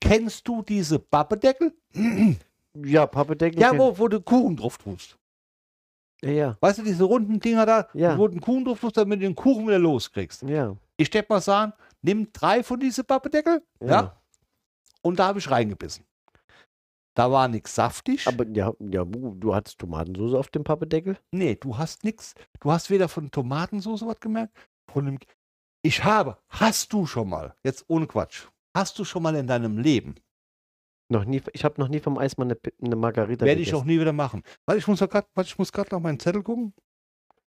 Kennst 0.02 0.48
du 0.48 0.62
diese 0.62 1.00
Pappedeckel? 1.00 1.74
Ja, 2.80 3.08
Pappedeckel. 3.08 3.60
ja, 3.60 3.76
wo, 3.76 3.98
wo 3.98 4.08
du 4.08 4.22
Kuchen 4.22 4.56
drauf 4.56 4.78
tust. 4.78 5.18
Ja, 6.22 6.30
ja. 6.30 6.58
Weißt 6.60 6.78
du, 6.78 6.84
diese 6.84 7.06
runden 7.06 7.40
Dinger 7.40 7.66
da, 7.66 7.88
Ja. 7.96 8.16
wo 8.20 8.28
du 8.28 8.36
den 8.36 8.42
Kuchen 8.42 8.66
drauf 8.66 8.80
tust, 8.82 8.98
damit 8.98 9.20
du 9.20 9.24
den 9.26 9.34
Kuchen 9.34 9.66
wieder 9.66 9.80
loskriegst. 9.80 10.44
Ja. 10.44 10.76
Ich 10.96 11.08
stelle 11.08 11.26
mal 11.28 11.42
sagen, 11.42 11.74
nimm 12.04 12.32
drei 12.34 12.62
von 12.64 12.80
diesen 12.80 13.04
Pappedeckel, 13.04 13.64
ja. 13.82 13.88
Ja. 13.90 14.22
und 15.02 15.18
da 15.18 15.26
habe 15.28 15.40
ich 15.40 15.50
reingebissen. 15.50 16.06
Da 17.16 17.32
war 17.32 17.48
nichts 17.48 17.74
saftig. 17.74 18.28
Aber 18.28 18.46
ja, 18.48 18.72
ja, 18.80 19.04
du 19.04 19.34
du 19.34 19.56
hattest 19.56 19.80
Tomatensauce 19.80 20.36
auf 20.36 20.50
dem 20.50 20.64
Pappedeckel? 20.64 21.18
nee, 21.32 21.56
du 21.56 21.80
hast 21.80 22.04
nichts. 22.04 22.36
Du 22.60 22.72
hast 22.72 22.92
weder 22.92 23.10
von 23.10 23.32
Tomatensauce 23.32 24.06
was 24.06 24.20
gemerkt, 24.20 24.56
von 24.88 25.08
dem. 25.08 25.18
Ich 25.82 26.04
habe, 26.04 26.38
hast 26.50 26.94
du 26.94 27.08
schon 27.08 27.30
mal, 27.30 27.56
jetzt 27.64 27.86
ohne 27.88 28.06
Quatsch, 28.06 28.46
hast 28.78 28.98
du 29.00 29.04
schon 29.06 29.24
mal 29.24 29.36
in 29.36 29.48
deinem 29.48 29.78
Leben, 29.78 30.16
Noch 31.10 31.24
nie, 31.26 31.42
ich 31.54 31.64
habe 31.64 31.80
noch 31.80 31.88
nie 31.88 32.00
vom 32.00 32.18
Eismann 32.18 32.52
eine, 32.52 32.60
eine 32.84 32.96
Margarita 32.96 33.46
werde 33.46 33.62
ich 33.62 33.68
gegessen. 33.68 33.82
auch 33.82 33.86
nie 33.86 34.00
wieder 34.00 34.12
machen. 34.14 34.44
Weil 34.66 34.78
ich 34.78 34.88
muss 34.88 35.00
doch 35.00 35.10
grad, 35.10 35.28
warte, 35.36 35.48
ich 35.50 35.58
muss 35.58 35.72
gerade 35.72 35.94
noch 35.96 36.02
meinen 36.02 36.20
Zettel 36.20 36.44
gucken. 36.44 36.74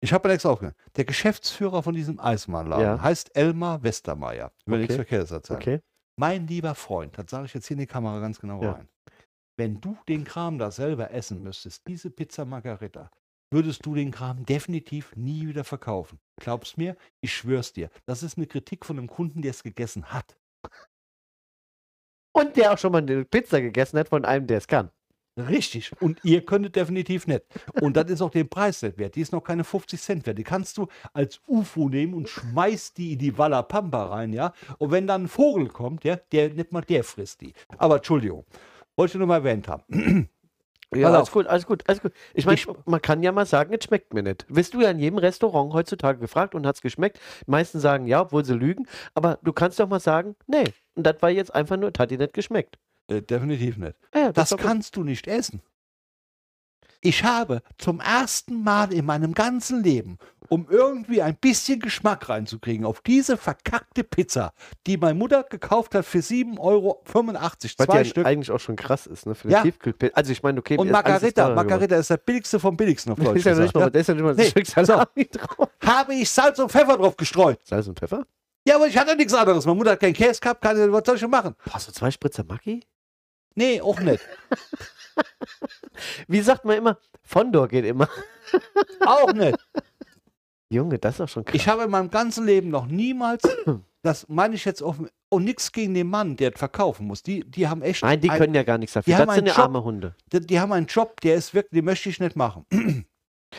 Ich 0.02 0.14
habe 0.14 0.32
extra 0.32 0.48
aufgehört. 0.50 0.76
Der 0.96 1.04
Geschäftsführer 1.04 1.82
von 1.82 1.94
diesem 1.94 2.18
Eismannladen 2.18 2.84
Ja. 2.84 3.02
heißt 3.02 3.36
Elmar 3.36 3.82
Westermeier. 3.82 4.50
Über 4.64 4.76
Okay. 4.76 4.80
nichts 4.82 4.94
Verkehrs 4.94 5.30
erzählen. 5.30 5.58
Okay. 5.60 5.80
Mein 6.18 6.46
lieber 6.46 6.74
Freund, 6.74 7.18
das 7.18 7.26
sage 7.30 7.46
ich 7.46 7.54
jetzt 7.54 7.66
hier 7.66 7.74
in 7.74 7.80
die 7.80 7.86
Kamera 7.86 8.18
ganz 8.20 8.40
genau 8.40 8.62
Ja. 8.62 8.72
rein. 8.72 8.88
Wenn 9.58 9.78
du 9.80 9.94
den 10.08 10.24
Kram 10.24 10.58
da 10.58 10.70
selber 10.70 11.10
essen 11.10 11.42
müsstest, 11.42 11.86
diese 11.86 12.10
Pizza 12.10 12.46
Margarita, 12.46 13.10
würdest 13.52 13.84
du 13.84 13.94
den 13.94 14.10
Kram 14.10 14.46
definitiv 14.46 15.14
nie 15.16 15.46
wieder 15.48 15.64
verkaufen. 15.64 16.18
Glaubst 16.40 16.78
mir, 16.78 16.96
ich 17.20 17.34
schwör's 17.34 17.74
dir. 17.74 17.90
Das 18.06 18.22
ist 18.22 18.38
eine 18.38 18.46
Kritik 18.46 18.86
von 18.86 18.96
einem 18.98 19.08
Kunden, 19.08 19.42
der 19.42 19.50
es 19.50 19.62
gegessen 19.62 20.06
hat. 20.06 20.38
Und 22.32 22.56
der 22.56 22.72
auch 22.72 22.78
schon 22.78 22.92
mal 22.92 22.98
eine 23.02 23.24
Pizza 23.24 23.60
gegessen 23.60 23.98
hat 23.98 24.08
von 24.08 24.24
einem, 24.24 24.46
der 24.46 24.58
es 24.58 24.66
kann. 24.66 24.90
Richtig. 25.36 25.92
Und 26.00 26.18
ihr 26.24 26.44
könntet 26.44 26.76
definitiv 26.76 27.26
nicht. 27.26 27.42
Und 27.80 27.96
das 27.96 28.10
ist 28.10 28.20
auch 28.20 28.30
den 28.30 28.48
Preis 28.48 28.82
nicht 28.82 28.98
wert. 28.98 29.14
Die 29.14 29.20
ist 29.20 29.32
noch 29.32 29.42
keine 29.42 29.64
50 29.64 30.00
Cent 30.00 30.26
wert. 30.26 30.38
Die 30.38 30.44
kannst 30.44 30.76
du 30.76 30.88
als 31.12 31.40
UFO 31.46 31.88
nehmen 31.88 32.14
und 32.14 32.28
schmeißt 32.28 32.98
die 32.98 33.12
in 33.14 33.18
die 33.18 33.38
Walla 33.38 33.62
Pampa 33.62 34.06
rein, 34.06 34.32
ja. 34.32 34.52
Und 34.78 34.90
wenn 34.90 35.06
dann 35.06 35.24
ein 35.24 35.28
Vogel 35.28 35.68
kommt, 35.68 36.04
ja, 36.04 36.16
der 36.16 36.50
nicht 36.50 36.72
mal 36.72 36.82
der 36.82 37.04
frisst 37.04 37.40
die. 37.40 37.54
Aber 37.78 37.96
Entschuldigung, 37.96 38.44
wollte 38.96 39.12
ich 39.14 39.18
nur 39.18 39.28
mal 39.28 39.36
erwähnt 39.36 39.68
haben. 39.68 40.28
Ja, 40.92 41.06
Pass 41.06 41.14
alles 41.14 41.28
auf. 41.28 41.32
gut, 41.34 41.46
alles 41.46 41.66
gut, 41.66 41.84
alles 41.86 42.02
gut. 42.02 42.12
Ich 42.34 42.46
meine, 42.46 42.58
man 42.84 43.00
kann 43.00 43.22
ja 43.22 43.30
mal 43.30 43.46
sagen, 43.46 43.72
es 43.72 43.84
schmeckt 43.84 44.12
mir 44.12 44.24
nicht. 44.24 44.44
Wirst 44.48 44.74
du 44.74 44.80
ja 44.80 44.90
in 44.90 44.98
jedem 44.98 45.18
Restaurant 45.18 45.72
heutzutage 45.72 46.18
gefragt 46.18 46.56
und 46.56 46.66
hat 46.66 46.74
es 46.74 46.82
geschmeckt. 46.82 47.20
Die 47.46 47.50
meisten 47.52 47.78
sagen 47.78 48.08
ja, 48.08 48.22
obwohl 48.22 48.44
sie 48.44 48.54
lügen. 48.54 48.88
Aber 49.14 49.38
du 49.42 49.52
kannst 49.52 49.78
doch 49.78 49.88
mal 49.88 50.00
sagen, 50.00 50.34
nee. 50.48 50.64
Und 50.94 51.04
das 51.06 51.16
war 51.20 51.30
jetzt 51.30 51.54
einfach 51.54 51.76
nur, 51.76 51.90
das 51.90 52.00
hat 52.00 52.10
dir 52.10 52.18
nicht 52.18 52.34
geschmeckt. 52.34 52.78
Äh, 53.08 53.22
definitiv 53.22 53.76
nicht. 53.76 53.94
Ja, 54.14 54.20
ja, 54.20 54.32
Das 54.32 54.50
ist 54.50 54.58
gut. 54.58 54.66
kannst 54.66 54.96
du 54.96 55.04
nicht 55.04 55.26
essen. 55.26 55.62
Ich 57.02 57.24
habe 57.24 57.62
zum 57.78 57.98
ersten 58.00 58.62
Mal 58.62 58.92
in 58.92 59.06
meinem 59.06 59.32
ganzen 59.32 59.82
Leben, 59.82 60.18
um 60.50 60.66
irgendwie 60.68 61.22
ein 61.22 61.34
bisschen 61.34 61.80
Geschmack 61.80 62.28
reinzukriegen, 62.28 62.84
auf 62.84 63.00
diese 63.00 63.38
verkackte 63.38 64.04
Pizza, 64.04 64.52
die 64.86 64.98
meine 64.98 65.14
Mutter 65.14 65.44
gekauft 65.44 65.94
hat 65.94 66.04
für 66.04 66.18
7,85 66.18 66.58
Euro, 66.60 67.00
Was 67.06 67.58
zwei 67.86 67.98
ja 67.98 68.04
Stück. 68.04 68.26
eigentlich 68.26 68.50
auch 68.50 68.60
schon 68.60 68.76
krass 68.76 69.06
ist, 69.06 69.24
ne? 69.24 69.34
Für 69.34 69.48
Ja. 69.48 69.62
Tiefkühlpizza. 69.62 70.14
Also 70.14 70.30
ich 70.32 70.42
meine, 70.42 70.58
okay, 70.60 70.76
Und 70.76 70.88
ist 70.88 70.92
Margarita, 70.92 71.44
teurer 71.44 71.54
Margarita 71.54 71.96
ist 71.96 72.10
der 72.10 72.18
billigste 72.18 72.60
vom 72.60 72.76
billigsten 72.76 73.12
auf. 73.14 73.18
Deutsch 73.18 73.38
ist 73.38 73.44
ja 73.46 73.54
nicht 73.54 73.74
mal, 73.74 73.90
da 73.90 73.98
ist 73.98 74.06
ja 74.06 74.14
nicht 74.14 74.22
mal 74.22 74.34
Nee, 74.34 74.50
Stück 74.50 74.66
Salami 74.66 75.26
drauf. 75.32 75.70
ja. 75.82 75.88
Habe 75.96 76.14
ich 76.16 76.28
Salz 76.28 76.58
und 76.58 76.70
Pfeffer 76.70 76.98
drauf 76.98 77.16
gestreut. 77.16 77.60
Salz 77.64 77.86
und 77.88 77.98
Pfeffer? 77.98 78.26
Ja, 78.70 78.76
aber 78.76 78.86
ich 78.86 78.96
hatte 78.96 79.16
nichts 79.16 79.34
anderes. 79.34 79.66
Meine 79.66 79.76
Mutter 79.78 79.90
hat 79.90 80.00
keinen 80.00 80.12
Käse 80.14 80.40
gehabt, 80.40 80.62
keine, 80.62 80.92
was 80.92 81.02
soll 81.04 81.16
ich 81.16 81.20
denn 81.22 81.30
machen? 81.30 81.56
Boah, 81.64 81.80
so 81.80 81.90
zwei 81.90 82.08
Spritzer 82.10 82.44
Maggi? 82.44 82.84
Nee, 83.56 83.80
auch 83.80 83.98
nicht. 83.98 84.24
Wie 86.28 86.40
sagt 86.40 86.64
man 86.64 86.76
immer? 86.76 86.98
Fondor 87.24 87.66
geht 87.66 87.84
immer. 87.84 88.08
Auch 89.04 89.32
nicht. 89.32 89.58
Junge, 90.70 90.98
das 91.00 91.14
ist 91.14 91.20
doch 91.20 91.28
schon 91.28 91.44
krass. 91.44 91.54
Ich 91.56 91.66
habe 91.68 91.82
in 91.82 91.90
meinem 91.90 92.10
ganzen 92.10 92.46
Leben 92.46 92.68
noch 92.70 92.86
niemals, 92.86 93.42
das 94.02 94.28
meine 94.28 94.54
ich 94.54 94.64
jetzt 94.64 94.82
offen, 94.82 95.08
und 95.30 95.44
nichts 95.44 95.72
gegen 95.72 95.94
den 95.94 96.08
Mann, 96.08 96.36
der 96.36 96.52
verkaufen 96.52 97.06
muss. 97.08 97.22
Die, 97.24 97.40
die 97.48 97.66
haben 97.68 97.82
echt. 97.82 98.02
Nein, 98.02 98.20
die 98.20 98.30
ein- 98.30 98.38
können 98.38 98.54
ja 98.54 98.62
gar 98.62 98.78
nichts 98.78 98.92
die 98.94 98.98
dafür. 99.00 99.16
haben 99.18 99.26
Das 99.26 99.34
sind 99.34 99.44
einen 99.44 99.46
ja 99.48 99.52
Job. 99.54 99.64
arme 99.64 99.82
Hunde. 99.84 100.14
die, 100.32 100.40
die 100.46 100.60
haben 100.60 100.72
einen 100.72 100.86
Job, 100.86 101.20
der 101.22 101.34
ist 101.34 101.52
wirklich, 101.54 101.78
den 101.80 101.84
möchte 101.84 102.08
ich 102.08 102.20
nicht 102.20 102.36
machen. 102.36 102.64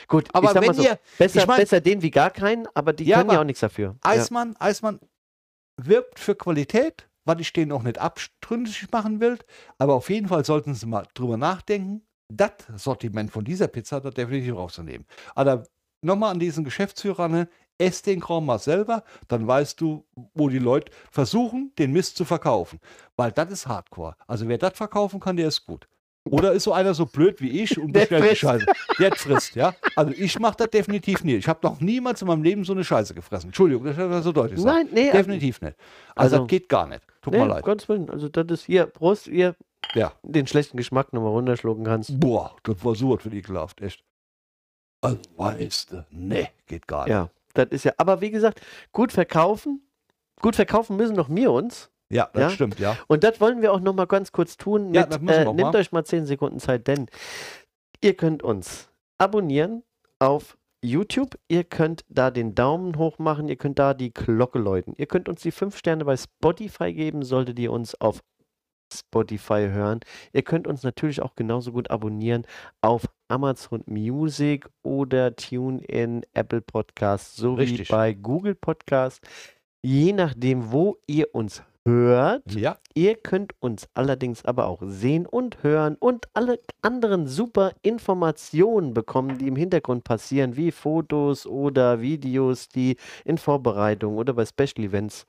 Gut, 0.07 0.29
Aber 0.33 0.47
ich 0.47 0.51
sag 0.53 0.61
mal 0.61 0.67
wenn 0.69 0.75
so, 0.75 0.83
ihr, 0.83 0.99
besser, 1.17 1.39
ich 1.39 1.47
mein- 1.47 1.59
besser 1.59 1.81
den 1.81 2.01
wie 2.01 2.11
gar 2.11 2.29
keinen, 2.31 2.67
aber 2.73 2.93
die 2.93 3.05
Ja, 3.05 3.17
können 3.17 3.29
ja 3.29 3.33
aber 3.35 3.41
auch 3.41 3.45
nichts 3.45 3.59
dafür. 3.61 3.95
Eismann, 4.01 4.55
Eismann 4.57 4.99
wirbt 5.77 6.19
für 6.19 6.35
Qualität, 6.35 7.07
was 7.25 7.39
ich 7.39 7.51
denen 7.53 7.71
auch 7.71 7.83
nicht 7.83 7.97
abstründig 7.97 8.89
machen 8.91 9.19
will. 9.19 9.37
Aber 9.77 9.93
auf 9.95 10.09
jeden 10.09 10.27
Fall 10.27 10.45
sollten 10.45 10.73
sie 10.73 10.85
mal 10.85 11.05
drüber 11.13 11.37
nachdenken, 11.37 12.03
das 12.29 12.51
Sortiment 12.75 13.31
von 13.31 13.43
dieser 13.43 13.67
Pizza 13.67 13.99
da 13.99 14.09
definitiv 14.09 14.55
rauszunehmen. 14.55 15.05
Aber 15.35 15.63
nochmal 16.01 16.31
an 16.31 16.39
diesen 16.39 16.63
Geschäftsführer, 16.63 17.27
ne, 17.27 17.49
ess 17.77 18.01
den 18.01 18.21
Kram 18.21 18.45
mal 18.45 18.59
selber, 18.59 19.03
dann 19.27 19.47
weißt 19.47 19.81
du, 19.81 20.05
wo 20.33 20.47
die 20.49 20.59
Leute 20.59 20.91
versuchen, 21.11 21.73
den 21.77 21.91
Mist 21.91 22.15
zu 22.15 22.25
verkaufen. 22.25 22.79
Weil 23.17 23.31
das 23.31 23.51
ist 23.51 23.67
Hardcore. 23.67 24.15
Also 24.27 24.47
wer 24.47 24.57
das 24.57 24.73
verkaufen 24.77 25.19
kann, 25.19 25.35
der 25.35 25.47
ist 25.47 25.65
gut. 25.65 25.87
Oder 26.29 26.51
ist 26.53 26.63
so 26.65 26.73
einer 26.73 26.93
so 26.93 27.05
blöd 27.07 27.41
wie 27.41 27.61
ich 27.61 27.79
und 27.79 27.93
bestellt 27.93 28.31
die. 28.31 28.35
Scheiße? 28.35 28.65
Der 28.99 29.15
frisst, 29.15 29.55
ja? 29.55 29.73
Also 29.95 30.13
ich 30.15 30.37
mache 30.39 30.55
das 30.57 30.69
definitiv 30.69 31.23
nie. 31.23 31.35
Ich 31.35 31.47
habe 31.47 31.59
noch 31.63 31.79
niemals 31.81 32.21
in 32.21 32.27
meinem 32.27 32.43
Leben 32.43 32.63
so 32.63 32.73
eine 32.73 32.83
Scheiße 32.83 33.13
gefressen. 33.15 33.47
Entschuldigung, 33.49 33.85
das 33.85 33.97
ist 33.97 34.23
so 34.23 34.31
deutlich 34.31 34.59
sagen. 34.59 34.85
Nein, 34.85 34.89
nee, 34.93 35.05
also- 35.09 35.17
Definitiv 35.17 35.61
nicht. 35.61 35.75
Also, 36.15 36.35
also- 36.35 36.37
das 36.39 36.47
geht 36.47 36.69
gar 36.69 36.87
nicht. 36.87 37.01
Tut 37.21 37.33
nee, 37.33 37.39
mir 37.39 37.47
leid. 37.47 37.63
Gottes 37.63 37.89
Willen. 37.89 38.09
Also 38.09 38.29
das 38.29 38.45
ist 38.49 38.65
hier, 38.65 38.85
Prost, 38.85 39.27
ihr 39.27 39.55
Ja. 39.93 40.13
den 40.23 40.45
schlechten 40.47 40.77
Geschmack 40.77 41.11
nochmal 41.11 41.31
runterschlucken 41.31 41.83
kannst. 41.85 42.19
Boah, 42.19 42.55
das 42.63 42.83
war 42.85 42.95
so 42.95 43.15
was 43.15 43.23
für 43.23 43.29
ekelhaft, 43.33 43.81
echt. 43.81 44.03
Also, 45.01 45.17
weißt 45.37 45.91
du, 45.91 46.05
nee, 46.11 46.49
geht 46.67 46.87
gar 46.87 47.05
nicht. 47.05 47.11
Ja, 47.11 47.29
das 47.55 47.67
ist 47.71 47.83
ja, 47.85 47.93
aber 47.97 48.21
wie 48.21 48.29
gesagt, 48.31 48.61
gut 48.91 49.11
verkaufen. 49.11 49.81
Gut 50.39 50.55
verkaufen 50.55 50.97
müssen 50.97 51.15
doch 51.15 51.29
wir 51.29 51.51
uns. 51.51 51.90
Ja, 52.11 52.29
das 52.33 52.41
Ja? 52.41 52.49
stimmt, 52.51 52.79
ja. 52.79 52.97
Und 53.07 53.23
das 53.23 53.39
wollen 53.41 53.61
wir 53.61 53.73
auch 53.73 53.79
nochmal 53.79 54.07
ganz 54.07 54.31
kurz 54.31 54.57
tun. 54.57 54.93
Ja, 54.93 55.07
Mit, 55.07 55.29
äh, 55.29 55.45
nehmt 55.45 55.57
mal. 55.61 55.75
euch 55.75 55.91
mal 55.91 56.03
10 56.05 56.25
Sekunden 56.25 56.59
Zeit, 56.59 56.87
denn 56.87 57.07
ihr 58.01 58.15
könnt 58.15 58.43
uns 58.43 58.89
abonnieren 59.17 59.83
auf 60.19 60.57
YouTube. 60.83 61.37
Ihr 61.47 61.63
könnt 61.63 62.03
da 62.09 62.31
den 62.31 62.55
Daumen 62.55 62.97
hoch 62.97 63.19
machen. 63.19 63.47
Ihr 63.47 63.55
könnt 63.55 63.77
da 63.79 63.93
die 63.93 64.13
Glocke 64.13 64.59
läuten. 64.59 64.93
Ihr 64.97 65.05
könnt 65.05 65.29
uns 65.29 65.41
die 65.41 65.51
5 65.51 65.77
Sterne 65.77 66.05
bei 66.05 66.17
Spotify 66.17 66.93
geben, 66.93 67.23
solltet 67.23 67.59
ihr 67.59 67.71
uns 67.71 67.99
auf 68.01 68.21
Spotify 68.93 69.69
hören. 69.71 70.01
Ihr 70.33 70.41
könnt 70.41 70.67
uns 70.67 70.83
natürlich 70.83 71.21
auch 71.21 71.35
genauso 71.35 71.71
gut 71.71 71.89
abonnieren 71.91 72.45
auf 72.81 73.05
Amazon 73.29 73.83
Music 73.85 74.67
oder 74.83 75.35
TuneIn, 75.35 76.23
Apple 76.33 76.61
Podcasts 76.61 77.35
sowie 77.37 77.61
Richtig. 77.61 77.87
bei 77.87 78.13
Google 78.13 78.55
Podcasts. 78.55 79.21
Je 79.83 80.11
nachdem, 80.13 80.71
wo 80.71 80.97
ihr 81.07 81.33
uns 81.33 81.63
hört. 81.87 82.43
Ja, 82.53 82.77
Ihr 82.93 83.15
könnt 83.15 83.53
uns 83.59 83.87
allerdings 83.93 84.45
aber 84.45 84.67
auch 84.67 84.81
sehen 84.85 85.25
und 85.25 85.63
hören 85.63 85.95
und 85.99 86.27
alle 86.33 86.59
anderen 86.81 87.27
super 87.27 87.71
Informationen 87.81 88.93
bekommen, 88.93 89.37
die 89.37 89.47
im 89.47 89.55
Hintergrund 89.55 90.03
passieren, 90.03 90.55
wie 90.57 90.71
Fotos 90.71 91.45
oder 91.47 92.01
Videos, 92.01 92.67
die 92.69 92.97
in 93.25 93.37
Vorbereitung 93.37 94.17
oder 94.17 94.33
bei 94.33 94.45
Special 94.45 94.85
Events 94.85 95.25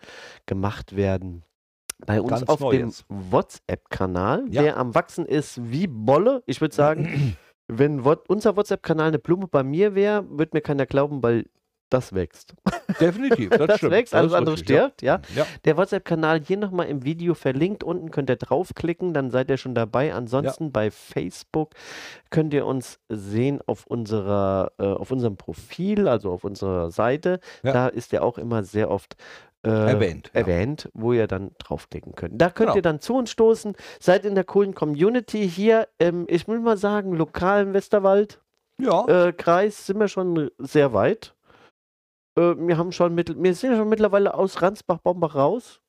gemacht 0.46 0.96
werden. 0.96 1.44
Bei 2.04 2.20
uns 2.20 2.30
Ganz 2.30 2.48
auf 2.48 2.60
neu 2.60 2.76
dem. 2.76 2.92
WhatsApp-Kanal, 3.08 4.44
Ja. 4.50 4.62
der 4.62 4.76
am 4.76 4.94
Wachsen 4.94 5.24
ist 5.24 5.60
wie 5.70 5.86
Bolle. 5.86 6.42
Ich 6.46 6.60
würde 6.60 6.74
sagen, 6.74 7.36
wenn 7.68 8.00
unser 8.00 8.56
WhatsApp-Kanal 8.56 9.08
eine 9.08 9.18
Blume 9.18 9.46
bei 9.46 9.62
mir 9.62 9.94
wäre, 9.94 10.26
würde 10.28 10.50
mir 10.54 10.62
keiner 10.62 10.86
glauben, 10.86 11.22
weil 11.22 11.46
das 11.92 12.12
wächst. 12.14 12.54
definitiv. 13.00 13.50
Das, 13.50 13.66
Das, 13.66 13.76
stimmt. 13.78 13.92
wächst, 13.92 14.14
alles 14.14 14.32
andere 14.32 14.54
richtig, 14.56 14.70
ja. 14.76 14.82
stirbt, 14.84 15.02
ja. 15.02 15.20
Ja, 15.34 15.46
Der 15.64 15.76
WhatsApp-Kanal 15.76 16.40
hier 16.40 16.56
nochmal 16.58 16.86
im 16.86 17.04
Video 17.04 17.34
verlinkt. 17.34 17.84
Unten 17.84 18.10
könnt 18.10 18.30
ihr 18.30 18.36
draufklicken, 18.36 19.12
dann 19.14 19.30
seid 19.30 19.50
ihr 19.50 19.56
schon 19.56 19.74
dabei. 19.74 20.14
Ansonsten 20.14 20.72
bei 20.72 20.90
Facebook 20.90 21.70
könnt 22.30 22.54
ihr 22.54 22.66
uns 22.66 22.98
sehen 23.08 23.60
auf, 23.66 23.86
unserer, 23.86 24.72
äh, 24.78 24.84
auf 24.86 25.10
unserem 25.10 25.36
Profil, 25.36 26.08
also 26.08 26.32
auf 26.32 26.44
unserer 26.44 26.90
Seite. 26.90 27.40
Ja. 27.62 27.72
Da 27.72 27.86
ist 27.88 28.12
er 28.12 28.22
auch 28.24 28.38
immer 28.38 28.62
sehr 28.64 28.90
oft 28.90 29.16
äh, 29.64 29.68
Erwähnt, 29.70 30.30
ja. 30.34 30.40
erwähnt, 30.40 30.88
wo 30.92 31.12
ihr 31.12 31.28
dann 31.28 31.52
draufklicken 31.58 32.16
könnt. 32.16 32.40
Da 32.40 32.46
könnt 32.50 32.66
Genau. 32.70 32.74
ihr 32.76 32.82
dann 32.82 33.00
zu 33.00 33.14
uns 33.14 33.30
stoßen. 33.30 33.76
Seid 34.00 34.24
in 34.24 34.34
der 34.34 34.42
coolen 34.42 34.74
Community 34.74 35.48
hier. 35.48 35.86
Ähm, 36.00 36.24
ich 36.28 36.48
will 36.48 36.58
mal 36.58 36.76
sagen, 36.76 37.12
lokal 37.14 37.62
im 37.62 37.72
Westerwald. 37.72 38.40
ja. 38.78 39.06
Äh, 39.28 39.32
Kreis 39.32 39.86
sind 39.86 40.00
wir 40.00 40.08
schon 40.08 40.50
sehr 40.58 40.92
weit. 40.94 41.34
Äh, 42.36 42.54
wir 42.56 42.76
haben 42.78 42.92
schon 42.92 43.14
mittel, 43.14 43.40
wir 43.42 43.54
sind 43.54 43.72
ja 43.72 43.76
schon 43.78 43.88
mittlerweile 43.88 44.34
aus 44.34 44.62
Ransbach-Bombach 44.62 45.34
raus. 45.34 45.80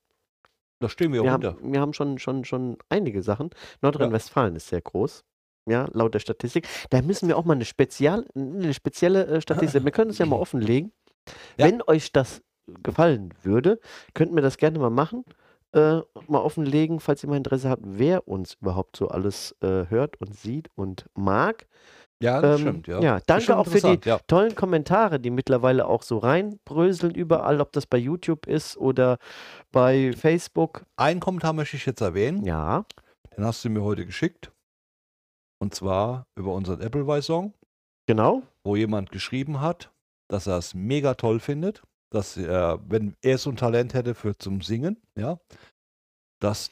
da 0.79 0.89
stehen 0.89 1.13
wir 1.13 1.21
auch 1.21 1.25
Wir 1.25 1.31
hinter. 1.33 1.55
haben, 1.55 1.73
wir 1.73 1.79
haben 1.79 1.93
schon, 1.93 2.19
schon, 2.19 2.43
schon 2.45 2.77
einige 2.89 3.23
Sachen. 3.23 3.49
Nordrhein-Westfalen 3.81 4.55
ist 4.55 4.67
sehr 4.67 4.81
groß. 4.81 5.23
Ja, 5.65 5.87
laut 5.93 6.13
der 6.13 6.19
Statistik. 6.19 6.67
Da 6.89 7.01
müssen 7.01 7.29
wir 7.29 7.37
auch 7.37 7.45
mal 7.45 7.53
eine, 7.53 7.63
Spezial, 7.65 8.25
eine 8.35 8.73
spezielle 8.73 9.25
äh, 9.27 9.41
Statistik. 9.41 9.85
Wir 9.85 9.91
können 9.91 10.11
es 10.11 10.17
ja 10.17 10.25
mal 10.25 10.35
offenlegen. 10.39 10.91
Ja. 11.57 11.67
Wenn 11.67 11.81
euch 11.87 12.11
das 12.11 12.41
gefallen 12.81 13.33
würde, 13.43 13.79
könnten 14.13 14.35
wir 14.35 14.41
das 14.41 14.57
gerne 14.57 14.79
mal 14.79 14.89
machen. 14.89 15.23
Äh, 15.71 16.01
mal 16.27 16.41
offenlegen, 16.41 16.99
falls 16.99 17.23
ihr 17.23 17.29
mal 17.29 17.37
Interesse 17.37 17.69
habt, 17.69 17.81
wer 17.85 18.27
uns 18.27 18.55
überhaupt 18.61 18.95
so 18.95 19.07
alles 19.07 19.55
äh, 19.61 19.85
hört 19.89 20.19
und 20.21 20.35
sieht 20.35 20.69
und 20.75 21.07
mag. 21.15 21.65
Ja, 22.23 22.39
das 22.39 22.61
Ähm, 22.61 22.67
stimmt, 22.67 22.87
ja. 22.87 23.01
ja, 23.01 23.19
danke 23.25 23.57
auch 23.57 23.67
für 23.67 23.81
die 23.81 24.07
ja. 24.07 24.17
tollen 24.27 24.55
Kommentare, 24.55 25.19
die 25.19 25.29
mittlerweile 25.29 25.85
auch 25.85 26.03
so 26.03 26.19
reinbröseln 26.19 27.13
überall, 27.13 27.59
ob 27.59 27.73
das 27.73 27.85
bei 27.85 27.97
YouTube 27.97 28.47
ist 28.47 28.77
oder 28.77 29.17
bei 29.73 30.13
Facebook. 30.13 30.85
Einen 30.95 31.19
Kommentar 31.19 31.51
möchte 31.51 31.75
ich 31.75 31.85
jetzt 31.85 31.99
erwähnen. 31.99 32.45
Ja, 32.45 32.85
Den 33.35 33.43
hast 33.43 33.65
du 33.65 33.69
mir 33.69 33.83
heute 33.83 34.05
geschickt. 34.05 34.53
Und 35.59 35.75
zwar 35.75 36.25
über 36.37 36.53
unseren 36.53 36.81
Appleweiß-Song, 36.81 37.53
genau. 38.05 38.43
wo 38.63 38.77
jemand 38.77 39.11
geschrieben 39.11 39.59
hat, 39.59 39.91
dass 40.29 40.47
er 40.47 40.57
es 40.57 40.73
mega 40.73 41.15
toll 41.15 41.41
findet, 41.41 41.83
dass 42.09 42.37
er, 42.37 42.79
wenn 42.87 43.15
er 43.21 43.37
so 43.37 43.49
ein 43.49 43.57
Talent 43.57 43.93
hätte 43.93 44.15
für 44.15 44.37
zum 44.37 44.61
Singen, 44.61 45.01
ja, 45.17 45.39
das 46.41 46.71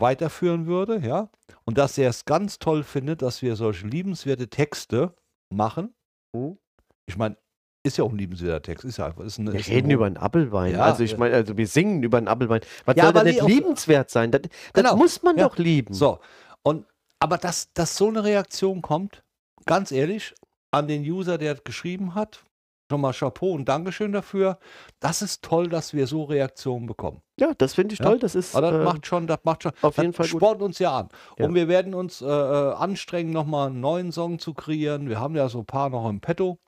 weiterführen 0.00 0.66
würde, 0.66 0.98
ja, 0.98 1.30
und 1.64 1.78
dass 1.78 1.98
er 1.98 2.10
es 2.10 2.24
ganz 2.24 2.58
toll 2.58 2.82
findet, 2.82 3.22
dass 3.22 3.42
wir 3.42 3.56
solche 3.56 3.86
liebenswerte 3.86 4.48
Texte 4.48 5.14
machen. 5.50 5.94
Mhm. 6.34 6.58
Ich 7.06 7.16
meine, 7.16 7.36
ist 7.84 7.98
ja 7.98 8.04
auch 8.04 8.10
ein 8.10 8.18
liebenswerter 8.18 8.62
Text, 8.62 8.84
ist 8.84 8.98
ja 8.98 9.06
einfach. 9.06 9.24
Ist 9.24 9.38
ein, 9.38 9.52
Wir 9.52 9.60
ist 9.60 9.68
reden 9.68 9.88
ein, 9.88 9.92
über 9.92 10.06
einen 10.06 10.16
Appelwein. 10.16 10.72
Ja, 10.72 10.82
also 10.82 11.04
ich 11.04 11.16
meine, 11.16 11.34
also 11.36 11.56
wir 11.56 11.66
singen 11.68 12.02
über 12.02 12.18
einen 12.18 12.28
Appelwein. 12.28 12.60
Was 12.84 12.96
Ja, 12.96 13.04
soll 13.04 13.10
aber 13.10 13.24
nicht 13.24 13.42
liebenswert 13.42 14.10
sein? 14.10 14.32
Das, 14.32 14.42
das 14.42 14.50
Genau, 14.72 14.96
muss 14.96 15.22
man 15.22 15.36
ja. 15.36 15.48
doch 15.48 15.56
lieben. 15.56 15.94
So, 15.94 16.18
und 16.62 16.84
aber 17.20 17.38
dass, 17.38 17.72
dass 17.72 17.96
so 17.96 18.08
eine 18.08 18.24
Reaktion 18.24 18.82
kommt, 18.82 19.22
ganz 19.66 19.92
ehrlich, 19.92 20.34
an 20.72 20.88
den 20.88 21.02
User, 21.02 21.38
der 21.38 21.54
geschrieben 21.54 22.14
hat, 22.14 22.44
schon 22.90 23.00
mal 23.00 23.12
Chapeau 23.12 23.52
und 23.52 23.68
Dankeschön 23.68 24.12
dafür. 24.12 24.58
Das 25.00 25.22
ist 25.22 25.42
toll, 25.42 25.68
dass 25.68 25.92
wir 25.92 26.06
so 26.06 26.24
Reaktionen 26.24 26.86
bekommen. 26.86 27.20
Ja, 27.38 27.52
das 27.58 27.74
finde 27.74 27.94
ich 27.94 27.98
Ja, 27.98 28.06
toll. 28.06 28.18
Das 28.18 28.34
ist 28.34 28.54
Aber 28.54 28.70
das 28.70 28.80
äh, 28.80 28.84
macht 28.84 29.06
schon, 29.06 29.26
das 29.26 29.38
macht 29.44 29.62
schon, 29.64 29.72
auf 29.82 29.96
jeden 29.98 30.12
Fall 30.12 30.28
gut. 30.28 30.40
spornt 30.40 30.62
uns 30.62 30.78
ja 30.78 30.96
an. 30.98 31.08
Ja. 31.38 31.46
Und 31.46 31.54
wir 31.54 31.68
werden 31.68 31.94
uns 31.94 32.22
äh, 32.22 32.26
äh, 32.26 32.72
anstrengen, 32.74 33.32
nochmal 33.32 33.68
einen 33.68 33.80
neuen 33.80 34.12
Song 34.12 34.38
zu 34.38 34.54
kreieren. 34.54 35.08
Wir 35.08 35.18
haben 35.20 35.34
ja 35.36 35.48
so 35.48 35.58
ein 35.60 35.66
paar 35.66 35.90
noch 35.90 36.08
im 36.08 36.20
Petto. 36.20 36.58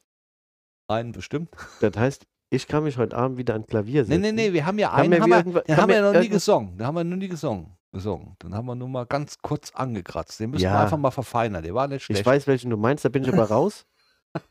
Einen 0.88 1.12
bestimmt. 1.12 1.50
Das 1.80 1.96
heißt, 1.96 2.26
ich 2.50 2.66
kann 2.66 2.82
mich 2.84 2.96
heute 2.96 3.16
Abend 3.16 3.36
wieder 3.36 3.54
an 3.54 3.66
Klavier 3.66 4.02
Nee, 4.02 4.08
setzen. 4.08 4.20
nee, 4.22 4.32
nee, 4.32 4.52
wir 4.52 4.64
haben 4.66 4.78
ja 4.78 4.90
Haben 4.92 5.12
einen, 5.12 5.26
wir 5.26 5.36
haben 5.36 5.54
wir, 5.54 5.60
den 5.62 5.76
haben 5.76 5.82
haben 5.82 5.88
wir 5.90 6.02
wir 6.02 6.12
noch 6.12 6.20
nie 6.20 6.28
gesungen. 6.30 6.76
Den 6.78 6.86
haben 6.86 6.94
wir 6.96 7.04
noch 7.04 7.16
nie 7.16 7.28
gesungen. 7.28 7.76
gesungen. 7.92 8.36
Den 8.42 8.54
haben 8.54 8.66
wir 8.66 8.74
nur 8.74 8.88
mal 8.88 9.04
ganz 9.06 9.36
kurz 9.42 9.70
angekratzt. 9.74 10.40
Den 10.40 10.50
müssen 10.50 10.62
wir 10.62 10.70
Ja. 10.70 10.82
einfach 10.82 10.96
mal 10.96 11.10
verfeinern. 11.10 11.62
Der 11.62 11.74
war 11.74 11.86
nicht 11.88 12.04
schlecht. 12.04 12.20
Ich 12.20 12.26
weiß, 12.26 12.46
welchen 12.46 12.70
du 12.70 12.76
meinst, 12.78 13.04
da 13.04 13.10
bin 13.10 13.22
ich 13.22 13.32
aber 13.32 13.44
raus. 13.50 13.84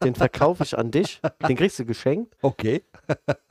Den 0.04 0.16
verkaufe 0.16 0.64
ich 0.64 0.78
an 0.78 0.92
dich. 0.92 1.22
Den 1.48 1.56
kriegst 1.56 1.78
du 1.80 1.86
geschenkt. 1.86 2.36
Okay. 2.42 2.84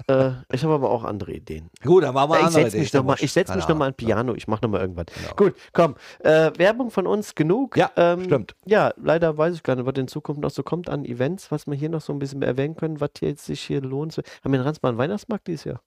Äh, 0.09 0.33
ich 0.53 0.63
habe 0.65 0.75
aber 0.75 0.91
auch 0.91 1.05
andere 1.05 1.33
Ideen. 1.33 1.71
Gut, 1.83 2.05
dann 2.05 2.15
machen 2.15 2.31
wir 2.31 2.39
ich 2.39 2.47
andere 2.47 2.63
setze 2.65 2.79
mich 2.79 2.89
Ideen. 2.89 2.99
nochmal 3.01 3.21
Wurscht. 3.21 3.35
setz 3.35 3.49
Keine 3.49 3.61
mich 3.61 3.69
noch 3.69 3.77
mal 3.77 3.87
an. 3.89 3.95
Piano. 3.95 4.35
Ich 4.35 4.47
mache 4.49 4.63
nochmal 4.63 4.81
irgendwas. 4.83 5.07
Genau. 5.07 5.35
Gut, 5.35 5.55
komm. 5.73 5.95
Äh, 6.21 6.53
Werbung 6.59 6.91
von 6.91 7.07
uns 7.07 7.35
genug. 7.35 7.77
Ja, 7.77 7.91
ähm, 7.97 8.25
Stimmt. 8.25 8.55
Ja, 8.67 8.93
leider 8.97 9.37
weiß 9.37 9.55
ich 9.55 9.63
gar 9.63 9.77
nicht, 9.77 9.87
was 9.87 9.95
in 9.97 10.09
Zukunft 10.09 10.41
noch 10.43 10.51
so 10.51 10.63
kommt 10.63 10.89
an 10.89 11.05
Events, 11.05 11.51
was 11.51 11.67
wir 11.67 11.75
hier 11.75 11.89
noch 11.89 12.01
so 12.01 12.13
ein 12.13 12.19
bisschen 12.19 12.43
erwähnen 12.43 12.77
können, 12.77 13.01
was 13.01 13.11
hier 13.19 13.31
jetzt 13.31 13.47
sich 13.47 13.61
hier 13.63 13.81
lohnt. 13.81 14.17
Haben 14.17 14.53
wir 14.53 14.61
in 14.61 14.67
Ransbach 14.67 14.91
einen 14.91 14.99
Weihnachtsmarkt 14.99 15.47
dieses 15.47 15.65
Jahr? 15.65 15.83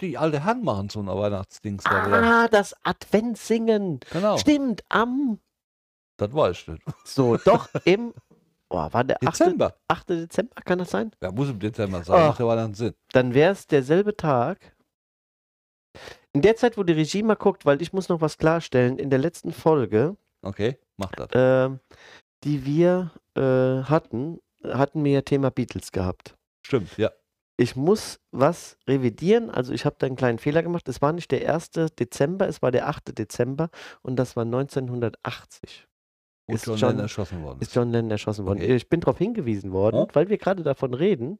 Die 0.00 0.16
alte 0.16 0.44
Herren 0.44 0.62
machen 0.62 0.88
so 0.88 1.00
ein 1.00 1.06
Weihnachtsdings. 1.06 1.84
Ah, 1.86 2.46
das 2.48 2.74
Adventssingen. 2.84 4.00
Genau. 4.12 4.38
Stimmt, 4.38 4.84
am. 4.88 5.40
Das 6.16 6.32
weiß 6.32 6.56
ich 6.58 6.68
nicht. 6.68 6.82
So, 7.04 7.36
doch 7.36 7.68
im. 7.84 8.14
Oh, 8.72 8.76
war 8.92 9.04
der 9.04 9.16
8. 9.26 9.40
Dezember. 9.40 9.76
8. 9.88 10.08
Dezember, 10.10 10.54
kann 10.64 10.78
das 10.78 10.90
sein? 10.90 11.10
Ja, 11.20 11.32
muss 11.32 11.48
im 11.50 11.58
Dezember 11.58 12.04
sein. 12.04 12.16
Ach. 12.16 12.28
Macht 12.28 12.40
mal 12.40 12.56
dann 12.56 12.74
Sinn. 12.74 12.94
Dann 13.12 13.34
wäre 13.34 13.52
es 13.52 13.66
derselbe 13.66 14.16
Tag. 14.16 14.58
In 16.32 16.42
der 16.42 16.54
Zeit, 16.56 16.78
wo 16.78 16.84
die 16.84 16.92
Regie 16.92 17.24
mal 17.24 17.34
guckt, 17.34 17.66
weil 17.66 17.82
ich 17.82 17.92
muss 17.92 18.08
noch 18.08 18.20
was 18.20 18.38
klarstellen, 18.38 18.98
in 18.98 19.10
der 19.10 19.18
letzten 19.18 19.52
Folge, 19.52 20.16
Okay, 20.42 20.78
macht 20.96 21.18
das. 21.18 21.28
ähm, 21.32 21.80
die 22.44 22.64
wir 22.64 23.10
äh, 23.36 23.82
hatten, 23.88 24.38
hatten 24.62 25.02
wir 25.04 25.12
ja 25.12 25.22
Thema 25.22 25.50
Beatles 25.50 25.90
gehabt. 25.90 26.36
Stimmt, 26.64 26.96
ja. 26.96 27.10
Ich 27.56 27.74
muss 27.76 28.20
was 28.30 28.78
revidieren, 28.86 29.50
also 29.50 29.72
ich 29.72 29.84
habe 29.84 29.96
da 29.98 30.06
einen 30.06 30.16
kleinen 30.16 30.38
Fehler 30.38 30.62
gemacht. 30.62 30.88
Es 30.88 31.02
war 31.02 31.12
nicht 31.12 31.30
der 31.32 31.52
1. 31.52 31.72
Dezember, 31.98 32.46
es 32.48 32.62
war 32.62 32.70
der 32.70 32.88
8. 32.88 33.18
Dezember 33.18 33.68
und 34.02 34.14
das 34.16 34.36
war 34.36 34.44
1980. 34.44 35.86
Und 36.50 36.56
Ist 36.56 36.64
schon 36.66 36.76
John- 36.76 36.88
Lennon 36.90 37.02
erschossen 37.04 37.42
worden. 37.42 37.58
Ist 37.60 37.74
John 37.74 37.90
Lennon 37.90 38.10
erschossen 38.10 38.46
worden. 38.46 38.58
Okay. 38.62 38.74
Ich 38.76 38.88
bin 38.88 39.00
darauf 39.00 39.18
hingewiesen 39.18 39.72
worden, 39.72 39.96
Ja. 39.96 40.06
weil 40.12 40.28
wir 40.28 40.38
gerade 40.38 40.62
davon 40.62 40.94
reden. 40.94 41.38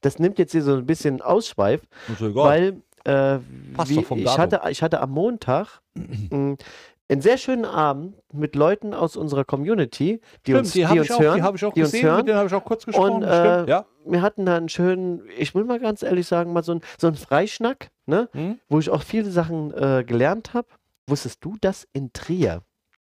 Das 0.00 0.18
nimmt 0.18 0.38
jetzt 0.38 0.52
hier 0.52 0.62
so 0.62 0.74
ein 0.74 0.86
bisschen 0.86 1.20
Ausschweif, 1.20 1.82
weil 2.18 2.82
äh, 3.04 3.38
Passt 3.74 3.90
wie, 3.90 3.96
doch 3.96 4.04
vom 4.04 4.18
ich, 4.18 4.38
hatte, 4.38 4.62
ich 4.70 4.82
hatte 4.82 5.00
am 5.00 5.10
Montag 5.10 5.82
mh, 6.30 6.56
einen 7.10 7.20
sehr 7.20 7.36
schönen 7.36 7.66
Abend 7.66 8.14
mit 8.32 8.56
Leuten 8.56 8.94
aus 8.94 9.14
unserer 9.16 9.44
Community, 9.44 10.22
die 10.46 10.52
Stimmt, 10.52 10.58
uns, 10.60 10.72
die 10.72 10.78
die 10.78 10.86
habe 10.86 11.00
uns 11.00 11.10
ich, 11.10 11.14
auch- 11.14 11.20
hören. 11.20 11.36
die 11.36 11.42
hab 11.42 11.54
ich 11.54 11.64
auch 11.66 11.74
die 11.74 11.82
uns 11.82 11.92
gesehen, 11.92 12.06
hören. 12.06 12.16
mit 12.16 12.28
denen 12.28 12.38
habe 12.38 12.48
ich 12.48 12.54
auch 12.54 12.64
kurz 12.64 12.86
gesprochen. 12.86 13.12
Und, 13.16 13.22
Stimmt, 13.24 13.68
äh, 13.68 13.70
ja. 13.70 13.84
Wir 14.06 14.22
hatten 14.22 14.46
da 14.46 14.56
einen 14.56 14.70
schönen, 14.70 15.22
ich 15.38 15.54
will 15.54 15.64
mal 15.64 15.78
ganz 15.78 16.02
ehrlich 16.02 16.26
sagen, 16.26 16.54
mal 16.54 16.62
so, 16.64 16.72
ein, 16.72 16.80
so 16.98 17.06
einen 17.08 17.16
Freischnack, 17.16 17.90
ne? 18.06 18.30
Hm? 18.32 18.58
wo 18.70 18.78
ich 18.78 18.88
auch 18.88 19.02
viele 19.02 19.30
Sachen 19.30 19.72
äh, 19.74 20.02
gelernt 20.06 20.54
habe. 20.54 20.68
Wusstest 21.06 21.44
du, 21.44 21.56
dass 21.60 21.86
in 21.92 22.14
Trier 22.14 22.62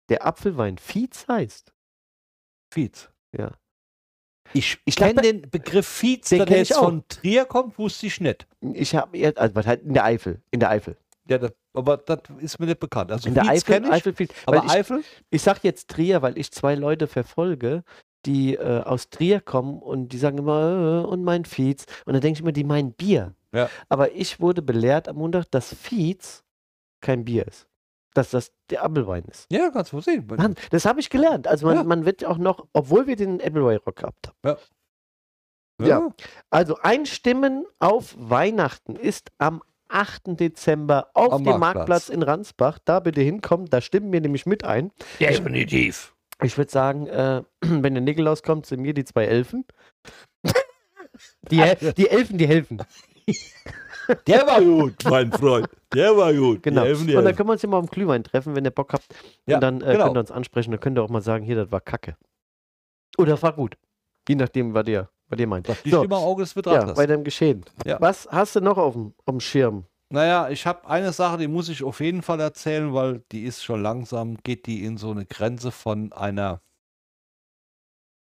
der 0.09 0.25
Apfelwein 0.25 0.77
Fietz 0.77 1.27
heißt. 1.27 1.73
Fietz. 2.73 3.09
Ja. 3.37 3.51
Ich, 4.53 4.79
Ich 4.85 4.95
kenne 4.95 5.21
den 5.21 5.41
Begriff 5.49 5.87
Fietz, 5.87 6.29
den 6.29 6.45
der 6.45 6.57
jetzt 6.57 6.75
auch. 6.75 6.85
von 6.85 7.03
Trier 7.07 7.45
kommt, 7.45 7.77
wusste 7.77 8.07
ich 8.07 8.19
nicht. 8.19 8.47
Ich 8.73 8.95
habe 8.95 9.33
also 9.35 9.55
was 9.55 9.67
halt 9.67 9.83
in 9.83 9.93
der 9.93 10.03
Eifel, 10.05 10.41
in 10.51 10.59
der 10.59 10.69
Eifel. 10.69 10.97
Ja, 11.29 11.37
das, 11.37 11.51
aber 11.73 11.97
das 11.97 12.21
ist 12.39 12.59
mir 12.59 12.65
nicht 12.65 12.79
bekannt. 12.79 13.11
Also 13.11 13.27
In 13.27 13.35
der 13.35 13.47
Eifel, 13.47 13.83
ich, 13.83 13.91
Eifel, 13.91 14.13
Fietz. 14.15 14.33
aber 14.47 14.65
ich, 14.65 14.71
Eifel? 14.71 15.03
ich 15.29 15.41
sag 15.43 15.63
jetzt 15.63 15.89
Trier, 15.89 16.23
weil 16.23 16.37
ich 16.39 16.51
zwei 16.51 16.73
Leute 16.73 17.05
verfolge, 17.05 17.83
die 18.25 18.55
äh, 18.55 18.81
aus 18.81 19.09
Trier 19.11 19.39
kommen 19.39 19.79
und 19.79 20.09
die 20.09 20.17
sagen 20.17 20.39
immer, 20.39 21.03
äh, 21.05 21.07
und 21.07 21.23
mein 21.23 21.45
Fietz. 21.45 21.85
Und 22.05 22.13
dann 22.13 22.21
denke 22.21 22.37
ich 22.37 22.41
immer, 22.41 22.51
die 22.51 22.63
meinen 22.63 22.93
Bier. 22.93 23.35
Ja. 23.53 23.69
Aber 23.87 24.13
ich 24.13 24.39
wurde 24.39 24.63
belehrt 24.63 25.07
am 25.07 25.17
Montag, 25.17 25.45
dass 25.51 25.73
Fietz 25.75 26.43
kein 27.01 27.23
Bier 27.25 27.47
ist. 27.47 27.67
Dass 28.19 28.31
das 28.31 28.51
der 28.69 28.83
Apfelwein 28.83 29.23
ist. 29.31 29.47
Ja, 29.49 29.69
kannst 29.71 29.93
du 29.93 30.01
sehen. 30.01 30.27
Mann, 30.27 30.55
das 30.71 30.83
habe 30.83 30.99
ich 30.99 31.09
gelernt. 31.09 31.47
Also 31.47 31.65
man, 31.67 31.75
Ja. 31.77 31.83
man 31.85 32.05
wird 32.05 32.25
auch 32.25 32.37
noch, 32.37 32.67
obwohl 32.73 33.07
wir 33.07 33.15
den 33.15 33.39
Appleboy 33.39 33.77
Rock 33.77 33.95
gehabt 33.95 34.33
haben. 34.43 34.59
ja. 35.81 36.09
Also 36.49 36.75
einstimmen 36.81 37.65
auf 37.79 38.13
Weihnachten 38.17 38.97
ist 38.97 39.31
am 39.37 39.63
8. 39.87 40.37
Dezember 40.37 41.11
auf 41.13 41.31
Am 41.31 41.45
dem 41.45 41.59
Marktplatz. 41.59 41.75
Marktplatz 41.75 42.09
in 42.09 42.23
Ransbach. 42.23 42.79
Da 42.83 42.99
bitte 42.99 43.21
hinkommen, 43.21 43.67
da 43.69 43.79
stimmen 43.79 44.11
wir 44.11 44.19
nämlich 44.19 44.45
mit 44.45 44.65
ein. 44.65 44.91
Definitiv. 45.21 46.13
Ich 46.43 46.57
würde 46.57 46.71
sagen, 46.71 47.07
äh, 47.07 47.43
wenn 47.61 47.93
der 47.93 48.01
Nikolaus 48.03 48.43
kommt, 48.43 48.65
sind 48.65 48.81
mir 48.81 48.93
die 48.93 49.05
zwei 49.05 49.23
Elfen. 49.25 49.63
Die, 51.49 51.57
die 51.97 52.09
Elfen, 52.09 52.37
die 52.37 52.47
helfen. 52.47 52.81
Der 54.27 54.47
war 54.47 54.61
gut, 54.61 54.95
mein 55.05 55.31
Freund. 55.31 55.67
Der 55.93 56.15
war 56.15 56.33
gut. 56.33 56.63
Genau. 56.63 56.81
Die 56.81 56.87
helfen, 56.87 57.07
die 57.07 57.15
Und 57.15 57.25
dann 57.25 57.35
können 57.35 57.49
wir 57.49 57.53
uns 57.53 57.63
immer 57.63 57.77
am 57.77 57.87
Glühwein 57.87 58.23
treffen, 58.23 58.55
wenn 58.55 58.65
ihr 58.65 58.71
Bock 58.71 58.93
habt. 58.93 59.05
Ja, 59.45 59.55
und 59.55 59.61
dann 59.61 59.81
äh, 59.81 59.93
genau. 59.93 60.05
könnt 60.05 60.17
ihr 60.17 60.19
uns 60.21 60.31
ansprechen. 60.31 60.71
Dann 60.71 60.79
könnt 60.79 60.97
ihr 60.97 61.03
auch 61.03 61.09
mal 61.09 61.21
sagen, 61.21 61.43
hier, 61.43 61.55
das 61.55 61.71
war 61.71 61.81
Kacke. 61.81 62.15
Oder 63.17 63.41
war 63.41 63.53
gut. 63.53 63.77
Je 64.27 64.35
nachdem, 64.35 64.73
was 64.73 64.87
ihr, 64.87 65.09
was 65.27 65.39
ihr 65.39 65.47
meint. 65.47 65.67
Liegt 65.67 65.89
So, 65.89 66.03
im 66.03 66.13
Auge 66.13 66.43
des 66.43 66.53
ja, 66.53 66.61
Betrachters. 66.61 66.95
bei 66.95 67.05
dem 67.05 67.23
Geschehen. 67.23 67.65
Ja. 67.85 67.99
Was 67.99 68.27
hast 68.31 68.55
du 68.55 68.61
noch 68.61 68.77
auf 68.77 68.93
dem, 68.93 69.13
auf 69.25 69.33
dem 69.33 69.39
Schirm? 69.39 69.85
Naja, 70.11 70.49
ich 70.49 70.65
habe 70.65 70.87
eine 70.87 71.13
Sache, 71.13 71.37
die 71.37 71.47
muss 71.47 71.69
ich 71.69 71.83
auf 71.83 71.99
jeden 71.99 72.23
Fall 72.23 72.39
erzählen, 72.39 72.93
weil 72.93 73.23
die 73.31 73.43
ist 73.43 73.63
schon 73.63 73.83
langsam, 73.83 74.37
geht 74.37 74.65
die 74.65 74.83
in 74.83 74.97
so 74.97 75.11
eine 75.11 75.25
Grenze 75.25 75.71
von 75.71 76.11
einer, 76.13 76.61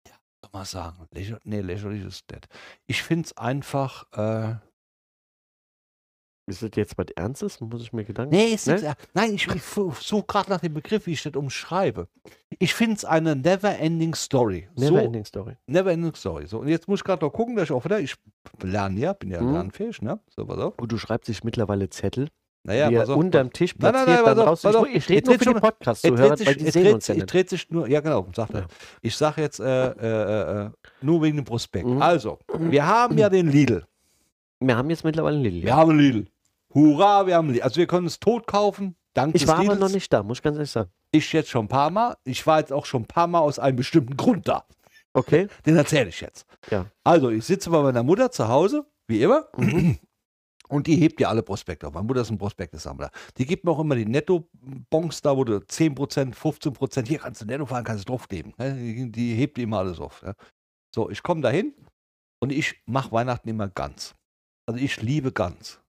ja, 0.05 0.13
soll 0.41 0.49
man 0.51 0.65
sagen, 0.65 1.07
lächer, 1.11 1.39
nee, 1.45 1.61
lächerlich 1.61 2.03
ist 2.03 2.25
das. 2.27 2.41
Ich 2.87 3.03
finde 3.03 3.27
es 3.27 3.37
einfach, 3.37 4.05
äh, 4.11 4.55
Ist 6.51 6.61
das 6.63 6.69
jetzt 6.75 6.97
was 6.97 7.07
Ernstes? 7.15 7.59
Muss 7.61 7.81
ich 7.81 7.93
mir 7.93 8.03
Gedanken 8.03 8.35
nee, 8.35 8.53
ist 8.53 8.67
Ne? 8.67 8.93
nein, 9.13 9.33
ich, 9.33 9.47
ich 9.47 9.63
suche 9.63 10.25
gerade 10.27 10.49
nach 10.49 10.59
dem 10.59 10.73
Begriff, 10.73 11.05
wie 11.07 11.13
ich 11.13 11.23
das 11.23 11.33
umschreibe. 11.35 12.07
Ich 12.59 12.73
finde 12.73 12.97
es 12.97 13.05
eine 13.05 13.35
never-ending 13.35 14.13
Story. 14.15 14.67
Never 14.75 14.87
so, 14.89 14.97
Ending 14.97 15.25
Story. 15.25 15.55
Never-ending 15.67 16.15
Story. 16.15 16.47
So, 16.47 16.59
und 16.59 16.67
jetzt 16.67 16.87
muss 16.87 16.99
ich 16.99 17.03
gerade 17.03 17.23
noch 17.25 17.31
gucken, 17.31 17.55
dass 17.55 17.65
ich 17.65 17.71
auch 17.71 17.85
wieder, 17.85 17.99
ich 17.99 18.15
lerne 18.61 18.99
ja, 18.99 19.13
bin 19.13 19.31
ja 19.31 19.41
Mhm. 19.41 19.53
lernfähig, 19.53 20.01
ne? 20.01 20.19
So, 20.35 20.45
pass 20.45 20.59
auf. 20.59 20.73
Und 20.79 20.91
du 20.91 20.97
schreibst 20.97 21.27
sich 21.27 21.43
mittlerweile 21.43 21.89
Zettel, 21.89 22.27
Naja, 22.63 22.89
die 22.89 22.95
er 22.95 23.09
auf. 23.09 23.15
unterm 23.15 23.51
Tisch 23.53 23.73
Nein, 23.77 23.91
platziert, 23.93 24.07
nein, 24.07 24.15
nein, 24.25 24.35
dann 24.37 24.45
pass 24.45 24.65
auf, 24.65 24.71
nicht- 24.73 24.81
auf. 24.91 24.95
Ich 24.95 25.09
rede 25.09 25.29
nur 25.31 25.39
für 25.39 25.55
Es 25.55 25.61
Podcast-Zuhörer, 25.61 26.35
dreht 26.35 26.47
weil 26.47 26.55
die 26.55 26.69
sehen 26.71 26.83
dreht, 26.83 26.93
uns 26.93 27.07
ja 27.07 27.15
dreht 27.15 27.49
sich 27.49 27.69
nur, 27.69 27.87
ja 27.87 28.01
genau, 28.01 28.27
sagt 28.35 28.53
er. 28.53 28.59
Ja. 28.61 28.67
Ich 29.01 29.15
sage 29.15 29.41
jetzt 29.41 29.59
äh, 29.59 29.87
äh, 29.91 30.65
äh, 30.65 30.69
nur 31.01 31.21
wegen 31.23 31.37
dem 31.37 31.45
Prospekt. 31.45 31.87
Mhm. 31.87 32.01
Also, 32.01 32.37
wir 32.59 32.85
haben 32.85 33.17
ja 33.17 33.29
den 33.29 33.49
Lidl. 33.49 33.85
Wir 34.63 34.77
haben 34.77 34.91
jetzt 34.91 35.03
mittlerweile 35.03 35.37
einen 35.37 35.43
Lilly. 35.43 35.63
Wir 35.63 35.75
haben 35.75 35.89
einen 35.89 35.99
Lidl. 35.99 36.27
Hurra, 36.73 37.27
wir 37.27 37.35
haben. 37.35 37.61
Also 37.61 37.77
wir 37.77 37.87
können 37.87 38.07
es 38.07 38.19
tot 38.19 38.47
kaufen. 38.47 38.95
Dank 39.13 39.35
Ich 39.35 39.47
war 39.47 39.59
aber 39.59 39.75
noch 39.75 39.89
nicht 39.89 40.11
da, 40.11 40.23
muss 40.23 40.37
ich 40.37 40.43
ganz 40.43 40.55
ehrlich 40.55 40.71
sagen. 40.71 40.89
Ich 41.11 41.33
jetzt 41.33 41.49
schon 41.49 41.65
ein 41.65 41.69
paar 41.69 41.89
Mal. 41.89 42.15
Ich 42.23 42.47
war 42.47 42.59
jetzt 42.59 42.71
auch 42.71 42.85
schon 42.85 43.03
ein 43.03 43.07
paar 43.07 43.27
Mal 43.27 43.39
aus 43.39 43.59
einem 43.59 43.75
bestimmten 43.75 44.15
Grund 44.15 44.47
da. 44.47 44.63
Okay. 45.13 45.47
Den 45.65 45.75
erzähle 45.75 46.09
ich 46.09 46.21
jetzt. 46.21 46.45
Ja. 46.69 46.85
Also, 47.03 47.29
ich 47.29 47.45
sitze 47.45 47.69
bei 47.69 47.81
meiner 47.81 48.03
Mutter 48.03 48.31
zu 48.31 48.47
Hause, 48.47 48.85
wie 49.07 49.21
immer. 49.21 49.47
Mhm. 49.57 49.99
Und 50.69 50.87
die 50.87 50.95
hebt 50.95 51.19
ja 51.19 51.27
alle 51.27 51.43
Prospekte 51.43 51.85
auf. 51.85 51.93
Meine 51.93 52.07
Mutter 52.07 52.21
ist 52.21 52.29
ein 52.29 52.37
Prospektesammler. 52.37 53.11
Die 53.37 53.45
gibt 53.45 53.65
mir 53.65 53.71
auch 53.71 53.79
immer 53.79 53.95
die 53.95 54.05
Netto-Bons 54.05 55.21
da, 55.21 55.35
wo 55.35 55.43
du 55.43 55.57
10%, 55.57 56.33
15%, 56.33 57.07
hier 57.07 57.19
kannst 57.19 57.41
du 57.41 57.45
Netto 57.45 57.65
fahren, 57.65 57.83
kannst 57.83 58.07
du 58.07 58.13
draufleben. 58.13 58.53
ne? 58.57 59.09
Die, 59.09 59.35
hebt 59.35 59.57
immer 59.59 59.79
alles 59.79 59.99
auf. 59.99 60.23
So, 60.95 61.09
ich 61.09 61.23
komme 61.23 61.41
dahin 61.41 61.73
und 62.39 62.53
ich 62.53 62.81
mache 62.85 63.11
Weihnachten 63.11 63.49
immer 63.49 63.67
ganz. 63.67 64.15
Also 64.65 64.81
ich 64.81 65.01
liebe 65.01 65.33
Gans. 65.33 65.81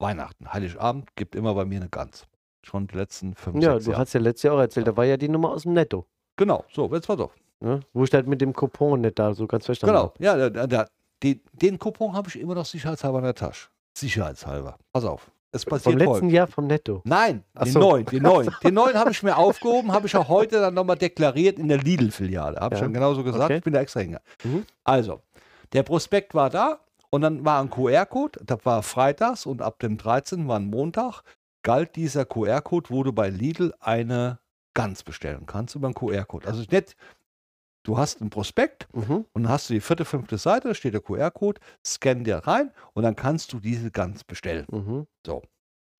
Weihnachten, 0.00 0.52
Heiligabend 0.52 1.14
gibt 1.16 1.34
immer 1.34 1.54
bei 1.54 1.64
mir 1.64 1.80
eine 1.80 1.88
Gans. 1.88 2.26
Schon 2.62 2.86
die 2.86 2.96
letzten 2.96 3.34
fünf, 3.34 3.62
Ja, 3.62 3.72
sechs 3.74 3.84
du 3.84 3.90
Jahre. 3.92 4.00
hast 4.02 4.12
ja 4.12 4.20
letztes 4.20 4.42
Jahr 4.44 4.54
auch 4.56 4.60
erzählt, 4.60 4.86
da 4.86 4.96
war 4.96 5.04
ja 5.04 5.16
die 5.16 5.28
Nummer 5.28 5.50
aus 5.50 5.62
dem 5.62 5.72
Netto. 5.72 6.06
Genau, 6.36 6.64
so, 6.72 6.92
jetzt 6.94 7.06
pass 7.06 7.20
auf. 7.20 7.34
Ne? 7.60 7.80
Wo 7.92 8.04
ich 8.04 8.12
halt 8.12 8.26
mit 8.26 8.40
dem 8.40 8.52
Coupon 8.54 9.02
nicht 9.02 9.18
da 9.18 9.34
so 9.34 9.46
ganz 9.46 9.66
verstanden 9.66 9.94
Genau, 9.94 10.12
ja, 10.18 10.36
der, 10.36 10.50
der, 10.50 10.66
der, 10.66 10.88
den, 11.22 11.40
den 11.52 11.78
Coupon 11.78 12.14
habe 12.14 12.28
ich 12.28 12.38
immer 12.40 12.54
noch 12.54 12.64
sicherheitshalber 12.64 13.18
in 13.18 13.24
der 13.24 13.34
Tasche. 13.34 13.68
Sicherheitshalber. 13.94 14.76
Pass 14.92 15.04
auf. 15.04 15.30
Es 15.52 15.64
Vom 15.64 15.70
passiert 15.72 15.96
letzten 15.96 16.10
folgendes. 16.12 16.34
Jahr 16.36 16.46
vom 16.46 16.66
Netto. 16.68 17.02
Nein, 17.04 17.42
Ach 17.54 17.64
den 17.64 17.72
so. 17.72 17.80
neuen, 17.80 18.06
den 18.06 18.22
neuen. 18.22 18.48
Den 18.62 18.72
neuen 18.74 18.94
habe 18.96 19.10
ich 19.10 19.22
mir 19.22 19.36
aufgehoben, 19.36 19.92
habe 19.92 20.06
ich 20.06 20.16
auch 20.16 20.28
heute 20.28 20.60
dann 20.60 20.74
nochmal 20.74 20.96
deklariert 20.96 21.58
in 21.58 21.68
der 21.68 21.78
Lidl-Filiale. 21.78 22.58
Habe 22.60 22.76
ich 22.76 22.80
Ja. 22.80 22.86
schon 22.86 22.94
genauso 22.94 23.24
gesagt, 23.24 23.44
Okay. 23.44 23.56
ich 23.58 23.64
bin 23.64 23.72
da 23.74 23.80
extra 23.80 24.00
hingegangen. 24.00 24.26
Mhm. 24.44 24.64
Also, 24.84 25.20
der 25.72 25.82
Prospekt 25.82 26.34
war 26.34 26.50
da 26.50 26.78
und 27.10 27.20
dann 27.22 27.44
war 27.44 27.60
ein 27.60 27.70
QR-Code, 27.70 28.40
das 28.44 28.64
war 28.64 28.82
freitags 28.82 29.46
und 29.46 29.62
ab 29.62 29.78
dem 29.80 29.96
13. 29.98 30.48
war 30.48 30.58
ein 30.58 30.66
Montag, 30.70 31.22
galt 31.62 31.96
dieser 31.96 32.24
QR-Code, 32.24 32.90
wo 32.90 33.02
du 33.02 33.12
bei 33.12 33.28
Lidl 33.28 33.74
eine 33.80 34.38
Gans 34.74 35.02
bestellen 35.02 35.46
kannst 35.46 35.74
über 35.74 35.88
einen 35.88 35.94
QR-Code. 35.94 36.46
Also 36.46 36.62
nicht, 36.70 36.96
du 37.82 37.98
hast 37.98 38.20
einen 38.20 38.30
Prospekt 38.30 38.88
Mhm. 38.94 39.26
und 39.32 39.42
dann 39.42 39.48
hast 39.52 39.68
du 39.68 39.74
die 39.74 39.80
vierte, 39.80 40.04
fünfte 40.04 40.38
Seite, 40.38 40.68
da 40.68 40.74
steht 40.74 40.94
der 40.94 41.00
QR-Code, 41.00 41.60
scan 41.84 42.24
dir 42.24 42.38
rein 42.38 42.70
und 42.94 43.02
dann 43.02 43.16
kannst 43.16 43.52
du 43.52 43.60
diese 43.60 43.90
Gans 43.90 44.24
bestellen. 44.24 44.66
Mhm. 44.70 45.06
So. 45.26 45.42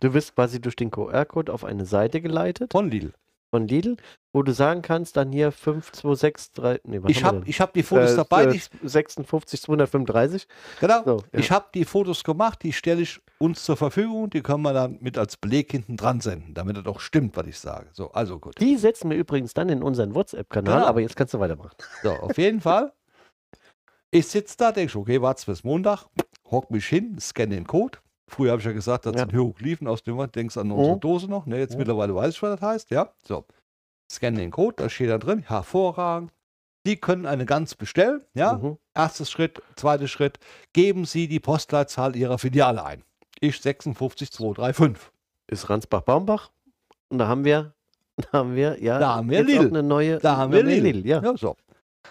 Du 0.00 0.14
wirst 0.14 0.34
quasi 0.34 0.60
durch 0.60 0.76
den 0.76 0.90
QR-Code 0.90 1.52
auf 1.52 1.64
eine 1.64 1.84
Seite 1.84 2.22
geleitet 2.22 2.72
Von 2.72 2.90
Lidl. 2.90 3.12
Von 3.50 3.66
Lidl, 3.66 3.96
wo 4.32 4.42
du 4.42 4.52
sagen 4.52 4.80
kannst, 4.82 5.16
dann 5.16 5.32
hier 5.32 5.50
5263, 5.52 6.80
nee, 6.84 7.02
was 7.02 7.10
Ich 7.10 7.24
habe 7.24 7.42
ich 7.46 7.60
hab 7.60 7.72
die 7.74 7.82
Fotos 7.82 8.12
Äh, 8.12 8.16
dabei. 8.16 8.46
Die, 8.46 8.60
56 8.82 9.60
235. 9.62 10.46
genau. 10.80 11.02
So, 11.04 11.16
ja. 11.32 11.38
Ich 11.38 11.50
habe 11.50 11.66
die 11.74 11.84
Fotos 11.84 12.22
gemacht, 12.24 12.62
die 12.62 12.72
stelle 12.72 13.02
ich 13.02 13.20
uns 13.38 13.64
zur 13.64 13.76
Verfügung. 13.76 14.30
Die 14.30 14.40
können 14.42 14.62
wir 14.62 14.72
dann 14.72 14.98
mit 15.00 15.18
als 15.18 15.36
Beleg 15.36 15.72
hinten 15.72 15.96
dran 15.96 16.20
senden, 16.20 16.54
damit 16.54 16.76
es 16.78 16.86
auch 16.86 17.00
stimmt, 17.00 17.36
was 17.36 17.46
ich 17.46 17.58
sage. 17.58 17.88
So, 17.92 18.12
also 18.12 18.38
gut. 18.38 18.60
Die 18.60 18.76
setzen 18.76 19.10
wir 19.10 19.16
übrigens 19.16 19.52
dann 19.54 19.68
in 19.68 19.82
unseren 19.82 20.14
WhatsApp-Kanal, 20.14 20.74
Genau. 20.74 20.86
aber 20.86 21.00
jetzt 21.00 21.16
kannst 21.16 21.34
du 21.34 21.40
weitermachen. 21.40 21.76
So, 22.02 22.12
auf 22.12 22.38
jeden 22.38 22.60
Fall. 22.60 22.92
Ich 24.12 24.26
sitze 24.26 24.56
da, 24.58 24.72
denke 24.72 24.90
ich, 24.90 24.96
okay, 24.96 25.22
warte 25.22 25.46
bis 25.46 25.62
Montag, 25.64 26.06
hock 26.50 26.70
mich 26.70 26.86
hin, 26.86 27.16
scanne 27.20 27.54
den 27.54 27.66
Code. 27.66 27.98
Früher 28.30 28.52
habe 28.52 28.60
ich 28.60 28.66
ja 28.66 28.72
gesagt, 28.72 29.06
das 29.06 29.12
Ja. 29.14 29.20
sind 29.20 29.32
Hieroglyphen 29.32 29.88
aus 29.88 30.02
dem 30.04 30.16
Wort, 30.16 30.34
denkst 30.36 30.56
an 30.56 30.70
unsere 30.70 30.94
Mhm. 30.96 31.00
Dose 31.00 31.28
noch. 31.28 31.46
Ne, 31.46 31.58
jetzt 31.58 31.72
Mhm. 31.72 31.78
mittlerweile 31.78 32.14
weiß 32.14 32.34
ich, 32.34 32.42
was 32.42 32.58
das 32.58 32.68
heißt. 32.68 32.90
Ja, 32.90 33.12
so. 33.26 33.44
Scanne 34.10 34.38
den 34.38 34.50
Code, 34.50 34.76
da 34.76 34.88
steht 34.88 35.10
da 35.10 35.18
drin, 35.18 35.40
hervorragend. 35.46 36.32
Sie 36.86 36.96
können 36.96 37.26
eine 37.26 37.44
Gans 37.44 37.74
bestellen. 37.74 38.22
Ja, 38.34 38.54
Mhm. 38.54 38.78
Erstes 38.94 39.30
Schritt, 39.30 39.60
zweiter 39.76 40.06
Schritt, 40.08 40.38
geben 40.72 41.04
Sie 41.04 41.28
die 41.28 41.40
Postleitzahl 41.40 42.16
Ihrer 42.16 42.38
Filiale 42.38 42.84
ein. 42.84 43.02
Ich 43.40 43.60
56235. 43.60 45.10
Ist 45.48 45.68
Ransbach-Baumbach. 45.68 46.50
Und 47.08 47.18
da 47.18 47.26
haben 47.28 47.44
wir, 47.44 47.74
da 48.16 48.32
haben 48.38 48.54
wir, 48.54 48.80
ja, 48.82 48.98
Da 48.98 49.16
haben 49.16 49.28
wir 49.30 49.42
Lidl. 49.42 49.58
auch 49.66 49.70
eine 49.70 49.82
neue, 49.82 50.18
Da 50.18 50.36
haben 50.36 50.52
wir 50.52 50.62
Lidl. 50.62 51.06
ja. 51.06 51.20
Ja, 51.22 51.36
so. 51.36 51.56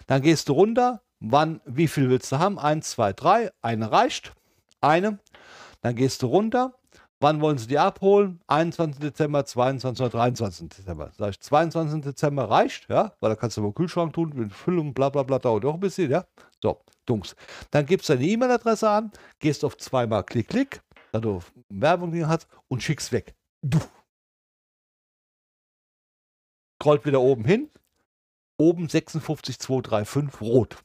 Dann 0.08 0.22
gehst 0.22 0.50
du 0.50 0.54
runter. 0.54 1.02
Wann, 1.22 1.60
wie 1.66 1.88
viel 1.88 2.10
willst 2.10 2.32
du 2.32 2.40
haben? 2.40 2.58
Eins, 2.60 2.92
zwei, 2.92 3.12
drei. 3.14 3.52
Eine 3.62 3.92
reicht. 3.92 4.34
Eine. 4.82 5.20
Dann 5.82 5.96
gehst 5.96 6.22
du 6.22 6.28
runter. 6.28 6.74
Wann 7.22 7.42
wollen 7.42 7.58
sie 7.58 7.68
die 7.68 7.78
abholen? 7.78 8.42
21. 8.48 9.02
Dezember, 9.02 9.46
22. 9.46 10.06
oder 10.06 10.12
23. 10.12 10.70
Dezember. 10.70 11.12
Sag 11.18 11.32
ich, 11.32 11.40
22. 11.42 12.02
Dezember 12.02 12.50
reicht, 12.50 12.90
ja, 12.90 13.14
weil 13.20 13.30
da 13.30 13.36
kannst 13.36 13.58
du 13.58 13.62
mal 13.62 13.74
Kühlschrank 13.74 14.14
tun, 14.14 14.32
mit 14.34 14.54
Füllung, 14.54 14.94
bla 14.94 15.10
bla 15.10 15.24
bla, 15.24 15.38
dauert 15.38 15.66
auch 15.66 15.74
ein 15.74 15.80
bisschen, 15.82 16.10
ja. 16.10 16.26
So, 16.62 16.82
Dungs. 17.06 17.36
Dann 17.72 17.86
gibst 17.86 18.08
du 18.08 18.14
deine 18.14 18.26
E-Mail-Adresse 18.26 18.90
an, 18.90 19.12
gehst 19.40 19.66
auf 19.66 19.78
zweimal 19.78 20.24
Klick, 20.24 20.48
Klick, 20.48 20.82
da 21.12 21.20
du 21.20 21.42
Werbung 21.70 22.14
hast 22.26 22.48
und 22.70 22.82
schickst 22.82 23.12
weg. 23.12 23.36
Du. 23.62 23.80
Scrollt 26.82 27.06
wieder 27.06 27.20
oben 27.20 27.44
hin. 27.44 27.70
Oben 28.58 28.88
56235 28.88 30.42
rot. 30.42 30.84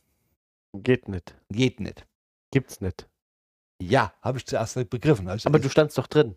Geht 0.74 1.08
nicht. 1.08 1.36
Geht 1.50 1.78
nicht. 1.78 2.06
Gibt's 2.50 2.80
nicht. 2.80 3.08
Ja, 3.80 4.12
habe 4.22 4.38
ich 4.38 4.46
zuerst 4.46 4.76
nicht 4.76 4.90
begriffen. 4.90 5.28
Also 5.28 5.48
Aber 5.48 5.58
ich, 5.58 5.64
du 5.64 5.68
standst 5.70 5.98
doch 5.98 6.06
drin. 6.06 6.36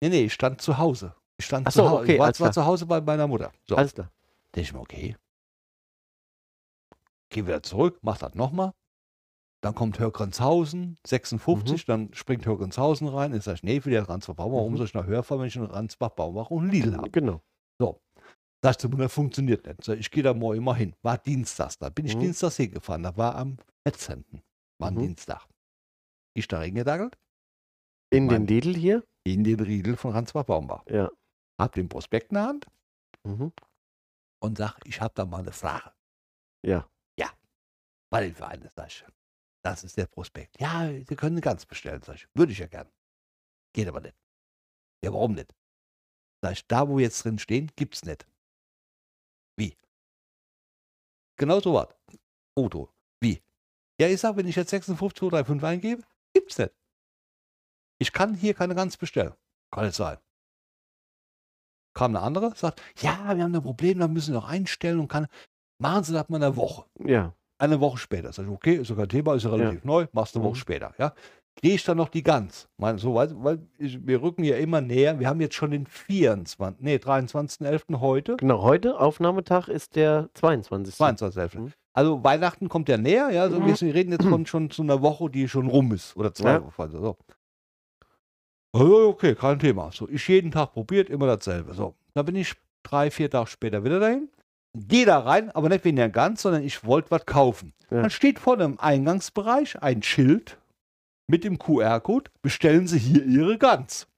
nee, 0.00 0.08
nee, 0.08 0.24
ich 0.24 0.32
stand 0.32 0.60
zu 0.60 0.78
Hause. 0.78 1.14
Ich 1.38 1.46
stand 1.46 1.66
Ach 1.66 1.72
zu 1.72 1.78
so, 1.78 1.88
Hause. 1.90 2.02
okay, 2.02 2.12
ich 2.14 2.18
war 2.20 2.32
zwar 2.32 2.52
zu 2.52 2.64
Hause 2.64 2.86
bei 2.86 3.00
meiner 3.00 3.26
Mutter. 3.26 3.52
So, 3.66 3.76
Alles 3.76 3.94
klar. 3.94 4.10
denke 4.54 4.68
ich 4.68 4.72
mir, 4.72 4.80
okay. 4.80 5.16
Geh 7.30 7.44
wieder 7.46 7.62
zurück, 7.62 7.98
mach 8.02 8.18
das 8.18 8.34
nochmal. 8.34 8.72
Dann 9.62 9.74
kommt 9.74 9.98
Hörgrenzhausen, 9.98 10.98
56, 11.06 11.86
dann 11.86 12.12
springt 12.12 12.44
Hörgrenzhausen 12.44 13.08
rein. 13.08 13.34
Ich 13.34 13.44
sage, 13.44 13.60
nee, 13.62 13.80
für 13.80 13.88
die 13.90 13.96
Ransbach 13.96 14.34
Baumach, 14.34 14.58
warum 14.58 14.74
Mhm. 14.74 14.76
soll 14.76 14.86
ich 14.86 14.94
nach 14.94 15.24
fahren, 15.24 15.40
wenn 15.40 15.46
ich 15.48 15.56
in 15.56 15.64
Ransbach 15.64 16.10
Baumach 16.10 16.50
und 16.50 16.68
Lidl 16.68 16.96
habe? 16.96 17.10
Genau. 17.10 17.40
Sagt 18.62 18.80
sie, 18.80 18.88
das 18.88 19.12
funktioniert 19.12 19.66
nicht. 19.66 19.84
Sag, 19.84 19.98
ich 19.98 20.10
gehe 20.10 20.22
da 20.22 20.32
morgen 20.32 20.56
immer 20.56 20.74
hin. 20.74 20.94
War 21.02 21.18
Dienstags. 21.18 21.76
Da 21.78 21.90
bin 21.90 22.06
ich 22.06 22.16
Mhm. 22.16 22.20
Dienstags 22.20 22.56
hingefahren. 22.56 23.02
Da 23.02 23.14
war 23.14 23.34
am 23.34 23.58
14. 23.86 24.24
War 24.78 24.88
ein 24.88 24.94
Mhm. 24.94 25.00
Dienstag. 25.00 25.46
Ich 26.36 26.48
da 26.48 26.58
reingedackelt 26.58 27.16
In 28.12 28.26
Mein- 28.26 28.46
den 28.46 28.60
Lidl 28.62 28.74
hier? 28.76 29.06
in 29.26 29.42
den 29.44 29.58
Riedel 29.60 29.96
von 29.96 30.12
Ransbach 30.12 30.44
Baumbach. 30.44 30.84
Ja. 30.88 31.10
Hab 31.58 31.72
den 31.72 31.88
Prospekt 31.88 32.30
in 32.30 32.34
der 32.34 32.44
Hand 32.46 32.66
Mhm. 33.24 33.52
und 34.42 34.58
sag, 34.58 34.78
ich 34.84 35.00
habe 35.00 35.14
da 35.14 35.24
mal 35.24 35.38
eine 35.40 35.52
Frage. 35.52 35.92
Ja. 36.64 36.88
Weil 38.12 38.32
für 38.32 38.46
eine 38.46 38.70
sag 38.76 38.86
ich, 38.86 39.04
das 39.64 39.82
ist 39.82 39.96
der 39.96 40.06
Prospekt. 40.06 40.60
Ja, 40.60 40.88
Sie 41.04 41.16
können 41.16 41.40
ganz 41.40 41.66
bestellen, 41.66 42.00
sag 42.02 42.14
ich. 42.14 42.28
Würde 42.34 42.52
ich 42.52 42.58
ja 42.58 42.68
gern. 42.68 42.88
Geht 43.74 43.88
aber 43.88 44.00
nicht. 44.00 44.14
Ja, 45.02 45.12
warum 45.12 45.32
nicht? 45.32 45.52
Sag 46.40 46.52
ich, 46.52 46.64
da 46.68 46.86
wo 46.88 47.00
jetzt 47.00 47.24
drin 47.24 47.40
stehen, 47.40 47.72
gibt's 47.74 48.04
nicht. 48.04 48.24
Wie? 49.58 49.76
Genau 51.36 51.58
so 51.58 51.74
was. 51.74 51.88
Foto. 52.56 52.92
Wie? 53.20 53.42
Ja, 54.00 54.06
ich 54.06 54.20
sag, 54.20 54.36
wenn 54.36 54.46
ich 54.46 54.54
jetzt 54.54 54.70
56235 54.70 55.64
eingebe, 55.64 56.06
gibt's 56.34 56.58
nicht. 56.58 56.72
Ich 57.98 58.12
kann 58.12 58.34
hier 58.34 58.52
keine 58.54 58.74
ganz 58.74 58.96
bestellen. 58.98 59.32
Kann 59.70 59.86
nicht 59.86 59.96
sein. 59.96 60.18
Kam 61.94 62.14
eine 62.14 62.24
andere, 62.24 62.54
sagt, 62.56 62.82
ja, 63.00 63.36
wir 63.36 63.44
haben 63.44 63.54
ein 63.54 63.62
Problem, 63.62 64.00
da 64.00 64.08
müssen 64.08 64.34
wir 64.34 64.40
noch 64.40 64.48
einstellen 64.48 64.98
und 65.00 65.08
kann. 65.08 65.28
Machen 65.80 66.04
Sie 66.04 66.12
das 66.12 66.28
mal 66.28 66.42
eine 66.42 66.56
Woche. 66.56 66.84
Ja. 67.04 67.34
Eine 67.58 67.80
Woche 67.80 67.98
später. 67.98 68.32
Sag 68.32 68.46
ich, 68.46 68.50
okay, 68.50 68.74
ist 68.76 68.90
ja 68.90 68.96
kein 68.96 69.08
Thema, 69.08 69.34
ist 69.34 69.44
ja 69.44 69.50
relativ 69.50 69.84
neu, 69.84 70.06
machst 70.12 70.34
eine 70.34 70.44
Woche 70.44 70.54
Mhm. 70.54 70.60
später. 70.60 70.94
Ja. 70.98 71.14
Kriege 71.56 71.74
ich 71.76 71.84
dann 71.84 71.96
noch 71.96 72.08
die 72.08 72.24
Gans? 72.24 72.68
Mein, 72.78 72.98
so, 72.98 73.14
weil, 73.14 73.30
weil 73.44 73.64
ich, 73.78 74.04
wir 74.04 74.20
rücken 74.22 74.42
ja 74.42 74.56
immer 74.56 74.80
näher. 74.80 75.20
Wir 75.20 75.28
haben 75.28 75.40
jetzt 75.40 75.54
schon 75.54 75.70
den 75.70 75.86
24., 75.86 76.80
nee, 76.82 76.96
23.11. 76.96 78.00
heute. 78.00 78.36
Genau, 78.38 78.62
heute, 78.62 78.98
Aufnahmetag 78.98 79.68
ist 79.68 79.94
der 79.94 80.30
22. 80.34 80.94
22.11. 80.96 81.58
Mhm. 81.58 81.72
Also 81.96 82.24
Weihnachten 82.24 82.68
kommt 82.68 82.88
ja 82.88 82.96
näher, 82.98 83.30
ja. 83.30 83.42
Also 83.42 83.64
wir 83.64 83.94
reden 83.94 84.10
jetzt 84.12 84.26
von 84.26 84.44
schon 84.46 84.68
zu 84.70 84.82
einer 84.82 85.00
Woche, 85.00 85.30
die 85.30 85.48
schon 85.48 85.68
rum 85.68 85.92
ist. 85.92 86.16
Oder 86.16 86.34
zwei 86.34 86.54
Ja. 86.54 86.64
Wochen. 86.66 86.82
Also, 86.82 87.00
so. 87.00 87.16
Also, 88.72 89.08
okay, 89.08 89.34
kein 89.36 89.58
Thema. 89.60 89.92
So, 89.92 90.08
ich 90.08 90.26
jeden 90.28 90.50
Tag 90.50 90.72
probiert, 90.72 91.08
immer 91.08 91.26
dasselbe. 91.26 91.74
So, 91.74 91.94
da 92.14 92.22
bin 92.22 92.34
ich 92.34 92.54
drei, 92.82 93.10
vier 93.10 93.30
Tage 93.30 93.46
später 93.48 93.84
wieder 93.84 94.00
dahin. 94.00 94.28
Gehe 94.76 95.06
da 95.06 95.20
rein, 95.20 95.52
aber 95.52 95.68
nicht 95.68 95.84
wegen 95.84 95.96
der 95.96 96.10
Gans, 96.10 96.42
sondern 96.42 96.64
ich 96.64 96.84
wollte 96.84 97.12
was 97.12 97.24
kaufen. 97.26 97.72
Ja. 97.90 98.00
Dann 98.02 98.10
steht 98.10 98.40
vorne 98.40 98.64
im 98.64 98.80
Eingangsbereich 98.80 99.80
ein 99.80 100.02
Schild 100.02 100.58
mit 101.28 101.44
dem 101.44 101.58
QR-Code, 101.60 102.30
bestellen 102.42 102.88
Sie 102.88 102.98
hier 102.98 103.24
Ihre 103.24 103.56
Gans. 103.56 104.08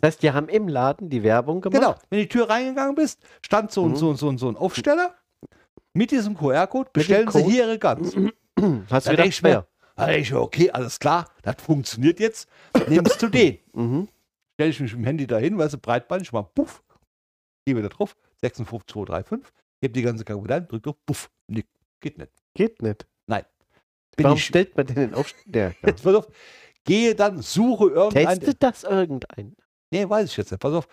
Das 0.00 0.08
heißt, 0.14 0.22
die 0.22 0.30
haben 0.32 0.48
im 0.48 0.66
Laden 0.66 1.10
die 1.10 1.22
Werbung 1.22 1.60
gemacht. 1.60 1.78
Genau, 1.82 1.94
wenn 2.08 2.20
die 2.20 2.28
Tür 2.28 2.48
reingegangen 2.48 2.94
bist, 2.94 3.20
stand 3.44 3.70
so, 3.70 3.84
Mhm. 3.84 3.96
so, 3.96 4.14
so, 4.14 4.34
so 4.38 4.48
ein 4.48 4.56
Aufsteller 4.56 5.14
mit 5.94 6.10
diesem 6.10 6.36
QR-Code, 6.36 6.90
bestellen 6.92 7.30
Sie 7.30 7.42
hier 7.42 7.66
Ihre 7.66 7.78
Gans. 7.78 8.14
Hast 8.90 9.06
Da 9.06 9.10
du 9.10 9.16
denk 9.16 9.28
ich 9.28 9.40
denk 9.40 9.62
ich 9.96 10.34
okay, 10.34 10.70
alles 10.70 10.98
klar, 10.98 11.30
das 11.42 11.56
funktioniert 11.62 12.20
jetzt. 12.20 12.48
Nimmst 12.88 13.22
du 13.22 13.28
den. 13.28 13.58
Mhm. 13.72 14.08
Stelle 14.54 14.70
ich 14.70 14.80
mich 14.80 14.92
mit 14.92 15.02
dem 15.02 15.06
Handy 15.06 15.26
dahin, 15.26 15.56
weißt 15.56 15.74
du, 15.74 15.78
breitbeinig, 15.78 16.32
mal 16.32 16.42
puff, 16.42 16.82
gebe 17.64 17.82
da 17.82 17.88
drauf, 17.88 18.16
56235, 18.40 19.52
gebe 19.80 19.92
die 19.92 20.02
ganze 20.02 20.24
Kacke 20.24 20.44
wieder 20.44 20.56
ein, 20.56 20.68
drück 20.68 20.82
drauf, 20.82 20.96
puff, 21.06 21.30
nick, 21.48 21.66
geht 22.00 22.18
nicht. 22.18 22.30
Geht 22.54 22.82
nicht. 22.82 23.06
Bin 24.16 24.24
Warum 24.24 24.38
ich, 24.38 24.44
stellt 24.44 24.76
man 24.76 24.86
denn 24.86 24.96
den 24.96 25.14
Aufsteller? 25.14 25.68
Ja, 25.68 25.72
jetzt 25.88 26.02
pass 26.02 26.14
auf, 26.14 26.28
gehe 26.84 27.14
dann, 27.14 27.42
suche 27.42 27.90
irgendeinen, 27.90 28.40
Testet 28.40 28.62
das 28.62 28.84
irgendein? 28.84 29.56
nee, 29.90 30.08
weiß 30.08 30.30
ich 30.30 30.36
jetzt 30.36 30.50
nicht, 30.50 30.60
pass 30.60 30.72
auf, 30.72 30.88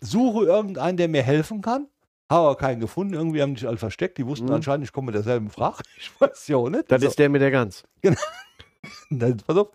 suche 0.00 0.44
irgendeinen, 0.44 0.96
der 0.96 1.08
mir 1.08 1.22
helfen 1.22 1.60
kann, 1.60 1.88
habe 2.30 2.46
aber 2.46 2.56
keinen 2.56 2.80
gefunden, 2.80 3.14
irgendwie 3.14 3.40
haben 3.42 3.54
die 3.54 3.60
sich 3.60 3.68
alle 3.68 3.78
versteckt, 3.78 4.18
die 4.18 4.26
wussten 4.26 4.46
Mhm. 4.46 4.52
anscheinend, 4.54 4.84
ich 4.86 4.92
komme 4.92 5.06
mit 5.06 5.14
derselben 5.14 5.50
Frage, 5.50 5.78
ich 5.98 6.10
weiß 6.20 6.48
ja 6.48 6.56
auch 6.56 6.68
nicht. 6.68 6.90
Das 6.90 7.00
So, 7.02 7.08
ist 7.08 7.18
der 7.18 7.28
mit 7.28 7.40
der 7.42 7.50
Gans. 7.50 7.84
dann, 9.10 9.36
pass 9.46 9.56
auf, 9.56 9.68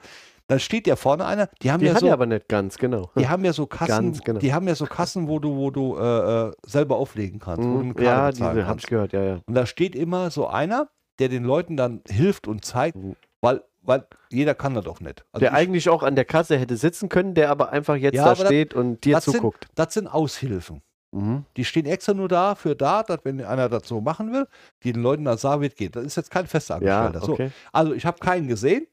dann 0.47 0.59
steht 0.59 0.87
ja 0.87 0.95
vorne 0.95 1.25
einer, 1.25 1.49
die 1.61 1.71
haben 1.71 1.79
Die 1.79 1.87
ja 1.87 1.93
hat 1.93 2.01
so, 2.01 2.07
er 2.07 2.13
aber 2.13 2.25
nicht 2.25 2.47
ganz, 2.47 2.77
genau. 2.77 3.09
Die 3.17 3.27
haben 3.27 3.43
ja 3.45 3.53
so 3.53 3.65
Kassen, 3.67 3.87
Ganz 3.87 4.21
genau. 4.21 4.39
die 4.39 4.53
haben 4.53 4.67
ja 4.67 4.75
so 4.75 4.85
Kassen, 4.85 5.27
wo 5.27 5.39
du, 5.39 5.55
wo 5.55 5.71
du 5.71 5.97
äh, 5.97 6.47
äh, 6.49 6.51
selber 6.65 6.97
auflegen 6.97 7.39
kannst, 7.39 7.63
wo 7.67 7.77
du 7.79 7.83
Mhm. 7.85 7.95
Ja, 7.99 8.31
diese 8.31 8.45
hab 8.45 8.55
kannst. 8.67 8.85
ich 8.85 8.89
gehört, 8.89 9.13
ja, 9.13 9.23
ja. 9.23 9.39
Und 9.45 9.53
da 9.55 9.65
steht 9.65 9.95
immer 9.95 10.29
so 10.31 10.47
einer, 10.47 10.89
der 11.19 11.29
den 11.29 11.43
Leuten 11.43 11.77
dann 11.77 12.01
hilft 12.07 12.47
und 12.47 12.65
zeigt, 12.65 12.97
Mhm. 12.97 13.15
weil, 13.41 13.63
weil 13.81 14.05
jeder 14.29 14.55
kann 14.55 14.73
das 14.73 14.83
doch 14.85 14.99
nicht. 14.99 15.23
Also 15.31 15.41
der 15.41 15.51
ich- 15.51 15.57
eigentlich 15.57 15.89
auch 15.89 16.03
an 16.03 16.15
der 16.15 16.25
Kasse 16.25 16.57
hätte 16.57 16.75
sitzen 16.77 17.09
können, 17.09 17.33
der 17.35 17.49
aber 17.49 17.71
einfach 17.71 17.95
jetzt 17.95 18.15
Ja, 18.15 18.25
da 18.25 18.31
aber 18.31 18.39
das- 18.39 18.47
steht 18.47 18.73
und 18.73 19.03
dir 19.05 19.15
das 19.15 19.25
sind- 19.25 19.35
zuguckt. 19.35 19.67
das 19.75 19.93
sind 19.93 20.07
Aushilfen. 20.07 20.81
Mhm. 21.13 21.45
Die 21.57 21.63
stehen 21.63 21.85
extra 21.85 22.13
nur 22.13 22.27
da 22.27 22.55
für 22.55 22.75
da, 22.75 23.03
dass 23.03 23.19
wenn 23.23 23.43
einer 23.43 23.69
das 23.69 23.87
so 23.87 24.01
machen 24.01 24.33
will, 24.33 24.47
die 24.81 24.93
den 24.93 25.03
Leuten 25.03 25.37
sagen 25.37 25.61
wird, 25.61 25.75
geht. 25.75 25.95
Das 25.95 26.03
ist 26.03 26.15
jetzt 26.15 26.31
kein 26.31 26.47
fester 26.47 26.81
Ja, 26.81 27.05
Angestellter. 27.05 27.25
So, 27.25 27.33
okay. 27.33 27.51
also 27.71 27.93
ich 27.93 28.05
habe 28.05 28.17
keinen 28.19 28.47
gesehen. 28.47 28.87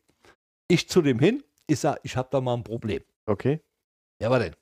Ich 0.68 0.88
zu 0.88 1.02
dem 1.02 1.18
hin, 1.18 1.42
ich 1.66 1.80
sage, 1.80 1.98
ich 2.02 2.16
habe 2.16 2.28
da 2.30 2.40
mal 2.40 2.54
ein 2.54 2.62
Problem. 2.62 3.02
Okay. 3.26 3.60
Ja, 4.20 4.30
was 4.30 4.42
denn? 4.42 4.54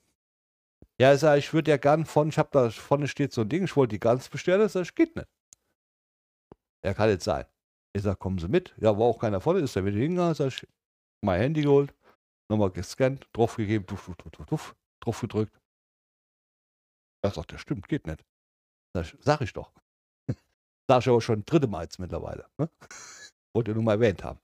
Ja, 1.01 1.13
ich 1.13 1.21
sage, 1.21 1.39
ich 1.39 1.53
würde 1.53 1.71
ja 1.71 1.77
gern 1.77 2.07
von, 2.07 2.29
ich 2.29 2.39
habe 2.39 2.49
da 2.53 2.71
vorne 2.71 3.09
steht 3.09 3.33
so 3.33 3.43
ein 3.43 3.49
Ding, 3.49 3.65
ich 3.65 3.77
wollte 3.77 3.95
die 3.95 4.01
ganz 4.01 4.29
bestellen, 4.29 4.69
sag 4.69 4.83
ich, 4.83 4.95
geht 4.95 5.17
nicht. 5.17 5.29
Ja, 6.85 6.95
kann 6.95 7.11
jetzt 7.11 7.25
sein. 7.25 7.45
Ich 7.93 8.03
sage, 8.03 8.17
kommen 8.17 8.39
Sie 8.39 8.49
mit. 8.49 8.75
Ja, 8.79 8.97
war 8.97 9.07
auch 9.07 9.19
keiner 9.19 9.41
vorne, 9.41 9.61
ist 9.61 9.77
er 9.77 9.85
wieder 9.85 9.99
hingegangen, 9.99 10.35
sag 10.35 10.49
ich, 10.49 10.67
mein 11.23 11.41
Handy 11.41 11.63
geholt, 11.63 11.93
nochmal 12.49 12.71
gescannt, 12.71 13.29
draufgegeben, 13.33 13.87
duff, 13.87 14.07
duff, 14.07 14.31
duff, 14.31 14.47
duff, 14.47 14.77
drauf 15.01 15.21
gedrückt. 15.21 15.53
Er 17.23 17.31
sagt, 17.31 17.53
das 17.53 17.61
stimmt, 17.61 17.89
geht 17.89 18.07
nicht. 18.07 18.25
Sag 18.95 19.05
ich, 19.05 19.17
sag 19.21 19.41
ich 19.43 19.53
doch. 19.53 19.73
Sag 20.89 21.01
ich 21.03 21.09
aber 21.09 21.21
schon 21.21 21.45
dritte 21.45 21.67
Mal 21.67 21.83
jetzt 21.83 21.99
mittlerweile. 21.99 22.47
Ne? 22.59 22.71
Wollte 23.55 23.73
nur 23.75 23.83
mal 23.83 23.93
erwähnt 23.95 24.23
haben. 24.25 24.39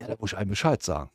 Ja, 0.00 0.08
da 0.08 0.16
muss 0.18 0.32
ich 0.32 0.38
einem 0.38 0.50
Bescheid 0.50 0.82
sagen. 0.82 1.10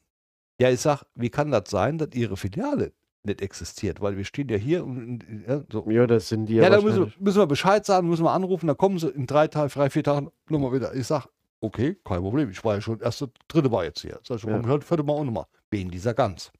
Ja, 0.59 0.69
ich 0.69 0.81
sag, 0.81 1.03
wie 1.15 1.29
kann 1.29 1.51
das 1.51 1.69
sein, 1.69 1.97
dass 1.97 2.09
Ihre 2.13 2.35
Filiale 2.37 2.93
nicht 3.23 3.41
existiert? 3.41 4.01
Weil 4.01 4.17
wir 4.17 4.25
stehen 4.25 4.49
ja 4.49 4.57
hier 4.57 4.83
und, 4.83 5.23
ja, 5.47 5.63
so. 5.71 5.89
Ja, 5.89 6.07
das 6.07 6.29
sind 6.29 6.47
die 6.47 6.55
Ja, 6.55 6.69
da 6.69 6.77
wahrscheinlich. 6.83 6.99
müssen, 7.07 7.23
müssen 7.23 7.37
wir 7.39 7.47
Bescheid 7.47 7.85
sagen, 7.85 8.09
müssen 8.09 8.23
wir 8.23 8.31
anrufen, 8.31 8.67
dann 8.67 8.77
kommen 8.77 8.97
sie 8.99 9.09
in 9.09 9.27
drei 9.27 9.47
Tagen, 9.47 9.69
drei, 9.69 9.89
vier 9.89 10.03
Tagen 10.03 10.31
nochmal 10.49 10.73
wieder. 10.73 10.93
Ich 10.95 11.07
sag, 11.07 11.27
okay, 11.61 11.95
kein 12.03 12.21
Problem. 12.21 12.49
Ich 12.49 12.63
war 12.63 12.75
ja 12.75 12.81
schon 12.81 12.99
erste, 12.99 13.29
dritte 13.47 13.69
Mal 13.69 13.85
jetzt 13.85 14.01
hier. 14.01 14.19
Sag 14.23 14.37
ich, 14.37 14.43
Ja. 14.43 14.61
halt 14.65 14.83
vierte 14.83 15.03
Mal 15.03 15.13
auch 15.13 15.23
nochmal. 15.23 15.45
Wegen 15.71 15.91
dieser 15.91 16.13
Gans. 16.13 16.51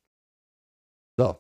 So. 1.17 1.37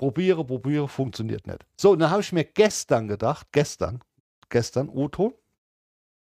Probiere, 0.00 0.46
probiere, 0.46 0.88
funktioniert 0.88 1.46
nicht. 1.46 1.66
So, 1.76 1.90
und 1.90 1.98
dann 1.98 2.10
habe 2.10 2.22
ich 2.22 2.32
mir 2.32 2.44
gestern 2.44 3.06
gedacht, 3.06 3.48
gestern, 3.52 4.02
gestern, 4.48 4.88
Otto, 4.88 5.38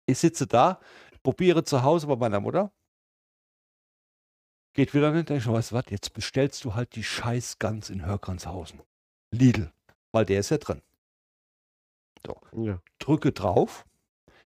ich 0.06 0.18
sitze 0.18 0.46
da, 0.46 0.80
probiere 1.22 1.62
zu 1.62 1.82
Hause 1.82 2.06
bei 2.06 2.16
meiner 2.16 2.40
Mutter. 2.40 2.72
Geht 4.72 4.94
wieder 4.94 5.12
nicht, 5.12 5.28
denke 5.28 5.42
ich, 5.42 5.52
weißt 5.52 5.72
du 5.72 5.74
was, 5.74 5.84
jetzt 5.90 6.14
bestellst 6.14 6.64
du 6.64 6.74
halt 6.74 6.96
die 6.96 7.04
scheiß 7.04 7.58
Gans 7.58 7.90
in 7.90 8.06
Hörkranzhausen. 8.06 8.80
Lidl, 9.30 9.70
weil 10.10 10.24
der 10.24 10.40
ist 10.40 10.48
ja 10.48 10.56
drin. 10.56 10.80
ja. 12.52 12.80
Drücke 12.98 13.32
drauf, 13.32 13.84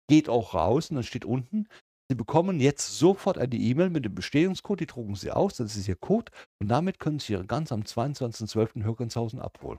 geht 0.06 0.28
auch 0.28 0.54
raus 0.54 0.90
und 0.90 0.94
dann 0.94 1.02
steht 1.02 1.24
unten, 1.24 1.66
Sie 2.10 2.14
bekommen 2.14 2.58
jetzt 2.58 2.98
sofort 2.98 3.36
eine 3.36 3.54
E-Mail 3.54 3.90
mit 3.90 4.04
dem 4.04 4.14
Bestätigungscode, 4.14 4.80
die 4.80 4.86
drucken 4.86 5.14
Sie 5.14 5.30
aus, 5.30 5.56
das 5.56 5.76
ist 5.76 5.88
Ihr 5.88 5.96
Code 5.96 6.32
und 6.58 6.68
damit 6.68 6.98
können 6.98 7.18
Sie 7.18 7.34
Ihre 7.34 7.44
Gans 7.44 7.70
am 7.70 7.82
22.12. 7.82 8.76
in 8.76 8.84
Hörkranzhausen 8.84 9.40
abholen. 9.40 9.78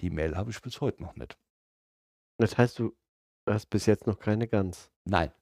Die 0.00 0.10
Mail 0.10 0.36
habe 0.36 0.50
ich 0.50 0.60
bis 0.62 0.80
heute 0.80 1.02
noch 1.02 1.16
nicht. 1.16 1.36
Das 2.38 2.56
heißt, 2.56 2.78
du 2.78 2.96
hast 3.48 3.68
bis 3.68 3.84
jetzt 3.86 4.06
noch 4.06 4.18
keine 4.18 4.48
Gans. 4.48 4.90
Nein. 5.04 5.32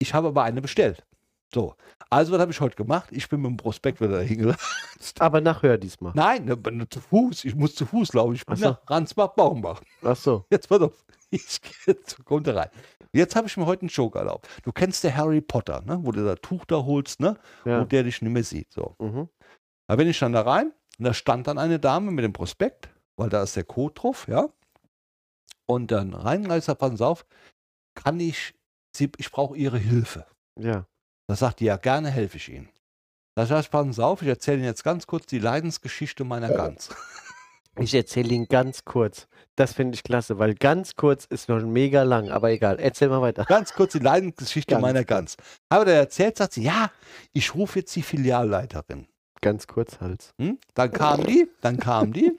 Ich 0.00 0.14
habe 0.14 0.28
aber 0.28 0.44
eine 0.44 0.62
bestellt. 0.62 1.06
So, 1.54 1.74
also 2.10 2.32
was 2.32 2.40
habe 2.40 2.52
ich 2.52 2.60
heute 2.60 2.76
gemacht? 2.76 3.08
Ich 3.10 3.28
bin 3.28 3.40
mit 3.40 3.50
dem 3.50 3.56
Prospekt 3.56 4.00
wieder 4.00 4.18
dahin 4.18 4.38
gelaufen. 4.38 4.60
Aber 5.18 5.40
nachher 5.40 5.78
diesmal. 5.78 6.12
Nein, 6.14 6.44
ne, 6.44 6.56
bin 6.56 6.84
zu 6.90 7.00
Fuß. 7.00 7.44
Ich 7.44 7.54
muss 7.54 7.74
zu 7.74 7.86
Fuß 7.86 8.12
laufen. 8.12 8.34
Ich 8.34 8.44
bin 8.44 8.54
Ach 8.54 8.58
so. 8.58 8.66
nach 8.66 8.90
Ransbach-Baumbach. 8.90 9.80
Ach 10.02 10.16
so. 10.16 10.44
Jetzt 10.50 10.68
pass 10.68 10.82
auf. 10.82 11.04
Ich 11.30 11.60
gehe 11.60 11.94
jetzt 11.94 12.24
kommt 12.24 12.46
da 12.46 12.54
rein. 12.54 12.70
Jetzt 13.12 13.36
habe 13.36 13.46
ich 13.46 13.56
mir 13.56 13.66
heute 13.66 13.82
einen 13.82 13.90
Joke 13.90 14.18
erlaubt. 14.18 14.48
Du 14.62 14.72
kennst 14.72 15.04
der 15.04 15.16
Harry 15.16 15.40
Potter, 15.40 15.82
ne? 15.82 15.98
wo 16.02 16.12
du 16.12 16.24
das 16.24 16.40
Tuch 16.40 16.64
da 16.64 16.76
holst, 16.76 17.20
ne? 17.20 17.38
Ja. 17.64 17.80
und 17.80 17.92
der 17.92 18.02
dich 18.02 18.22
nicht 18.22 18.32
mehr 18.32 18.44
sieht. 18.44 18.72
So. 18.72 18.96
Mhm. 18.98 19.28
Da 19.86 19.96
bin 19.96 20.08
ich 20.08 20.18
dann 20.18 20.32
da 20.32 20.42
rein 20.42 20.72
und 20.98 21.04
da 21.04 21.14
stand 21.14 21.46
dann 21.46 21.58
eine 21.58 21.78
Dame 21.78 22.10
mit 22.10 22.24
dem 22.24 22.32
Prospekt, 22.32 22.88
weil 23.16 23.28
da 23.28 23.42
ist 23.42 23.56
der 23.56 23.64
Code 23.64 23.94
drauf, 23.94 24.26
ja. 24.28 24.48
Und 25.66 25.90
dann 25.90 26.14
rein, 26.14 26.50
als 26.50 26.68
er, 26.68 26.74
passen 26.74 26.96
Sie 26.96 27.06
auf, 27.06 27.26
kann 27.94 28.18
ich, 28.20 28.54
Sie, 28.94 29.10
ich 29.18 29.30
brauche 29.30 29.56
Ihre 29.56 29.78
Hilfe. 29.78 30.26
Ja. 30.58 30.86
Da 31.26 31.36
sagt 31.36 31.60
die, 31.60 31.66
ja, 31.66 31.76
gerne 31.76 32.10
helfe 32.10 32.38
ich 32.38 32.48
Ihnen. 32.48 32.70
Da 33.34 33.60
ich, 33.60 33.70
passen 33.70 33.92
Sie 33.92 34.04
auf, 34.04 34.22
ich 34.22 34.28
erzähle 34.28 34.58
Ihnen 34.58 34.66
jetzt 34.66 34.82
ganz 34.82 35.06
kurz 35.06 35.26
die 35.26 35.38
Leidensgeschichte 35.38 36.24
meiner 36.24 36.48
Gans. 36.48 36.88
Ich 37.80 37.94
erzähle 37.94 38.34
ihn 38.34 38.46
ganz 38.46 38.84
kurz. 38.84 39.28
Das 39.54 39.72
finde 39.72 39.94
ich 39.94 40.02
klasse, 40.02 40.38
weil 40.38 40.54
ganz 40.54 40.96
kurz 40.96 41.24
ist 41.26 41.48
noch 41.48 41.60
mega 41.62 42.02
lang, 42.02 42.28
aber 42.28 42.50
egal. 42.50 42.78
Erzähl 42.80 43.08
mal 43.08 43.22
weiter. 43.22 43.44
Ganz 43.44 43.72
kurz 43.72 43.92
die 43.92 44.00
Leidensgeschichte 44.00 44.74
Ganz 44.74 44.82
meiner 44.82 45.04
Gans. 45.04 45.36
Habe 45.72 45.84
der 45.84 45.96
erzählt, 45.96 46.36
sagt 46.36 46.54
sie, 46.54 46.62
ja, 46.62 46.90
ich 47.32 47.54
rufe 47.54 47.80
jetzt 47.80 47.94
die 47.94 48.02
Filialleiterin. 48.02 49.06
Ganz 49.40 49.66
kurz 49.66 50.00
Hals. 50.00 50.34
Hm? 50.40 50.58
Dann 50.74 50.92
kam 50.92 51.24
die, 51.24 51.48
dann 51.60 51.78
kam 51.78 52.12
die. 52.12 52.38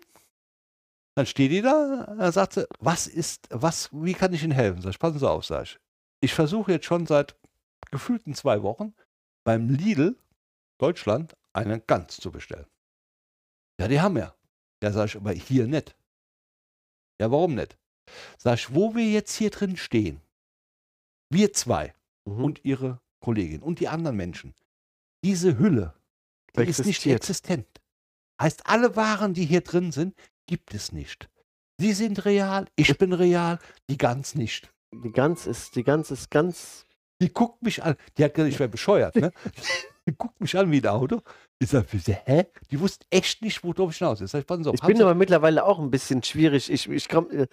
Dann 1.16 1.26
steht 1.26 1.52
die 1.52 1.62
da, 1.62 2.14
dann 2.18 2.32
sagt 2.32 2.54
sie, 2.54 2.68
was 2.80 3.08
ist, 3.08 3.48
was, 3.50 3.90
wie 3.92 4.14
kann 4.14 4.34
ich 4.34 4.44
Ihnen 4.44 4.54
helfen? 4.54 4.82
Sag 4.82 4.92
ich, 4.92 5.00
passen 5.00 5.20
Sie 5.20 5.30
auf, 5.30 5.46
sag 5.46 5.64
ich. 5.64 5.80
Ich 6.22 6.34
versuche 6.34 6.74
jetzt 6.74 6.86
schon 6.86 7.06
seit 7.06 7.36
gefühlten 7.92 8.34
zwei 8.34 8.62
Wochen 8.62 8.94
beim 9.46 9.70
Lidl 9.70 10.18
Deutschland 10.78 11.36
eine 11.54 11.80
Gans 11.80 12.18
zu 12.18 12.32
bestellen. 12.32 12.68
Ja, 13.80 13.88
die 13.88 14.00
haben 14.00 14.16
wir. 14.16 14.34
Ja, 14.84 14.91
sag 14.91 15.07
ich, 15.07 15.15
aber 15.15 15.32
hier 15.32 15.67
nicht. 15.67 15.95
Ja, 17.19 17.32
warum 17.32 17.55
nicht? 17.55 17.77
Sag 18.38 18.55
ich, 18.59 18.73
wo 18.73 18.95
wir 18.95 19.05
jetzt 19.05 19.36
hier 19.36 19.49
drin 19.49 19.77
stehen, 19.77 20.21
wir 21.30 21.53
zwei 21.53 21.93
Mhm. 22.25 22.43
und 22.43 22.65
ihre 22.65 22.99
Kollegin 23.21 23.61
und 23.61 23.80
die 23.80 23.88
anderen 23.88 24.17
Menschen, 24.17 24.53
diese 25.23 25.57
Hülle, 25.57 25.93
die 26.55 26.63
ist 26.63 26.86
nicht 26.86 27.05
existent. 27.05 27.67
Heißt, 28.41 28.67
alle 28.67 28.95
Waren, 28.95 29.34
die 29.34 29.45
hier 29.45 29.61
drin 29.61 29.91
sind, 29.91 30.15
gibt 30.47 30.73
es 30.73 30.91
nicht. 30.91 31.30
Sie 31.77 31.93
sind 31.93 32.25
real, 32.25 32.67
ich 32.75 32.97
bin 32.97 33.13
real, 33.13 33.59
die 33.89 33.97
Gans 33.97 34.36
nicht. 34.36 34.73
Die 34.93 35.11
Gans 35.11 35.45
ist, 35.47 35.75
die 35.75 35.84
Gans 35.84 36.11
ist 36.11 36.32
ganz. 36.32 36.86
Die 37.21 37.32
guckt 37.32 37.61
mich 37.61 37.84
an. 37.84 37.95
Die 38.17 38.23
hat 38.23 38.34
gesagt, 38.34 38.53
ich 38.53 38.59
wäre 38.59 38.69
bescheuert. 38.69 39.15
Ne? 39.15 39.32
Die 40.07 40.15
guckt 40.15 40.39
mich 40.41 40.57
an 40.57 40.71
wie 40.71 40.80
ein 40.80 40.88
Auto. 40.88 41.21
Ich 41.62 41.70
sage, 41.70 41.88
hä? 42.26 42.45
Die 42.72 42.80
wusste 42.80 43.05
echt 43.10 43.41
nicht, 43.41 43.64
worauf 43.64 43.91
ich 43.91 43.97
hinaus 43.97 44.22
ist. 44.22 44.32
Sag 44.32 44.39
Ich, 44.41 44.47
passen 44.47 44.64
Sie 44.64 44.70
auf, 44.70 44.76
Ich 44.76 44.82
bin 44.82 44.95
Sie- 44.95 45.03
aber 45.03 45.14
mittlerweile 45.14 45.66
auch 45.66 45.78
ein 45.80 45.91
bisschen 45.91 46.24
schwierig. 46.24 46.72
Ich, 46.72 46.89
ich 46.89 47.10
komm, 47.10 47.30
äh, 47.32 47.47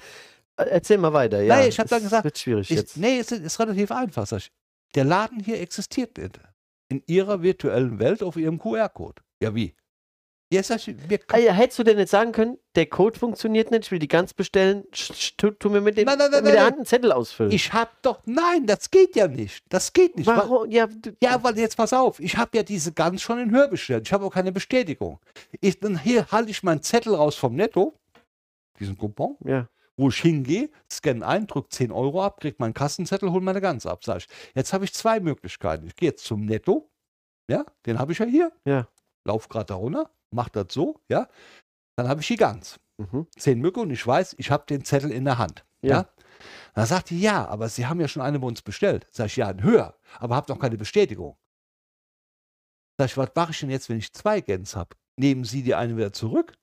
erzähl 0.56 0.98
mal 0.98 1.12
weiter. 1.12 1.42
Ja, 1.42 1.56
Nein, 1.56 1.68
ich 1.68 1.78
hab 1.78 1.86
Es 1.86 1.90
dann 1.90 2.02
gesagt, 2.02 2.24
Wird 2.24 2.38
schwierig 2.38 2.70
ich, 2.70 2.76
jetzt. 2.76 2.96
nee, 2.96 3.18
es 3.18 3.32
ist, 3.32 3.40
ist 3.42 3.58
relativ 3.60 3.90
einfach. 3.90 4.26
Sag 4.26 4.38
ich. 4.38 4.52
Der 4.94 5.04
Laden 5.04 5.40
hier 5.40 5.60
existiert 5.60 6.16
nicht. 6.18 6.38
In 6.88 7.02
ihrer 7.06 7.42
virtuellen 7.42 7.98
Welt 7.98 8.22
auf 8.22 8.36
ihrem 8.36 8.58
QR-Code. 8.60 9.22
Ja, 9.42 9.54
wie? 9.56 9.74
Ja, 10.52 10.60
ich, 10.60 10.86
wir 11.08 11.18
Ah, 11.32 11.36
hättest 11.38 11.80
du 11.80 11.82
denn 11.82 11.98
jetzt 11.98 12.12
sagen 12.12 12.30
können, 12.30 12.56
der 12.76 12.86
Code 12.86 13.18
funktioniert 13.18 13.72
nicht, 13.72 13.86
ich 13.86 13.90
will 13.90 13.98
die 13.98 14.06
Gans 14.06 14.32
bestellen, 14.32 14.84
tu, 15.36 15.52
mir 15.70 15.80
mit, 15.80 15.96
dem, 15.96 16.04
Nein, 16.06 16.18
nein, 16.18 16.30
nein, 16.30 16.44
mit 16.44 16.52
der 16.54 16.64
Hand 16.66 16.76
einen 16.76 16.86
Zettel 16.86 17.10
ausfüllen. 17.10 17.50
Ich 17.50 17.72
hab 17.72 18.00
doch, 18.02 18.20
nein, 18.26 18.64
das 18.64 18.90
geht 18.92 19.16
ja 19.16 19.26
nicht. 19.26 19.64
Das 19.70 19.92
geht 19.92 20.16
nicht. 20.16 20.28
Wa- 20.28 20.36
Warum? 20.36 20.70
Ja, 20.70 20.86
Ja, 21.20 21.42
weil 21.42 21.58
jetzt 21.58 21.76
pass 21.76 21.92
auf, 21.92 22.20
ich 22.20 22.36
habe 22.36 22.56
ja 22.56 22.62
diese 22.62 22.92
Gans 22.92 23.22
schon 23.22 23.40
in 23.40 23.50
Hör 23.50 23.66
bestellt. 23.66 24.06
Ich 24.06 24.12
habe 24.12 24.24
auch 24.24 24.30
keine 24.32 24.52
Bestätigung. 24.52 25.18
Ich, 25.60 25.80
dann 25.80 25.98
hier 25.98 26.26
halte 26.30 26.50
ich 26.52 26.62
meinen 26.62 26.82
Zettel 26.82 27.16
raus 27.16 27.34
vom 27.34 27.56
Netto, 27.56 27.98
diesen 28.78 28.96
Coupon, 28.96 29.36
ja. 29.44 29.68
wo 29.96 30.10
ich 30.10 30.18
hingehe, 30.18 30.70
scanne 30.88 31.26
ein, 31.26 31.48
drücke 31.48 31.70
10 31.70 31.90
Euro 31.90 32.22
ab, 32.22 32.40
kriege 32.40 32.54
meinen 32.60 32.74
Kassenzettel, 32.74 33.32
hole 33.32 33.42
meine 33.42 33.60
Gans 33.60 33.84
ab. 33.84 34.04
Sag 34.04 34.18
ich, 34.18 34.28
jetzt 34.54 34.72
habe 34.72 34.84
ich 34.84 34.94
zwei 34.94 35.18
Möglichkeiten. 35.18 35.88
Ich 35.88 35.96
gehe 35.96 36.10
jetzt 36.10 36.24
zum 36.24 36.44
Netto, 36.44 36.88
ja, 37.50 37.64
den 37.84 37.98
habe 37.98 38.12
ich 38.12 38.18
ja 38.20 38.26
hier, 38.26 38.52
Ja. 38.64 38.86
lauf 39.24 39.48
gerade 39.48 39.66
da 39.66 39.74
runter, 39.74 40.08
mach 40.34 40.48
das 40.48 40.66
so, 40.72 41.00
ja, 41.08 41.28
dann 41.96 42.08
habe 42.08 42.20
ich 42.20 42.26
die 42.26 42.36
Gans. 42.36 42.78
Mhm. 42.98 43.26
Zehn 43.36 43.60
Mücke 43.60 43.80
und 43.80 43.90
ich 43.90 44.06
weiß, 44.06 44.34
ich 44.38 44.50
habe 44.50 44.66
den 44.66 44.84
Zettel 44.84 45.10
in 45.10 45.24
der 45.24 45.38
Hand. 45.38 45.64
Ja. 45.82 45.90
Ja. 45.90 46.08
Dann 46.74 46.86
sagt 46.86 47.10
die, 47.10 47.20
ja, 47.20 47.46
aber 47.46 47.68
Sie 47.68 47.86
haben 47.86 48.00
ja 48.00 48.08
schon 48.08 48.22
eine 48.22 48.38
bei 48.38 48.46
uns 48.46 48.62
bestellt. 48.62 49.08
Sag 49.10 49.26
ich, 49.26 49.36
ja, 49.36 49.48
ein 49.48 49.62
höher, 49.62 49.98
aber 50.18 50.36
habt 50.36 50.48
noch 50.48 50.58
keine 50.58 50.76
Bestätigung. 50.76 51.36
Sag 52.98 53.06
ich, 53.06 53.16
was 53.16 53.30
mache 53.34 53.52
ich 53.52 53.60
denn 53.60 53.70
jetzt, 53.70 53.88
wenn 53.88 53.98
ich 53.98 54.12
zwei 54.12 54.40
Gans 54.40 54.76
habe? 54.76 54.96
Nehmen 55.18 55.44
Sie 55.44 55.62
die 55.62 55.74
eine 55.74 55.96
wieder 55.96 56.12
zurück? 56.12 56.54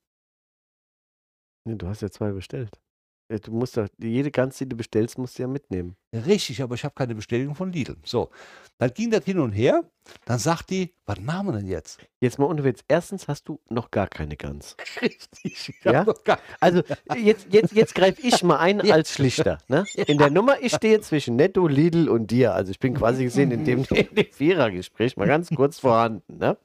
Nee, 1.66 1.76
Du 1.76 1.88
hast 1.88 2.02
ja 2.02 2.10
zwei 2.10 2.32
bestellt. 2.32 2.83
Ja, 3.32 3.38
Du 3.40 3.52
musst 3.52 3.78
doch, 3.78 3.88
jede 4.00 4.30
Gans, 4.32 4.58
die 4.58 4.68
du 4.68 4.76
bestellst, 4.76 5.18
musst 5.18 5.38
du 5.40 5.44
ja 5.44 5.48
mitnehmen. 5.48 5.96
Richtig, 6.14 6.62
aber 6.62 6.76
ich 6.76 6.84
habe 6.84 6.94
keine 6.94 7.16
Bestätigung 7.16 7.56
von 7.56 7.72
Lidl. 7.72 7.96
So, 8.06 8.30
dann 8.78 8.94
ging 8.94 9.10
das 9.12 9.24
hin 9.26 9.40
und 9.40 9.54
her. 9.54 9.84
Dann 10.26 10.38
sagt 10.38 10.70
die, 10.70 10.94
was 11.06 11.20
machen 11.22 11.48
wir 11.48 11.54
denn 11.54 11.68
jetzt? 11.68 12.00
Jetzt 12.20 12.38
mal 12.38 12.46
ohne 12.46 12.64
Witz. 12.64 12.82
Erstens 12.88 13.28
hast 13.30 13.48
du 13.48 13.60
noch 13.70 13.90
gar 13.92 14.08
keine 14.08 14.36
Gans. 14.36 14.76
Richtig, 15.02 15.30
ich 15.44 15.74
Ja? 15.86 16.04
noch 16.04 16.24
gar, 16.24 16.38
Also 16.60 16.84
jetzt, 17.18 17.48
jetzt, 17.50 17.72
jetzt 17.74 17.96
greife 17.96 18.22
ich 18.22 18.44
mal 18.44 18.58
ein 18.58 18.80
Ja. 18.86 18.94
als 18.96 19.12
Schlichter. 19.14 19.58
Ne? 19.70 19.86
In 20.08 20.18
der 20.18 20.30
Nummer, 20.30 20.62
ich 20.62 20.74
stehe 20.76 21.00
zwischen 21.02 21.38
Netto, 21.38 21.68
Lidl 21.68 22.10
und 22.10 22.30
dir. 22.30 22.54
Also 22.54 22.72
ich 22.72 22.80
bin 22.80 22.94
quasi 22.94 23.24
gesehen 23.24 23.52
in 23.52 23.64
dem, 23.66 23.86
in 23.86 24.14
dem 24.14 24.32
Vierergespräch 24.32 25.16
mal 25.18 25.28
ganz 25.28 25.50
kurz 25.50 25.80
vorhanden. 25.80 26.38
Ne? 26.38 26.58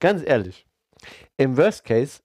Ganz 0.00 0.22
ehrlich. 0.26 0.66
Im 1.38 1.56
Worst 1.56 1.84
Case 1.84 2.20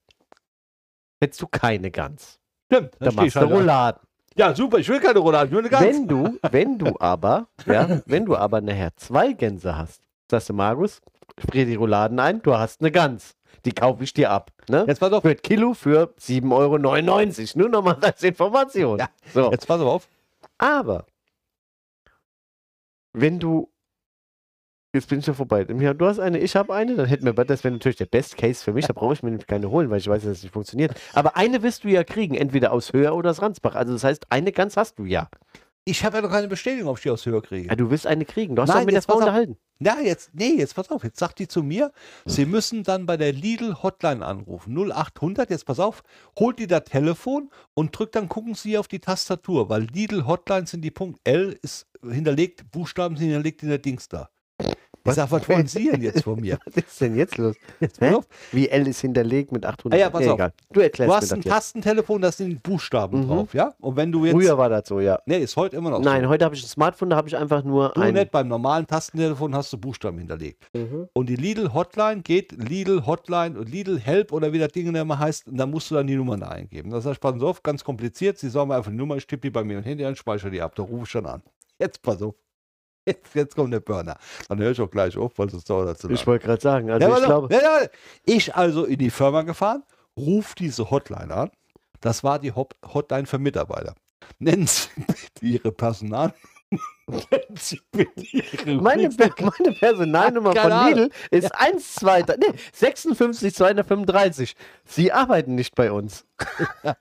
hättest 1.22 1.42
du 1.42 1.48
keine 1.48 1.92
Gans. 1.92 2.40
Stimmt, 2.66 2.92
Da 3.00 3.12
machst 3.12 3.36
du 3.36 3.40
halt. 3.40 3.52
Rouladen. 3.52 4.02
Ja, 4.38 4.54
super, 4.54 4.80
ich 4.80 4.90
will 4.90 5.00
keine 5.00 5.20
Rouladen, 5.20 5.48
ich 5.48 5.54
will 5.54 5.60
eine 5.60 5.70
Gans. 5.70 5.86
Wenn 5.86 6.08
du, 6.08 6.40
wenn 6.52 6.78
du 6.78 6.96
aber, 7.00 7.48
ja, 7.66 8.02
wenn 8.06 8.26
du 8.26 8.36
aber 8.36 8.62
nachher 8.62 8.96
zwei 8.98 9.32
Gänse 9.34 9.78
hast, 9.78 10.02
sagst 10.30 10.50
du, 10.50 10.54
Markus, 10.54 11.02
frier 11.50 11.66
die 11.66 11.76
Rouladen 11.76 12.20
ein, 12.20 12.42
du 12.42 12.58
hast 12.58 12.82
eine 12.82 12.92
Gans. 12.92 13.36
Die 13.64 13.72
kaufe 13.72 14.04
ich 14.04 14.14
dir 14.14 14.30
ab. 14.30 14.52
Ne? 14.70 14.86
Jetzt 14.88 15.00
pass 15.00 15.12
auf, 15.12 15.24
Für 15.24 15.30
ein 15.30 15.42
Kilo 15.42 15.74
für 15.74 16.14
7,99 16.20 16.52
Euro. 16.52 17.60
Nur 17.60 17.70
nochmal 17.70 17.98
als 18.02 18.22
Information. 18.22 19.00
Ja. 19.00 19.10
So. 19.34 19.52
jetzt 19.52 19.66
pass 19.66 19.82
auf. 19.82 20.08
Aber 20.58 21.06
wenn 23.14 23.40
du 23.40 23.70
jetzt 24.96 25.10
bin 25.10 25.20
ich 25.20 25.28
ja 25.28 25.34
vorbei. 25.34 25.64
Du 25.66 26.06
hast 26.06 26.20
eine, 26.20 26.40
ich 26.40 26.56
habe 26.56 26.74
eine, 26.74 26.96
dann 26.96 27.06
hätten 27.06 27.26
wir 27.26 27.34
das 27.46 27.64
wäre 27.64 27.74
natürlich 27.74 27.98
der 27.98 28.06
Best 28.06 28.38
Case 28.38 28.64
für 28.64 28.74
mich. 28.74 28.88
Da 28.88 28.94
brauche 28.94 29.14
ich 29.14 29.24
mir 29.24 29.30
nämlich 29.30 29.48
keine 29.48 29.70
holen, 29.70 29.90
weil 29.90 30.00
ich 30.00 30.08
weiß, 30.08 30.24
dass 30.24 30.38
es 30.38 30.44
nicht 30.44 30.54
funktioniert. 30.54 31.00
Aber 31.14 31.38
eine 31.38 31.62
wirst 31.62 31.84
du 31.84 31.90
ja 31.90 32.04
kriegen, 32.04 32.36
entweder 32.36 32.72
aus 32.72 32.94
Höher 32.94 33.16
oder 33.16 33.30
aus 33.30 33.42
Ransbach. 33.42 33.76
Also 33.76 33.94
das 33.94 34.04
heißt, 34.04 34.32
eine 34.32 34.52
ganz 34.52 34.78
hast 34.78 34.98
du 34.98 35.06
ja. 35.06 35.30
Ich 35.88 36.04
habe 36.04 36.18
ja 36.18 36.24
noch 36.24 36.32
keine 36.32 36.48
Bestätigung, 36.48 36.90
ob 36.90 36.98
ich 36.98 37.04
die 37.04 37.12
aus 37.12 37.24
Höher 37.28 37.44
kriege. 37.44 37.68
ja 37.70 37.76
du 37.76 37.92
wirst 37.92 38.08
eine 38.08 38.26
kriegen. 38.26 38.56
Du 38.56 38.64
hast 38.64 38.70
Nein, 38.70 38.80
doch 38.80 38.86
mit 38.86 38.96
der 38.96 39.02
Frau 39.04 39.18
unterhalten. 39.18 39.58
Ja, 39.80 39.98
jetzt, 40.02 40.32
nee, 40.34 40.54
jetzt 40.58 40.74
pass 40.74 40.90
auf, 40.90 41.04
jetzt 41.04 41.20
sagt 41.20 41.38
die 41.38 41.48
zu 41.48 41.62
mir, 41.62 41.92
Sie 42.26 42.46
müssen 42.46 42.84
dann 42.84 43.06
bei 43.06 43.18
der 43.18 43.34
Lidl 43.34 43.84
Hotline 43.84 44.26
anrufen. 44.26 44.74
0800, 44.76 45.50
jetzt 45.52 45.66
pass 45.66 45.80
auf, 45.80 46.02
holt 46.40 46.58
die 46.58 46.66
das 46.66 46.86
Telefon 46.86 47.52
und 47.76 47.98
drückt 47.98 48.16
dann, 48.16 48.30
gucken 48.30 48.56
Sie 48.56 48.80
auf 48.80 48.88
die 48.88 49.00
Tastatur, 49.00 49.70
weil 49.70 49.84
Lidl 49.84 50.26
Hotline 50.26 50.66
sind 50.66 50.82
die 50.82 50.92
Punkt 50.92 51.20
L 51.24 51.56
ist 51.62 51.88
hinterlegt, 52.02 52.72
Buchstaben 52.72 53.16
sind 53.16 53.28
hinterlegt 53.28 53.62
in 53.62 53.70
der 53.70 53.78
Dings 53.78 54.08
da. 54.08 54.30
Ich 55.08 55.10
Was? 55.12 55.16
sag, 55.18 55.32
was 55.32 55.48
wollen 55.48 55.68
Sie 55.68 55.88
denn 55.92 56.02
jetzt 56.02 56.24
von 56.24 56.40
mir? 56.42 56.58
Was 56.66 56.78
ist 56.78 57.00
denn 57.00 57.16
jetzt 57.16 57.38
los? 57.38 57.56
Jetzt 57.80 58.00
pass 58.00 58.16
auf, 58.16 58.28
Wie 58.52 58.68
L 58.70 58.88
ist 58.88 59.02
hinterlegt 59.02 59.52
mit 59.52 59.64
800. 59.64 59.94
Ah 60.00 60.02
ja, 60.04 60.10
pass 60.10 60.22
Nee, 60.22 60.30
auf. 60.30 60.34
Egal. 60.34 60.54
Du 60.74 60.80
erklärst 60.80 61.12
du 61.12 61.16
hast 61.16 61.34
ein. 61.34 61.42
Tastentelefon, 61.44 62.22
da 62.24 62.32
sind 62.32 62.64
Buchstaben 62.64 63.20
Mhm. 63.22 63.28
drauf, 63.28 63.54
ja? 63.54 63.74
Und 63.80 63.96
wenn 63.98 64.12
du 64.12 64.26
jetzt, 64.26 64.34
Früher 64.34 64.58
war 64.58 64.68
das 64.70 64.88
so, 64.88 65.00
ja. 65.00 65.20
nee, 65.28 65.38
ist 65.38 65.56
heute 65.56 65.76
immer 65.78 65.92
noch 65.92 66.00
Nein, 66.02 66.24
so. 66.24 66.30
heute 66.30 66.44
habe 66.44 66.56
ich 66.56 66.64
ein 66.64 66.68
Smartphone, 66.68 67.12
da 67.12 67.18
habe 67.18 67.28
ich 67.28 67.38
einfach 67.38 67.64
nur 67.64 67.90
Du 67.94 68.02
ein. 68.02 68.16
nicht, 68.16 68.32
beim 68.32 68.48
normalen 68.48 68.88
Tastentelefon 68.88 69.54
hast 69.54 69.72
du 69.74 69.78
Buchstaben 69.78 70.18
hinterlegt. 70.18 70.66
Mhm. 70.74 71.08
Und 71.14 71.30
die 71.30 71.36
Lidl 71.36 71.72
Hotline 71.74 72.22
geht 72.24 72.52
Lidl 72.54 73.06
Hotline 73.06 73.60
und 73.60 73.70
Lidl 73.70 74.00
Help 74.00 74.32
oder 74.32 74.54
wie 74.54 74.60
das 74.60 74.72
Ding 74.72 74.94
immer 74.96 75.20
heißt. 75.20 75.48
Und 75.48 75.58
da 75.58 75.68
musst 75.68 75.92
du 75.92 75.96
dann 75.96 76.08
die 76.08 76.16
Nummer 76.16 76.38
da 76.38 76.48
eingeben. 76.48 76.90
Das 76.90 77.06
heißt, 77.06 77.20
pass 77.20 77.40
auf, 77.44 77.62
ganz 77.62 77.84
kompliziert. 77.84 78.40
Sie 78.40 78.50
sagen 78.50 78.70
mir 78.70 78.76
einfach 78.78 78.90
die 78.90 78.98
Nummer, 78.98 79.18
ich 79.18 79.28
tippe 79.28 79.42
die 79.42 79.52
bei 79.52 79.64
mir 79.64 79.78
im 79.78 79.84
Handy 79.84 80.04
an, 80.04 80.16
speichere 80.16 80.50
die 80.50 80.62
ab. 80.64 80.74
Da 80.76 80.82
rufe 80.82 81.04
ich 81.04 81.10
schon 81.10 81.28
an. 81.28 81.44
Jetzt 81.78 82.02
pass 82.02 82.22
auf. 82.24 82.34
Jetzt, 83.06 83.36
jetzt 83.36 83.56
kommt 83.56 83.72
der 83.74 83.80
Burner. 83.82 84.18
Dann 84.50 84.60
höre 84.60 84.72
ich 84.72 84.82
auch 84.82 84.90
gleich 84.90 85.16
auf, 85.18 85.38
weil 85.38 85.50
sonst 85.50 85.70
dauert 85.70 85.98
zu 86.00 86.08
lange. 86.08 86.20
Ich 86.20 86.26
wollte 86.26 86.46
gerade 86.46 86.62
sagen, 86.62 86.90
also 86.90 87.08
Ja, 87.08 87.18
ich 87.18 87.24
glaube. 87.24 87.54
ja, 87.54 87.62
ja, 87.62 87.88
ich 88.26 88.56
also 88.56 88.86
in 88.86 88.98
die 88.98 89.12
Firma 89.12 89.44
gefahren, 89.44 89.84
ruf 90.18 90.56
diese 90.56 90.90
Hotline 90.90 91.34
an. 91.34 91.52
Das 92.02 92.24
war 92.24 92.40
die 92.40 92.52
Hot 92.52 92.74
Hotline 92.94 93.26
für 93.28 93.38
Mitarbeiter. 93.38 93.96
Nennen 94.40 94.68
Sie 94.68 94.90
bitte 95.08 95.46
Ihre 95.46 95.72
Personal. 95.72 96.34
Meine, 98.66 99.10
meine 99.10 99.76
Personalnummer 99.80 100.56
von. 100.56 100.88
Lidl 100.88 101.12
ist 101.30 101.54
1, 101.54 101.96
2, 101.96 102.22
nee, 102.40 102.58
56 102.74 103.54
235. 103.54 104.56
Sie 104.84 105.12
arbeiten 105.12 105.54
nicht 105.54 105.76
bei 105.76 105.92
uns. 105.92 106.26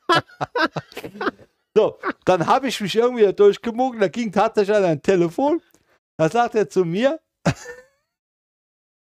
So, 1.76 1.98
dann 2.24 2.46
habe 2.46 2.68
ich 2.68 2.80
mich 2.80 2.94
irgendwie 2.94 3.24
da 3.24 3.32
durchgemogelt. 3.32 4.00
Da 4.00 4.06
ging 4.06 4.30
tatsächlich 4.30 4.76
an 4.76 4.84
ein 4.84 5.02
Telefon. 5.02 5.60
Da 6.16 6.28
sagt 6.28 6.54
er 6.54 6.68
zu 6.68 6.84
mir, 6.84 7.20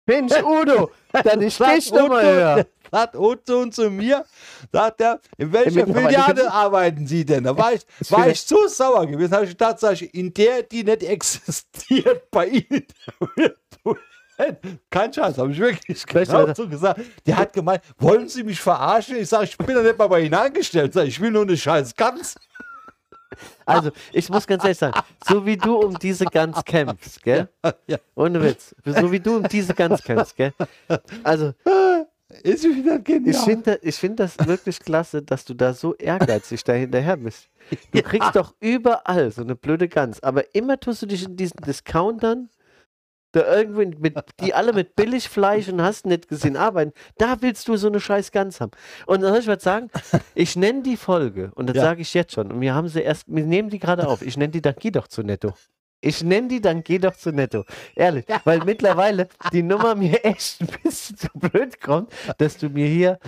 Mensch, 0.06 0.34
Udo, 0.42 0.92
dann 1.12 1.42
ist 1.42 1.58
sagt 1.58 1.78
dich 1.78 1.92
nochmal 1.92 2.26
höher. 2.26 2.66
sagt 2.92 3.16
Otto 3.18 3.62
und 3.62 3.76
zu 3.76 3.90
mir, 3.90 4.26
sagt 4.72 5.02
er, 5.02 5.20
in 5.38 5.52
welcher 5.52 5.84
gibt's- 5.86 6.48
arbeiten 6.48 7.06
Sie 7.06 7.26
denn? 7.26 7.44
Da 7.44 7.58
war 7.58 7.74
ich, 7.74 7.82
war 8.10 8.28
ich 8.30 8.46
zu 8.46 8.68
sauer 8.70 9.06
gewesen. 9.06 9.34
habe 9.34 9.46
ich 9.46 9.58
tatsächlich 9.58 10.14
in 10.14 10.34
der, 10.34 10.64
die 10.64 10.84
nicht 10.86 11.04
existiert, 11.04 12.32
bei 12.32 12.48
Ihnen. 12.48 12.86
Kein 14.90 15.12
Scheiß, 15.12 15.38
habe 15.40 15.52
ich 15.52 15.58
wirklich 15.60 16.06
du, 16.06 16.14
genau 16.14 16.54
so 16.54 16.70
gesagt. 16.70 17.02
Der 17.26 17.38
hat 17.38 17.52
gemeint, 17.54 17.82
wollen 17.98 18.30
Sie 18.30 18.44
mich 18.44 18.62
verarschen? 18.62 19.18
Ich 19.18 19.30
sage, 19.30 19.46
ich 19.46 19.58
bin 19.58 19.76
doch 19.76 19.82
nicht 19.84 19.98
mal 19.98 20.08
bei 20.08 20.22
Ihnen 20.22 20.36
angestellt. 20.36 20.96
Ich 20.96 21.20
will 21.20 21.32
nur 21.32 21.42
eine 21.42 21.58
scheiß 21.58 21.96
Gans. 21.96 22.36
Also, 23.66 23.92
ich 24.14 24.30
muss 24.30 24.48
ganz 24.48 24.64
ehrlich 24.64 24.78
sagen, 24.78 25.00
so 25.28 25.46
wie 25.46 25.58
du 25.58 25.76
um 25.78 25.98
diese 26.00 26.26
Gans 26.26 26.64
kämpfst, 26.64 27.22
gell? 27.24 27.50
Ja. 27.88 27.98
Ohne 28.16 28.42
Witz. 28.42 28.76
So 28.86 29.12
wie 29.12 29.20
du 29.20 29.38
um 29.38 29.44
diese 29.44 29.74
Gans 29.74 30.04
kämpfst, 30.04 30.36
gell? 30.36 30.54
Also, 31.24 31.54
Ist 32.44 32.64
wieder 32.66 33.00
genial. 33.00 33.36
ich 33.36 33.38
finde 33.42 33.80
ich 33.82 33.96
find 33.96 34.20
das 34.20 34.38
wirklich 34.46 34.80
klasse, 34.80 35.22
dass 35.22 35.46
du 35.46 35.54
da 35.54 35.74
so 35.74 35.96
ehrgeizig 35.96 36.64
da 36.64 36.74
hinterher 36.74 37.18
bist. 37.18 37.50
Du 37.94 38.02
kriegst 38.02 38.36
doch 38.36 38.54
überall 38.60 39.32
so 39.32 39.42
eine 39.42 39.56
blöde 39.56 39.88
Gans, 39.88 40.22
aber 40.24 40.54
immer 40.56 40.80
tust 40.80 41.02
du 41.02 41.06
dich 41.06 41.24
in 41.26 41.36
diesen 41.38 41.58
Discountern 41.66 42.50
da 43.32 43.56
irgendwo 43.58 43.82
mit, 44.00 44.16
die 44.40 44.54
alle 44.54 44.74
mit 44.74 44.96
Billigfleisch 44.96 45.68
und 45.70 45.82
hast 45.82 46.06
nicht 46.06 46.28
gesehen 46.28 46.56
arbeiten, 46.58 46.94
da 47.18 47.42
willst 47.42 47.68
du 47.68 47.76
so 47.78 47.88
eine 47.88 48.00
scheiß 48.00 48.32
Gans 48.32 48.62
haben. 48.62 48.72
Und 49.06 49.22
dann 49.22 49.32
soll 49.32 49.42
ich 49.42 49.48
was 49.48 49.64
sagen, 49.64 49.90
ich 50.34 50.56
nenne 50.56 50.82
die 50.82 50.98
Folge, 50.98 51.52
und 51.56 51.68
das 51.68 51.78
Ja. 51.78 51.84
sage 51.84 52.02
ich 52.02 52.14
jetzt 52.14 52.34
schon, 52.34 52.52
und 52.52 52.62
wir 52.62 52.74
haben 52.74 52.88
sie 52.88 53.02
erst, 53.02 53.26
wir 53.28 53.44
nehmen 53.44 53.70
die 53.70 53.80
gerade 53.80 54.08
auf, 54.08 54.22
ich 54.22 54.38
nenne 54.38 54.52
die, 54.52 54.62
dann 54.62 54.76
geh 54.80 54.92
doch 54.92 55.08
zu 55.08 55.24
netto. 55.24 55.54
Ich 56.00 56.24
nenne 56.24 56.48
die, 56.48 56.62
dann 56.62 56.84
geh 56.84 57.00
doch 57.00 57.16
zu 57.16 57.32
netto. 57.32 57.66
Ehrlich, 57.96 58.26
weil 58.46 58.60
mittlerweile 58.64 59.28
die 59.52 59.64
Nummer 59.64 59.96
mir 59.96 60.24
echt 60.24 60.62
ein 60.62 60.68
bisschen 60.84 61.18
zu 61.18 61.28
blöd 61.34 61.82
kommt, 61.82 62.14
dass 62.38 62.58
du 62.58 62.70
mir 62.70 62.88
hier. 62.88 63.20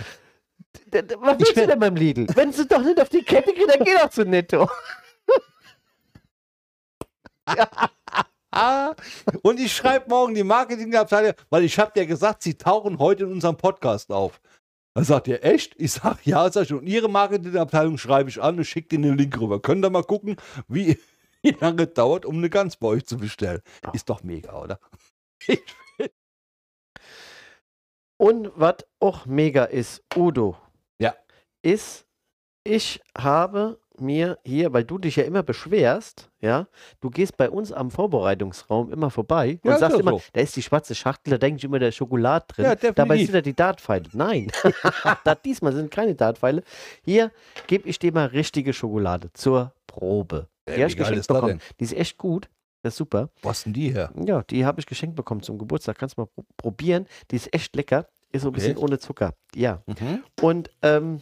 Was 1.18 1.38
willst 1.38 1.56
du 1.56 1.66
denn 1.66 1.78
beim 1.80 1.96
Lidl? 1.96 2.26
Wenn 2.34 2.52
sie 2.52 2.66
doch 2.66 2.82
nicht 2.82 3.00
auf 3.00 3.08
die 3.08 3.22
Kette 3.22 3.52
kriegt, 3.52 3.68
dann 3.68 3.84
geh 3.84 3.94
doch 4.00 4.10
zu 4.10 4.24
netto. 4.24 4.68
Ah, 8.50 8.94
und 9.42 9.60
ich 9.60 9.72
schreibe 9.72 10.08
morgen 10.08 10.34
die 10.34 10.42
Marketingabteilung, 10.42 11.34
weil 11.50 11.64
ich 11.64 11.78
habe 11.78 11.92
dir 11.92 12.06
gesagt, 12.06 12.42
sie 12.42 12.54
tauchen 12.54 12.98
heute 12.98 13.24
in 13.24 13.32
unserem 13.32 13.56
Podcast 13.56 14.10
auf. 14.10 14.40
Dann 14.94 15.04
sagt 15.04 15.28
ihr, 15.28 15.44
echt? 15.44 15.74
Ich 15.78 15.92
sag 15.92 16.26
ja, 16.26 16.50
sag 16.50 16.64
ich, 16.64 16.72
und 16.72 16.86
ihre 16.86 17.08
Marketingabteilung 17.08 17.96
schreibe 17.96 18.28
ich 18.28 18.42
an 18.42 18.58
und 18.58 18.64
schicke 18.64 18.96
ihnen 18.96 19.04
den 19.04 19.18
Link 19.18 19.40
rüber. 19.40 19.62
Könnt 19.62 19.84
ihr 19.84 19.90
mal 19.90 20.02
gucken, 20.02 20.36
wie, 20.66 20.98
wie 21.42 21.56
lange 21.60 21.84
es 21.84 21.94
dauert, 21.94 22.26
um 22.26 22.38
eine 22.38 22.50
Gans 22.50 22.76
bei 22.76 22.88
euch 22.88 23.06
zu 23.06 23.16
bestellen. 23.16 23.62
Ist 23.92 24.08
doch 24.08 24.24
mega, 24.24 24.60
oder? 24.60 24.80
Und 28.16 28.50
was 28.54 28.84
auch 28.98 29.26
mega 29.26 29.64
ist, 29.64 30.02
Udo. 30.14 30.56
Ja. 31.00 31.14
Ist, 31.62 32.06
ich 32.64 33.00
habe 33.16 33.80
mir 34.00 34.38
hier, 34.44 34.72
weil 34.72 34.84
du 34.84 34.98
dich 34.98 35.16
ja 35.16 35.24
immer 35.24 35.42
beschwerst, 35.42 36.30
ja, 36.40 36.66
du 37.00 37.10
gehst 37.10 37.36
bei 37.36 37.50
uns 37.50 37.72
am 37.72 37.90
Vorbereitungsraum 37.90 38.92
immer 38.92 39.10
vorbei 39.10 39.58
Ja, 39.64 39.72
und 39.72 39.78
sagst 39.78 39.96
ja 39.96 40.00
immer, 40.00 40.12
so. 40.12 40.22
da 40.32 40.40
ist 40.40 40.56
die 40.56 40.62
schwarze 40.62 40.94
Schachtel, 40.94 41.32
da 41.32 41.38
denke 41.38 41.58
ich 41.58 41.64
immer, 41.64 41.80
ist 41.82 41.96
Schokolade 41.96 42.46
drin. 42.48 42.64
Ja, 42.64 42.74
Dabei 42.92 43.18
sind 43.18 43.34
da 43.34 43.40
die 43.40 43.54
Dartpfeile. 43.54 44.04
Nein, 44.12 44.50
da, 45.24 45.34
diesmal 45.34 45.72
sind 45.72 45.90
keine 45.90 46.14
Dartpfeile. 46.14 46.62
Hier 47.02 47.30
gebe 47.66 47.88
ich 47.88 47.98
dir 47.98 48.12
mal 48.12 48.26
richtige 48.26 48.72
Schokolade 48.72 49.32
zur 49.32 49.72
Probe. 49.86 50.48
Die 50.68 50.72
hab 50.72 50.78
wie 50.78 50.82
ich 50.84 50.96
geschenkt 50.96 51.26
bekommen. 51.26 51.60
Die 51.80 51.84
ist 51.84 51.92
echt 51.94 52.16
gut. 52.18 52.48
Das 52.82 52.94
ist 52.94 52.98
super. 52.98 53.28
was 53.42 53.58
ist 53.58 53.66
denn 53.66 53.72
die 53.74 53.92
her? 53.92 54.10
Ja, 54.24 54.42
die 54.44 54.64
habe 54.64 54.80
ich 54.80 54.86
geschenkt 54.86 55.14
bekommen 55.16 55.42
zum 55.42 55.58
Geburtstag. 55.58 55.98
Kannst 55.98 56.16
du 56.16 56.22
mal 56.22 56.26
pro 56.26 56.44
probieren. 56.56 57.06
Die 57.30 57.36
ist 57.36 57.52
echt 57.52 57.76
lecker. 57.76 58.06
Ist 58.32 58.42
so 58.42 58.48
ein 58.48 58.54
Okay. 58.54 58.60
bisschen 58.60 58.76
ohne 58.78 58.98
Zucker. 58.98 59.34
Ja. 59.54 59.82
Mhm. 59.86 60.22
Und 60.40 60.70
ähm, 60.82 61.20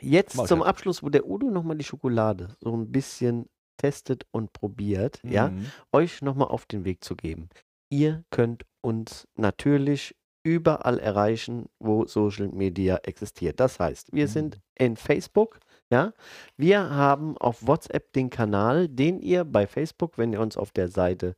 jetzt 0.00 0.38
ich 0.38 0.44
zum. 0.44 0.62
Abschluss, 0.62 1.02
wo 1.02 1.08
der 1.08 1.26
Udo 1.26 1.50
nochmal 1.50 1.76
die 1.76 1.84
Schokolade 1.84 2.56
so 2.60 2.74
ein 2.76 2.90
bisschen 2.90 3.46
testet 3.76 4.26
und 4.32 4.52
probiert, 4.52 5.20
ja, 5.24 5.48
Mhm. 5.50 5.66
euch 5.92 6.20
nochmal 6.22 6.48
auf 6.48 6.66
den 6.66 6.84
Weg 6.84 7.04
zu 7.04 7.14
geben. 7.16 7.48
Ihr 7.90 8.24
könnt 8.30 8.64
uns 8.80 9.26
natürlich 9.36 10.14
überall 10.44 10.98
erreichen, 10.98 11.66
wo 11.78 12.06
Social 12.06 12.48
Media 12.48 12.96
existiert. 13.02 13.60
Das 13.60 13.78
heißt, 13.78 14.12
wir 14.12 14.24
Mhm. 14.26 14.30
sind 14.30 14.60
in 14.78 14.96
Facebook, 14.96 15.58
ja. 15.90 16.12
Wir 16.56 16.90
haben 16.90 17.36
auf 17.38 17.66
WhatsApp 17.66 18.12
den 18.12 18.30
Kanal, 18.30 18.88
den 18.88 19.20
ihr 19.20 19.44
bei 19.44 19.66
Facebook, 19.66 20.16
wenn 20.18 20.32
ihr 20.32 20.40
uns 20.40 20.56
auf 20.56 20.70
der 20.72 20.88
Seite 20.88 21.34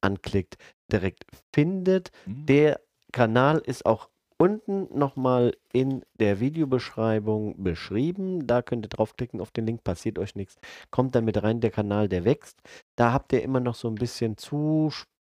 anklickt, 0.00 0.56
direkt 0.90 1.24
findet. 1.52 2.10
Mhm. 2.26 2.46
Der 2.46 2.80
Kanal 3.12 3.58
ist 3.66 3.84
auch 3.86 4.08
unten 4.42 4.88
nochmal 4.98 5.56
in 5.72 6.02
der 6.18 6.40
Videobeschreibung 6.40 7.62
beschrieben. 7.62 8.44
Da 8.44 8.60
könnt 8.60 8.84
ihr 8.84 8.88
draufklicken 8.88 9.40
auf 9.40 9.52
den 9.52 9.66
Link, 9.66 9.84
passiert 9.84 10.18
euch 10.18 10.34
nichts. 10.34 10.56
Kommt 10.90 11.14
dann 11.14 11.24
mit 11.24 11.40
rein, 11.40 11.60
der 11.60 11.70
Kanal, 11.70 12.08
der 12.08 12.24
wächst. 12.24 12.58
Da 12.96 13.12
habt 13.12 13.32
ihr 13.32 13.44
immer 13.44 13.60
noch 13.60 13.76
so 13.76 13.86
ein 13.86 13.94
bisschen 13.94 14.36
zu, 14.36 14.90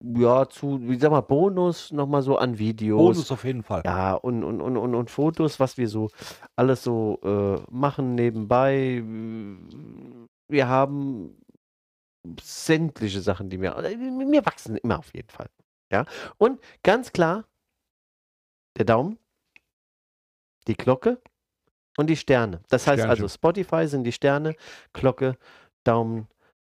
ja, 0.02 0.48
zu, 0.48 0.80
wie 0.84 0.98
sag 0.98 1.12
mal, 1.12 1.20
Bonus 1.20 1.92
nochmal 1.92 2.22
so 2.22 2.38
an 2.38 2.58
Videos. 2.58 2.98
Bonus 2.98 3.32
auf 3.32 3.44
jeden 3.44 3.64
Fall. 3.64 3.82
Ja, 3.84 4.14
und, 4.14 4.46
und, 4.46 4.62
und, 4.62 4.78
und, 4.78 4.96
und 4.96 5.12
Fotos, 5.12 5.60
was 5.60 5.78
wir 5.78 5.90
so 5.90 6.08
alles 6.56 6.82
so 6.82 7.20
äh, 7.26 7.62
machen 7.70 8.16
nebenbei. 8.16 9.04
Wir 10.48 10.70
haben 10.70 11.36
sämtliche 12.42 13.20
Sachen, 13.20 13.50
die 13.50 13.60
wir, 13.60 13.76
äh, 13.80 13.98
wir 14.00 14.46
wachsen 14.46 14.78
immer 14.78 15.00
auf 15.00 15.14
jeden 15.14 15.30
Fall. 15.30 15.50
Ja, 15.92 16.06
und 16.38 16.62
ganz 16.84 17.12
klar, 17.12 17.44
der 18.78 18.86
Daumen, 18.86 19.20
die 20.68 20.76
Glocke 20.76 21.22
und 21.98 22.08
die 22.08 22.16
Sterne. 22.18 22.62
Das 22.70 22.88
heißt 22.88 23.04
also. 23.04 23.28
Spotify 23.28 23.88
sind 23.88 24.04
die 24.04 24.12
Sterne, 24.12 24.56
Glocke, 24.94 25.38
Daumen 25.84 26.28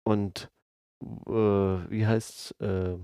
und 0.03 0.49
äh, 1.01 1.29
wie 1.29 2.05
heißt's? 2.05 2.51
Äh, 2.59 2.97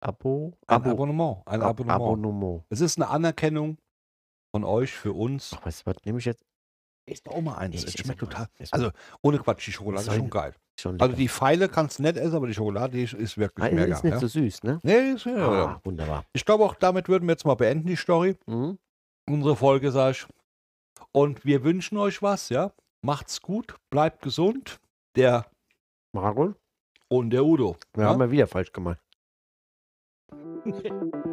Abo? 0.00 0.56
Ein 0.66 0.84
Abonnement. 0.84 1.42
Ein 1.46 1.62
Ab- 1.62 1.70
Abonnement. 1.70 2.02
Abonnement. 2.02 2.64
Es 2.68 2.80
ist 2.80 2.98
eine 2.98 3.08
Anerkennung 3.08 3.78
von 4.54 4.62
euch 4.62 4.92
für 4.92 5.12
uns. 5.12 5.52
Ach, 5.54 5.60
du 5.60 5.66
was, 5.66 6.04
nehme 6.04 6.18
ich 6.18 6.26
jetzt 6.26 6.45
Ist 7.06 7.28
auch 7.28 7.40
mal 7.40 7.54
eins. 7.56 7.84
Es 7.84 7.92
schmeckt 7.92 8.18
total. 8.18 8.48
Also 8.72 8.90
ohne 9.22 9.38
Quatsch, 9.38 9.66
die 9.68 9.72
Schokolade 9.72 10.06
ist 10.08 10.14
schon 10.16 10.28
geil. 10.28 10.54
schon 10.78 11.00
Also 11.00 11.14
die 11.14 11.28
Pfeile 11.28 11.68
kannst 11.68 11.98
du 11.98 12.02
nicht 12.02 12.16
essen, 12.16 12.34
aber 12.34 12.48
die 12.48 12.54
Schokolade 12.54 12.96
die 12.96 13.04
ist, 13.04 13.12
ist 13.14 13.38
wirklich 13.38 13.64
Ah, 13.64 13.70
mega. 13.72 13.94
ist 13.94 14.02
nicht 14.02 14.14
ja. 14.14 14.18
so 14.18 14.26
süß, 14.26 14.64
ne? 14.64 14.80
Nee, 14.82 15.12
ist, 15.12 15.24
ja, 15.24 15.36
ja. 15.38 15.64
Ah, 15.66 15.80
wunderbar. 15.84 16.24
Ich 16.32 16.44
glaube 16.44 16.64
auch, 16.64 16.74
damit 16.74 17.08
würden 17.08 17.26
wir 17.28 17.32
jetzt 17.32 17.44
mal 17.46 17.54
beenden, 17.54 17.86
die 17.86 17.96
Story. 17.96 18.36
Mhm. 18.46 18.76
Unsere 19.28 19.54
Folge, 19.54 19.92
sag 19.92 20.10
ich. 20.12 20.26
Und 21.12 21.44
wir 21.44 21.62
wünschen 21.62 21.96
euch 21.96 22.22
was, 22.22 22.48
ja. 22.48 22.72
Macht's 23.02 23.40
gut, 23.40 23.76
bleibt 23.90 24.22
gesund. 24.22 24.80
Der 25.14 25.46
Margot, 26.12 26.56
und 27.08 27.30
der 27.30 27.44
Udo. 27.44 27.76
wir 27.94 28.04
ja? 28.04 28.10
haben 28.10 28.20
ja 28.20 28.30
wieder 28.30 28.46
falsch 28.48 28.72
gemacht. 28.72 28.98